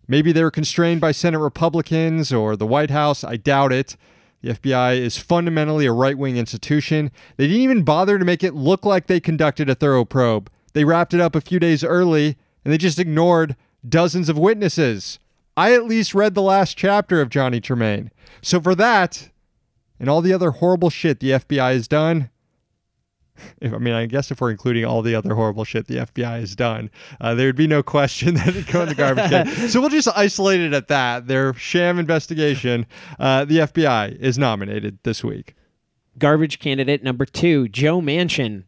Maybe 0.07 0.33
they 0.33 0.45
were 0.45 0.51
constrained 0.51 1.01
by 1.01 1.13
Senate 1.13 1.39
Republicans 1.39 2.31
or 2.31 2.57
the 2.57 2.67
White 2.67 2.91
House. 2.91 3.25
I 3.25 3.37
doubt 3.37 3.73
it. 3.73 3.97
The 4.43 4.55
FBI 4.55 4.99
is 4.99 5.19
fundamentally 5.19 5.87
a 5.87 5.93
right 5.93 6.17
wing 6.17 6.37
institution. 6.37 7.11
They 7.37 7.47
didn't 7.47 7.63
even 7.63 7.83
bother 7.83 8.19
to 8.19 8.25
make 8.25 8.43
it 8.43 8.55
look 8.55 8.87
like 8.87 9.07
they 9.07 9.21
conducted 9.21 9.69
a 9.69 9.75
thorough 9.75 10.05
probe. 10.05 10.51
They 10.73 10.85
wrapped 10.85 11.13
it 11.13 11.21
up 11.21 11.35
a 11.35 11.41
few 11.41 11.59
days 11.59 11.85
early 11.85 12.39
and 12.65 12.73
they 12.73 12.79
just 12.79 12.99
ignored 12.99 13.57
dozens 13.87 14.29
of 14.29 14.39
witnesses. 14.39 15.19
I 15.57 15.75
at 15.75 15.85
least 15.85 16.15
read 16.15 16.35
the 16.35 16.43
last 16.43 16.77
chapter 16.77 17.21
of 17.21 17.29
Johnny 17.29 17.61
Tremain. 17.61 18.11
So 18.41 18.61
for 18.61 18.75
that 18.77 19.29
and 19.99 20.09
all 20.09 20.23
the 20.23 20.33
other 20.33 20.53
horrible 20.53 20.91
shit 20.91 21.21
the 21.21 21.33
FBI 21.33 21.75
has 21.75 21.87
done, 21.87 22.31
if, 23.61 23.73
I 23.73 23.79
mean, 23.79 23.95
I 23.95 24.07
guess 24.07 24.31
if 24.31 24.41
we're 24.41 24.51
including 24.51 24.85
all 24.85 25.03
the 25.03 25.15
other 25.15 25.35
horrible 25.35 25.65
shit 25.65 25.87
the 25.87 25.97
FBI 25.97 26.41
has 26.41 26.55
done, 26.55 26.91
uh, 27.21 27.35
there 27.35 27.47
would 27.47 27.57
be 27.57 27.67
no 27.67 27.83
question 27.83 28.35
that 28.37 28.49
it'd 28.49 28.67
go 28.67 28.83
in 28.83 28.89
the 28.89 28.95
garbage 28.95 29.31
can. 29.31 29.69
So 29.69 29.81
we'll 29.81 29.91
just 29.91 30.09
isolate 30.15 30.61
it 30.61 30.73
at 30.73 30.89
that. 30.89 31.27
Their 31.27 31.55
sham 31.55 31.99
investigation, 31.99 32.87
uh, 33.19 33.45
the 33.45 33.59
FBI 33.59 34.19
is 34.19 34.39
nominated 34.39 34.99
this 35.03 35.25
week. 35.25 35.55
Garbage 36.19 36.59
candidate 36.59 37.03
number 37.03 37.25
two, 37.25 37.69
Joe 37.69 38.01
Manchin. 38.01 38.65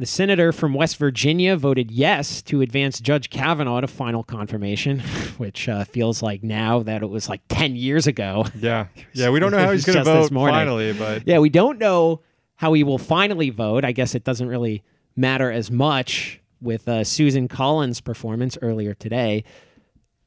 The 0.00 0.06
senator 0.06 0.50
from 0.50 0.72
West 0.72 0.96
Virginia 0.96 1.56
voted 1.58 1.90
yes 1.90 2.40
to 2.44 2.62
advance 2.62 3.00
Judge 3.00 3.28
Kavanaugh 3.28 3.82
to 3.82 3.86
final 3.86 4.22
confirmation, 4.22 5.00
which 5.36 5.68
uh, 5.68 5.84
feels 5.84 6.22
like 6.22 6.42
now 6.42 6.82
that 6.82 7.02
it 7.02 7.10
was 7.10 7.28
like 7.28 7.42
10 7.48 7.76
years 7.76 8.06
ago. 8.06 8.46
Yeah. 8.58 8.86
Yeah. 9.12 9.28
We 9.28 9.40
don't 9.40 9.50
know 9.50 9.58
how 9.58 9.72
he's 9.72 9.84
going 9.86 9.98
to 9.98 10.04
vote 10.04 10.30
finally, 10.30 10.94
but. 10.94 11.28
Yeah. 11.28 11.40
We 11.40 11.50
don't 11.50 11.78
know 11.78 12.22
how 12.60 12.74
he 12.74 12.84
will 12.84 12.98
finally 12.98 13.48
vote. 13.48 13.86
I 13.86 13.92
guess 13.92 14.14
it 14.14 14.22
doesn't 14.22 14.46
really 14.46 14.82
matter 15.16 15.50
as 15.50 15.70
much 15.70 16.42
with 16.60 16.86
uh, 16.86 17.04
Susan 17.04 17.48
Collins' 17.48 18.02
performance 18.02 18.58
earlier 18.60 18.92
today. 18.92 19.44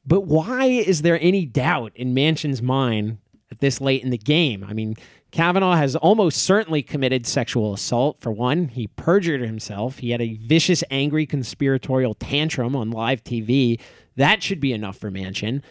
But 0.04 0.22
why 0.22 0.64
is 0.64 1.02
there 1.02 1.16
any 1.22 1.46
doubt 1.46 1.92
in 1.94 2.12
Manchin's 2.12 2.60
mind 2.60 3.18
at 3.52 3.60
this 3.60 3.80
late 3.80 4.02
in 4.02 4.10
the 4.10 4.18
game? 4.18 4.66
I 4.68 4.72
mean, 4.72 4.96
Kavanaugh 5.30 5.76
has 5.76 5.94
almost 5.94 6.38
certainly 6.42 6.82
committed 6.82 7.24
sexual 7.24 7.72
assault. 7.72 8.18
For 8.18 8.32
one, 8.32 8.66
he 8.66 8.88
perjured 8.88 9.40
himself. 9.40 9.98
He 9.98 10.10
had 10.10 10.20
a 10.20 10.34
vicious, 10.34 10.82
angry, 10.90 11.26
conspiratorial 11.26 12.14
tantrum 12.14 12.74
on 12.74 12.90
live 12.90 13.22
TV. 13.22 13.80
That 14.16 14.42
should 14.42 14.58
be 14.58 14.72
enough 14.72 14.96
for 14.96 15.08
Manchin. 15.08 15.62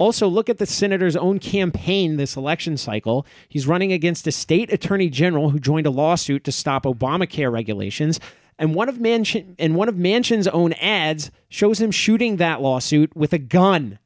Also, 0.00 0.26
look 0.28 0.48
at 0.48 0.56
the 0.56 0.64
senator's 0.64 1.14
own 1.14 1.38
campaign 1.38 2.16
this 2.16 2.34
election 2.34 2.78
cycle. 2.78 3.26
He's 3.50 3.66
running 3.66 3.92
against 3.92 4.26
a 4.26 4.32
state 4.32 4.72
attorney 4.72 5.10
general 5.10 5.50
who 5.50 5.60
joined 5.60 5.86
a 5.86 5.90
lawsuit 5.90 6.42
to 6.44 6.52
stop 6.52 6.84
Obamacare 6.84 7.52
regulations. 7.52 8.18
And 8.58 8.74
one 8.74 8.88
of 8.88 8.96
Manchin 8.96 9.56
and 9.58 9.76
one 9.76 9.90
of 9.90 9.96
Manchin's 9.96 10.48
own 10.48 10.72
ads 10.72 11.30
shows 11.50 11.82
him 11.82 11.90
shooting 11.90 12.36
that 12.36 12.62
lawsuit 12.62 13.14
with 13.14 13.34
a 13.34 13.38
gun. 13.38 13.98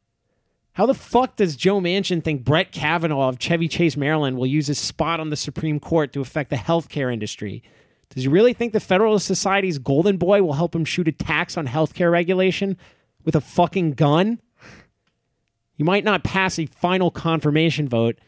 How 0.73 0.85
the 0.85 0.95
fuck 0.95 1.37
does 1.37 1.55
Joe 1.55 1.79
Manchin 1.81 2.25
think 2.25 2.45
Brett 2.45 2.73
Kavanaugh 2.73 3.29
of 3.29 3.39
Chevy 3.39 3.69
Chase, 3.69 3.97
Maryland 3.97 4.37
will 4.37 4.47
use 4.47 4.67
his 4.67 4.81
spot 4.81 5.21
on 5.21 5.31
the 5.31 5.37
Supreme 5.37 5.79
Court 5.79 6.13
to 6.15 6.21
affect 6.21 6.51
the 6.51 6.57
healthcare 6.57 7.13
industry? 7.13 7.63
Does 8.11 8.25
he 8.25 8.29
really 8.29 8.53
think 8.53 8.73
the 8.73 8.81
Federalist 8.81 9.29
Society's 9.29 9.79
golden 9.79 10.17
boy 10.17 10.43
will 10.43 10.55
help 10.55 10.75
him 10.75 10.85
shoot 10.85 11.07
a 11.07 11.13
tax 11.13 11.57
on 11.57 11.69
healthcare 11.69 12.11
regulation 12.11 12.77
with 13.25 13.37
a 13.37 13.41
fucking 13.41 13.93
gun? 13.93 14.41
You 15.77 15.85
might 15.85 16.05
not 16.05 16.25
pass 16.25 16.59
a 16.59 16.67
final 16.67 17.11
confirmation 17.11 17.89
vote, 17.89 18.19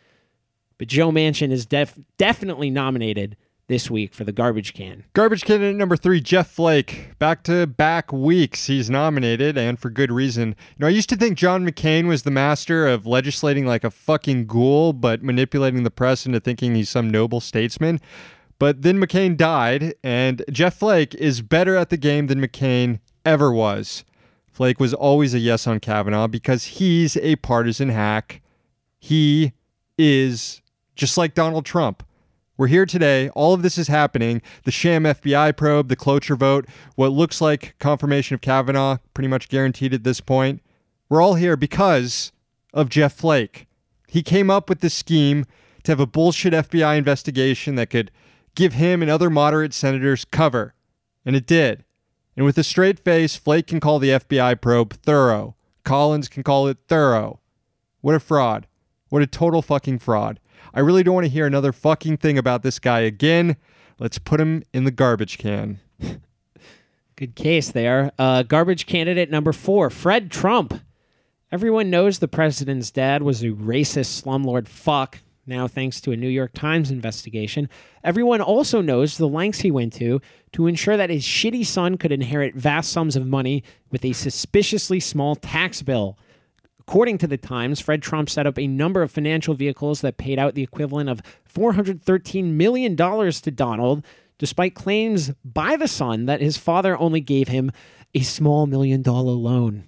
but 0.78 0.88
Joe 0.88 1.10
Manchin 1.10 1.50
is 1.50 1.66
def- 1.66 1.98
definitely 2.18 2.70
nominated 2.70 3.36
this 3.68 3.90
week 3.90 4.14
for 4.14 4.24
the 4.24 4.32
garbage 4.32 4.74
can. 4.74 5.04
Garbage 5.12 5.42
candidate 5.42 5.76
number 5.76 5.96
three, 5.96 6.20
Jeff 6.20 6.48
Flake. 6.48 7.18
Back 7.18 7.42
to 7.44 7.66
back 7.66 8.12
weeks, 8.12 8.66
he's 8.66 8.88
nominated, 8.88 9.58
and 9.58 9.78
for 9.78 9.90
good 9.90 10.12
reason. 10.12 10.50
You 10.50 10.54
know, 10.78 10.86
I 10.86 10.90
used 10.90 11.08
to 11.08 11.16
think 11.16 11.36
John 11.36 11.68
McCain 11.68 12.06
was 12.06 12.22
the 12.22 12.30
master 12.30 12.86
of 12.86 13.06
legislating 13.06 13.66
like 13.66 13.84
a 13.84 13.90
fucking 13.90 14.46
ghoul, 14.46 14.92
but 14.92 15.22
manipulating 15.22 15.82
the 15.82 15.90
press 15.90 16.26
into 16.26 16.40
thinking 16.40 16.74
he's 16.74 16.88
some 16.88 17.10
noble 17.10 17.40
statesman. 17.40 18.00
But 18.58 18.82
then 18.82 18.98
McCain 18.98 19.36
died, 19.36 19.94
and 20.02 20.44
Jeff 20.50 20.78
Flake 20.78 21.14
is 21.16 21.42
better 21.42 21.76
at 21.76 21.90
the 21.90 21.96
game 21.96 22.28
than 22.28 22.40
McCain 22.40 23.00
ever 23.24 23.52
was. 23.52 24.04
Flake 24.56 24.80
was 24.80 24.94
always 24.94 25.34
a 25.34 25.38
yes 25.38 25.66
on 25.66 25.80
Kavanaugh 25.80 26.28
because 26.28 26.64
he's 26.64 27.18
a 27.18 27.36
partisan 27.36 27.90
hack. 27.90 28.40
He 28.98 29.52
is 29.98 30.62
just 30.94 31.18
like 31.18 31.34
Donald 31.34 31.66
Trump. 31.66 32.02
We're 32.56 32.68
here 32.68 32.86
today. 32.86 33.28
All 33.34 33.52
of 33.52 33.60
this 33.60 33.76
is 33.76 33.88
happening. 33.88 34.40
The 34.64 34.70
sham 34.70 35.02
FBI 35.02 35.54
probe, 35.58 35.88
the 35.88 35.94
cloture 35.94 36.36
vote, 36.36 36.64
what 36.94 37.12
looks 37.12 37.42
like 37.42 37.74
confirmation 37.78 38.32
of 38.32 38.40
Kavanaugh, 38.40 38.96
pretty 39.12 39.28
much 39.28 39.50
guaranteed 39.50 39.92
at 39.92 40.04
this 40.04 40.22
point. 40.22 40.62
We're 41.10 41.20
all 41.20 41.34
here 41.34 41.58
because 41.58 42.32
of 42.72 42.88
Jeff 42.88 43.12
Flake. 43.12 43.66
He 44.08 44.22
came 44.22 44.50
up 44.50 44.70
with 44.70 44.80
this 44.80 44.94
scheme 44.94 45.44
to 45.82 45.92
have 45.92 46.00
a 46.00 46.06
bullshit 46.06 46.54
FBI 46.54 46.96
investigation 46.96 47.74
that 47.74 47.90
could 47.90 48.10
give 48.54 48.72
him 48.72 49.02
and 49.02 49.10
other 49.10 49.28
moderate 49.28 49.74
senators 49.74 50.24
cover. 50.24 50.72
And 51.26 51.36
it 51.36 51.46
did. 51.46 51.84
And 52.36 52.44
with 52.44 52.58
a 52.58 52.64
straight 52.64 52.98
face, 52.98 53.36
Flake 53.36 53.66
can 53.66 53.80
call 53.80 53.98
the 53.98 54.10
FBI 54.10 54.60
probe 54.60 54.92
thorough. 54.92 55.56
Collins 55.84 56.28
can 56.28 56.42
call 56.42 56.66
it 56.66 56.78
thorough. 56.86 57.40
What 58.00 58.14
a 58.14 58.20
fraud. 58.20 58.66
What 59.08 59.22
a 59.22 59.26
total 59.26 59.62
fucking 59.62 60.00
fraud. 60.00 60.40
I 60.74 60.80
really 60.80 61.02
don't 61.02 61.14
want 61.14 61.24
to 61.24 61.32
hear 61.32 61.46
another 61.46 61.72
fucking 61.72 62.18
thing 62.18 62.36
about 62.36 62.62
this 62.62 62.78
guy 62.78 63.00
again. 63.00 63.56
Let's 63.98 64.18
put 64.18 64.40
him 64.40 64.62
in 64.74 64.84
the 64.84 64.90
garbage 64.90 65.38
can. 65.38 65.80
Good 67.16 67.34
case 67.34 67.70
there. 67.70 68.12
Uh, 68.18 68.42
garbage 68.42 68.84
candidate 68.84 69.30
number 69.30 69.52
four, 69.54 69.88
Fred 69.88 70.30
Trump. 70.30 70.82
Everyone 71.50 71.88
knows 71.88 72.18
the 72.18 72.28
president's 72.28 72.90
dad 72.90 73.22
was 73.22 73.42
a 73.42 73.50
racist 73.50 74.22
slumlord 74.22 74.68
fuck 74.68 75.20
now 75.46 75.68
thanks 75.68 76.00
to 76.00 76.12
a 76.12 76.16
New 76.16 76.28
York 76.28 76.52
Times 76.54 76.90
investigation. 76.90 77.68
Everyone 78.02 78.40
also 78.40 78.80
knows 78.80 79.16
the 79.16 79.28
lengths 79.28 79.60
he 79.60 79.70
went 79.70 79.92
to 79.94 80.20
to 80.52 80.66
ensure 80.66 80.96
that 80.96 81.10
his 81.10 81.22
shitty 81.22 81.64
son 81.64 81.96
could 81.96 82.12
inherit 82.12 82.54
vast 82.54 82.90
sums 82.90 83.16
of 83.16 83.26
money 83.26 83.62
with 83.90 84.04
a 84.04 84.12
suspiciously 84.12 84.98
small 85.00 85.36
tax 85.36 85.82
bill. 85.82 86.18
According 86.80 87.18
to 87.18 87.26
the 87.26 87.36
Times, 87.36 87.80
Fred 87.80 88.02
Trump 88.02 88.30
set 88.30 88.46
up 88.46 88.58
a 88.58 88.66
number 88.66 89.02
of 89.02 89.10
financial 89.10 89.54
vehicles 89.54 90.00
that 90.02 90.18
paid 90.18 90.38
out 90.38 90.54
the 90.54 90.62
equivalent 90.62 91.10
of 91.10 91.20
$413 91.52 92.52
million 92.52 92.96
to 92.96 93.50
Donald, 93.50 94.04
despite 94.38 94.74
claims 94.74 95.32
by 95.44 95.76
the 95.76 95.88
son 95.88 96.26
that 96.26 96.40
his 96.40 96.56
father 96.56 96.96
only 96.98 97.20
gave 97.20 97.48
him 97.48 97.72
a 98.14 98.20
small 98.20 98.66
million 98.66 99.02
dollar 99.02 99.32
loan. 99.32 99.84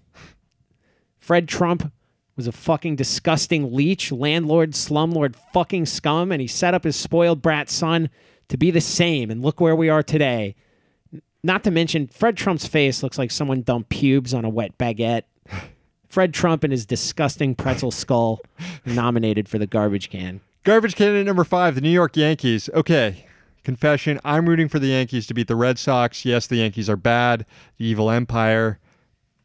Fred 1.18 1.46
Trump 1.46 1.92
was 2.38 2.46
a 2.46 2.52
fucking 2.52 2.96
disgusting 2.96 3.74
leech, 3.74 4.12
landlord, 4.12 4.70
slumlord, 4.70 5.34
fucking 5.52 5.84
scum, 5.84 6.30
and 6.30 6.40
he 6.40 6.46
set 6.46 6.72
up 6.72 6.84
his 6.84 6.94
spoiled 6.94 7.42
brat 7.42 7.68
son 7.68 8.08
to 8.48 8.56
be 8.56 8.70
the 8.70 8.80
same. 8.80 9.28
And 9.30 9.42
look 9.42 9.60
where 9.60 9.74
we 9.76 9.90
are 9.90 10.04
today. 10.04 10.54
Not 11.42 11.64
to 11.64 11.70
mention, 11.72 12.06
Fred 12.06 12.36
Trump's 12.36 12.66
face 12.66 13.02
looks 13.02 13.18
like 13.18 13.32
someone 13.32 13.62
dumped 13.62 13.90
pubes 13.90 14.32
on 14.32 14.44
a 14.44 14.48
wet 14.48 14.78
baguette. 14.78 15.24
Fred 16.08 16.32
Trump 16.32 16.64
and 16.64 16.72
his 16.72 16.86
disgusting 16.86 17.54
pretzel 17.54 17.90
skull 17.90 18.40
nominated 18.86 19.48
for 19.48 19.58
the 19.58 19.66
garbage 19.66 20.08
can. 20.08 20.40
Garbage 20.62 20.94
candidate 20.94 21.26
number 21.26 21.44
five, 21.44 21.74
the 21.74 21.80
New 21.80 21.90
York 21.90 22.16
Yankees. 22.16 22.70
Okay, 22.72 23.26
confession 23.64 24.18
I'm 24.24 24.48
rooting 24.48 24.68
for 24.68 24.78
the 24.78 24.86
Yankees 24.86 25.26
to 25.26 25.34
beat 25.34 25.48
the 25.48 25.56
Red 25.56 25.78
Sox. 25.78 26.24
Yes, 26.24 26.46
the 26.46 26.56
Yankees 26.56 26.88
are 26.88 26.96
bad, 26.96 27.44
the 27.76 27.84
evil 27.84 28.10
empire 28.10 28.78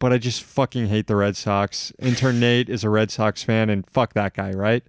but 0.03 0.11
I 0.11 0.17
just 0.17 0.43
fucking 0.43 0.87
hate 0.87 1.07
the 1.07 1.15
Red 1.15 1.37
Sox. 1.37 1.93
Intern 1.97 2.37
Nate 2.37 2.67
is 2.67 2.83
a 2.83 2.89
Red 2.89 3.09
Sox 3.09 3.41
fan, 3.41 3.69
and 3.69 3.89
fuck 3.89 4.11
that 4.15 4.33
guy, 4.33 4.51
right? 4.51 4.83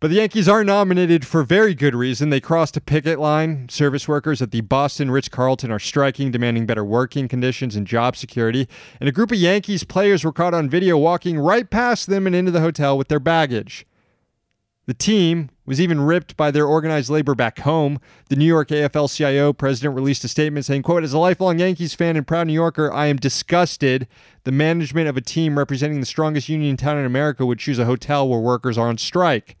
But 0.00 0.08
the 0.08 0.16
Yankees 0.16 0.48
are 0.48 0.64
nominated 0.64 1.24
for 1.24 1.44
very 1.44 1.76
good 1.76 1.94
reason. 1.94 2.30
They 2.30 2.40
crossed 2.40 2.76
a 2.76 2.80
picket 2.80 3.20
line. 3.20 3.68
Service 3.68 4.08
workers 4.08 4.42
at 4.42 4.50
the 4.50 4.60
Boston 4.60 5.12
Ritz 5.12 5.28
Carlton 5.28 5.70
are 5.70 5.78
striking, 5.78 6.32
demanding 6.32 6.66
better 6.66 6.84
working 6.84 7.28
conditions 7.28 7.76
and 7.76 7.86
job 7.86 8.16
security. 8.16 8.66
And 8.98 9.08
a 9.08 9.12
group 9.12 9.30
of 9.30 9.38
Yankees 9.38 9.84
players 9.84 10.24
were 10.24 10.32
caught 10.32 10.54
on 10.54 10.68
video 10.68 10.98
walking 10.98 11.38
right 11.38 11.70
past 11.70 12.08
them 12.08 12.26
and 12.26 12.34
into 12.34 12.50
the 12.50 12.62
hotel 12.62 12.98
with 12.98 13.06
their 13.06 13.20
baggage. 13.20 13.86
The 14.86 14.94
team 14.94 15.50
was 15.64 15.80
even 15.80 16.00
ripped 16.00 16.36
by 16.36 16.50
their 16.50 16.66
organized 16.66 17.08
labor 17.08 17.34
back 17.34 17.60
home. 17.60 18.00
The 18.28 18.36
New 18.36 18.46
York 18.46 18.68
AFL 18.68 19.14
CIO 19.14 19.52
president 19.52 19.94
released 19.94 20.24
a 20.24 20.28
statement 20.28 20.64
saying, 20.64 20.82
quote, 20.82 21.04
as 21.04 21.12
a 21.12 21.18
lifelong 21.18 21.60
Yankees 21.60 21.94
fan 21.94 22.16
and 22.16 22.26
proud 22.26 22.48
New 22.48 22.52
Yorker, 22.52 22.92
I 22.92 23.06
am 23.06 23.16
disgusted 23.16 24.08
the 24.44 24.52
management 24.52 25.08
of 25.08 25.16
a 25.16 25.20
team 25.20 25.56
representing 25.56 26.00
the 26.00 26.06
strongest 26.06 26.48
union 26.48 26.76
town 26.76 26.98
in 26.98 27.04
America 27.04 27.46
would 27.46 27.60
choose 27.60 27.78
a 27.78 27.84
hotel 27.84 28.28
where 28.28 28.40
workers 28.40 28.76
are 28.76 28.88
on 28.88 28.98
strike. 28.98 29.56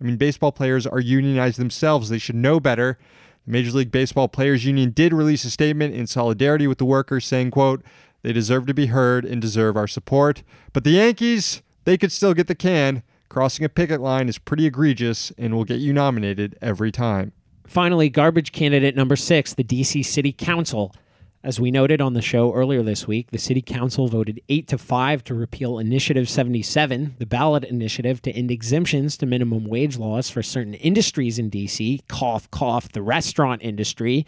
I 0.00 0.04
mean, 0.04 0.16
baseball 0.16 0.50
players 0.50 0.86
are 0.86 1.00
unionized 1.00 1.58
themselves. 1.58 2.08
They 2.08 2.18
should 2.18 2.34
know 2.34 2.58
better. 2.58 2.98
The 3.44 3.52
Major 3.52 3.72
League 3.72 3.92
Baseball 3.92 4.28
Players 4.28 4.64
Union 4.64 4.90
did 4.90 5.12
release 5.12 5.44
a 5.44 5.50
statement 5.50 5.94
in 5.94 6.06
solidarity 6.06 6.66
with 6.66 6.78
the 6.78 6.84
workers 6.84 7.24
saying, 7.24 7.50
quote, 7.50 7.82
they 8.22 8.32
deserve 8.32 8.66
to 8.66 8.74
be 8.74 8.86
heard 8.86 9.24
and 9.24 9.42
deserve 9.42 9.76
our 9.76 9.88
support. 9.88 10.42
But 10.72 10.84
the 10.84 10.90
Yankees, 10.90 11.62
they 11.84 11.98
could 11.98 12.12
still 12.12 12.34
get 12.34 12.46
the 12.46 12.54
can. 12.54 13.02
Crossing 13.32 13.64
a 13.64 13.70
picket 13.70 14.02
line 14.02 14.28
is 14.28 14.36
pretty 14.36 14.66
egregious 14.66 15.32
and 15.38 15.54
will 15.54 15.64
get 15.64 15.80
you 15.80 15.94
nominated 15.94 16.58
every 16.60 16.92
time. 16.92 17.32
Finally, 17.66 18.10
garbage 18.10 18.52
candidate 18.52 18.94
number 18.94 19.16
six, 19.16 19.54
the 19.54 19.64
DC 19.64 20.04
City 20.04 20.32
Council. 20.32 20.94
As 21.42 21.58
we 21.58 21.70
noted 21.70 22.02
on 22.02 22.12
the 22.12 22.20
show 22.20 22.52
earlier 22.52 22.82
this 22.82 23.06
week, 23.06 23.30
the 23.30 23.38
City 23.38 23.62
Council 23.62 24.06
voted 24.06 24.42
8 24.50 24.68
to 24.68 24.76
5 24.76 25.24
to 25.24 25.34
repeal 25.34 25.78
Initiative 25.78 26.28
77, 26.28 27.14
the 27.18 27.24
ballot 27.24 27.64
initiative 27.64 28.20
to 28.20 28.32
end 28.32 28.50
exemptions 28.50 29.16
to 29.16 29.24
minimum 29.24 29.64
wage 29.64 29.96
laws 29.96 30.28
for 30.28 30.42
certain 30.42 30.74
industries 30.74 31.38
in 31.38 31.50
DC, 31.50 32.06
cough, 32.08 32.50
cough, 32.50 32.92
the 32.92 33.00
restaurant 33.00 33.62
industry 33.62 34.26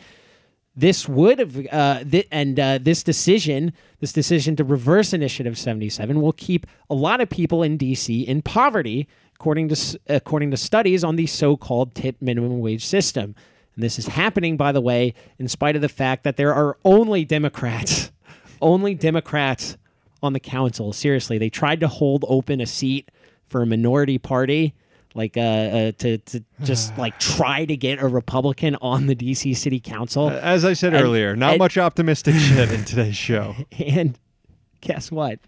this 0.77 1.09
would 1.09 1.39
have 1.39 1.67
uh, 1.71 2.03
th- 2.05 2.27
and 2.31 2.59
uh, 2.59 2.79
this 2.79 3.03
decision 3.03 3.73
this 4.01 4.13
decision 4.13 4.57
to 4.57 4.65
reverse 4.65 5.13
initiative 5.13 5.57
77 5.57 6.21
will 6.21 6.33
keep 6.33 6.67
a 6.91 6.95
lot 6.95 7.21
of 7.21 7.31
people 7.31 7.63
in 7.63 7.79
dc 7.79 8.25
in 8.27 8.43
poverty 8.43 9.09
according 9.35 9.69
to 9.69 10.01
according 10.09 10.51
to 10.51 10.57
studies 10.57 11.05
on 11.05 11.17
the 11.17 11.27
so-called 11.27 11.95
tip 11.95 12.17
minimum 12.21 12.61
wage 12.61 12.85
system. 12.85 13.35
And 13.75 13.83
this 13.83 13.99
is 13.99 14.07
happening 14.07 14.57
by 14.57 14.73
the 14.73 14.81
way 14.81 15.15
in 15.39 15.49
spite 15.49 15.77
of 15.77 15.83
the 15.83 15.89
fact 15.89 16.25
that 16.25 16.37
there 16.37 16.55
are 16.55 16.79
only 16.85 17.25
democrats 17.25 18.11
only 18.63 18.95
democrats 18.95 19.77
on 20.23 20.33
the 20.33 20.41
council. 20.41 20.93
Seriously 20.93 21.39
they 21.39 21.51
tried 21.51 21.81
to 21.81 21.89
hold 21.89 22.25
open 22.29 22.61
a 22.61 22.67
seat 22.67 23.11
for 23.47 23.63
a 23.63 23.67
minority 23.67 24.19
party 24.19 24.75
like 25.15 25.37
uh, 25.37 25.41
uh, 25.41 25.93
to 25.99 26.19
to 26.19 26.45
just 26.63 26.97
like 26.99 27.19
try 27.19 27.65
to 27.65 27.77
get 27.77 28.03
a 28.03 28.09
Republican 28.09 28.77
on 28.77 29.07
the 29.07 29.17
DC 29.17 29.57
City 29.57 29.81
Council. 29.81 30.31
As 30.31 30.65
I 30.65 30.73
said 30.73 30.95
and, 30.95 31.05
earlier, 31.05 31.37
not 31.37 31.53
and, 31.53 31.59
much 31.59 31.79
optimistic 31.79 32.35
shit 32.39 32.71
in 32.73 32.85
today's 32.85 33.17
show. 33.17 33.55
And 33.85 34.19
guess 34.81 35.11
what? 35.11 35.39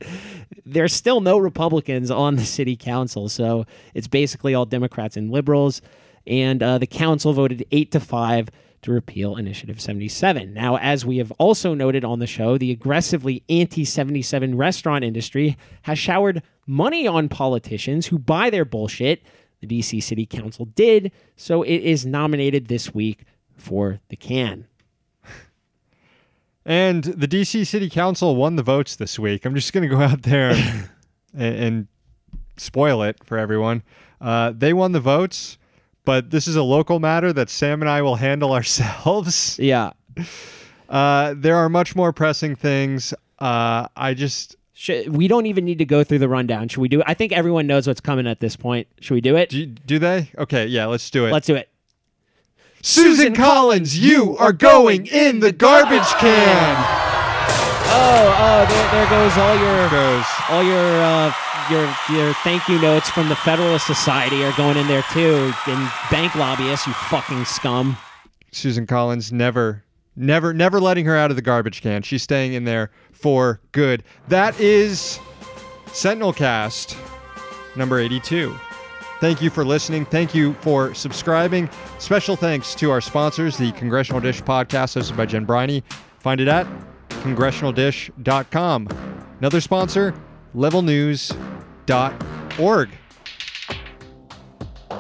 There's 0.65 0.93
still 0.93 1.21
no 1.21 1.39
Republicans 1.39 2.11
on 2.11 2.37
the 2.37 2.45
City 2.45 2.77
Council, 2.77 3.29
so 3.29 3.67
it's 3.95 4.09
basically 4.09 4.55
all 4.55 4.65
Democrats 4.65 5.17
and 5.17 5.31
liberals. 5.31 5.83
And 6.27 6.63
uh, 6.63 6.79
the 6.79 6.87
council 6.87 7.33
voted 7.33 7.65
eight 7.71 7.93
to 7.93 8.01
five 8.01 8.49
to 8.83 8.93
repeal 8.93 9.37
Initiative 9.37 9.81
77. 9.81 10.55
Now, 10.55 10.77
as 10.79 11.05
we 11.05 11.19
have 11.19 11.33
also 11.33 11.75
noted 11.75 12.05
on 12.05 12.19
the 12.19 12.27
show, 12.27 12.57
the 12.57 12.71
aggressively 12.71 13.43
anti 13.49 13.85
77 13.85 14.57
restaurant 14.57 15.05
industry 15.05 15.57
has 15.83 15.99
showered 15.99 16.43
money 16.67 17.07
on 17.07 17.29
politicians 17.29 18.07
who 18.07 18.19
buy 18.19 18.51
their 18.51 18.65
bullshit. 18.65 19.23
The 19.61 19.67
DC 19.67 20.03
City 20.03 20.27
Council 20.27 20.67
did, 20.67 21.13
so 21.37 21.63
it 21.63 21.79
is 21.79 22.05
nominated 22.05 22.67
this 22.67 22.95
week 22.95 23.25
for 23.57 24.01
the 24.09 24.17
can. 24.17 24.67
And 26.69 27.05
the 27.05 27.29
DC 27.29 27.65
City 27.65 27.89
Council 27.89 28.35
won 28.35 28.57
the 28.57 28.63
votes 28.65 28.97
this 28.97 29.21
week. 29.21 29.45
I'm 29.45 29.55
just 29.55 29.73
going 29.73 29.89
to 29.89 29.89
go 29.89 30.03
out 30.03 30.23
there 30.23 30.51
and, 31.33 31.55
and, 31.57 31.89
spoil 32.59 33.03
it 33.03 33.23
for 33.23 33.39
everyone. 33.39 33.83
Uh, 34.21 34.53
they 34.57 34.73
won 34.73 34.91
the 34.93 34.99
votes, 34.99 35.59
but 36.05 36.31
this 36.31 36.49
is 36.49 36.57
a 36.57 36.63
local 36.63 36.99
matter 36.99 37.33
that 37.33 37.51
Sam 37.51 37.83
and 37.83 37.89
I 37.89 38.03
will 38.03 38.17
handle 38.17 38.53
ourselves. 38.55 39.59
Yeah. 39.61 39.93
Uh, 40.89 41.35
there 41.37 41.57
are 41.57 41.69
much 41.69 41.95
more 41.95 42.13
pressing 42.13 42.57
things. 42.57 43.15
Uh, 43.39 43.87
I 43.97 44.15
just. 44.15 44.57
Should, 44.79 45.17
we 45.17 45.27
don't 45.27 45.47
even 45.47 45.65
need 45.65 45.79
to 45.79 45.87
go 45.87 46.05
through 46.05 46.19
the 46.19 46.29
rundown. 46.29 46.69
Should 46.69 46.83
we 46.83 46.89
do 46.89 47.01
it? 47.01 47.07
I 47.09 47.15
think 47.15 47.33
everyone 47.33 47.67
knows 47.67 47.87
what's 47.87 48.03
coming 48.03 48.27
at 48.27 48.41
this 48.41 48.57
point. 48.57 48.87
Should 49.01 49.15
we 49.15 49.23
do 49.23 49.35
it? 49.35 49.49
Do, 49.49 49.65
do 49.65 49.99
they? 49.99 50.31
Okay, 50.37 50.67
yeah, 50.67 50.85
let's 50.85 51.09
do 51.09 51.25
it. 51.25 51.33
Let's 51.33 51.47
do 51.47 51.55
it. 51.55 51.71
Susan 52.83 53.35
Collins, 53.35 53.99
you 53.99 54.37
are 54.37 54.53
going 54.53 55.07
in 55.07 55.41
the 55.41 55.51
garbage 55.51 56.07
can. 56.21 56.77
Oh, 57.89 58.37
oh, 58.39 58.67
there, 58.69 58.91
there 58.93 59.09
goes 59.09 59.39
all 59.39 59.57
your 59.57 59.89
Goes. 59.89 60.25
all 60.51 60.63
your 60.63 61.03
uh, 61.03 61.33
your 61.71 62.17
your 62.17 62.35
thank 62.45 62.69
you 62.69 62.79
notes 62.79 63.09
from 63.09 63.31
the 63.31 63.37
Federalist 63.37 63.87
Society 63.87 64.45
are 64.45 64.53
going 64.59 64.77
in 64.77 64.87
there 64.89 65.05
too. 65.13 65.53
And 65.67 65.91
bank 66.11 66.35
lobbyists, 66.35 66.87
you 66.87 66.93
fucking 66.93 67.47
scum. 67.47 67.97
Susan 68.53 68.87
Collins 68.87 69.33
never, 69.33 69.83
never, 70.17 70.53
never 70.53 70.81
letting 70.81 71.07
her 71.07 71.17
out 71.17 71.31
of 71.31 71.37
the 71.37 71.43
garbage 71.43 71.83
can. 71.83 72.03
She's 72.03 72.23
staying 72.23 72.55
in 72.55 72.65
there 72.65 72.91
for 73.13 73.61
good. 73.73 74.03
That 74.29 74.59
is 74.59 75.21
Sentinel 75.93 76.33
Cast 76.33 76.97
number 77.77 77.99
82. 77.99 78.57
Thank 79.21 79.41
you 79.41 79.51
for 79.51 79.65
listening. 79.65 80.05
Thank 80.05 80.35
you 80.35 80.55
for 80.55 80.93
subscribing. 80.95 81.71
Special 81.99 82.35
thanks 82.37 82.75
to 82.77 82.91
our 82.91 83.01
sponsors, 83.01 83.57
the 83.57 83.73
Congressional 83.73 84.21
Dish 84.21 84.43
podcast 84.43 84.97
hosted 84.97 85.17
by 85.17 85.27
Jen 85.27 85.47
Briney. 85.47 85.83
Find 86.19 86.41
it 86.41 86.49
at 86.49 86.67
congressionaldish.com. 87.09 88.89
Another 89.39 89.61
sponsor, 89.61 90.15
levelnews.org. 90.55 92.89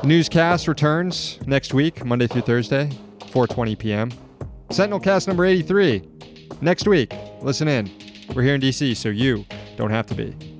Newscast 0.05 0.69
returns 0.69 1.39
next 1.47 1.73
week, 1.75 2.05
Monday 2.05 2.27
through 2.27 2.43
Thursday, 2.43 2.91
4:20 3.21 3.79
p.m. 3.79 4.11
Sentinel 4.71 5.01
Cast 5.01 5.29
number 5.29 5.45
83 5.45 6.03
next 6.61 6.89
week. 6.89 7.15
Listen 7.43 7.69
in. 7.69 7.91
We're 8.35 8.43
here 8.43 8.55
in 8.55 8.61
DC, 8.61 8.97
so 8.97 9.09
you 9.09 9.45
don't 9.77 9.91
have 9.91 10.07
to 10.07 10.15
be. 10.15 10.56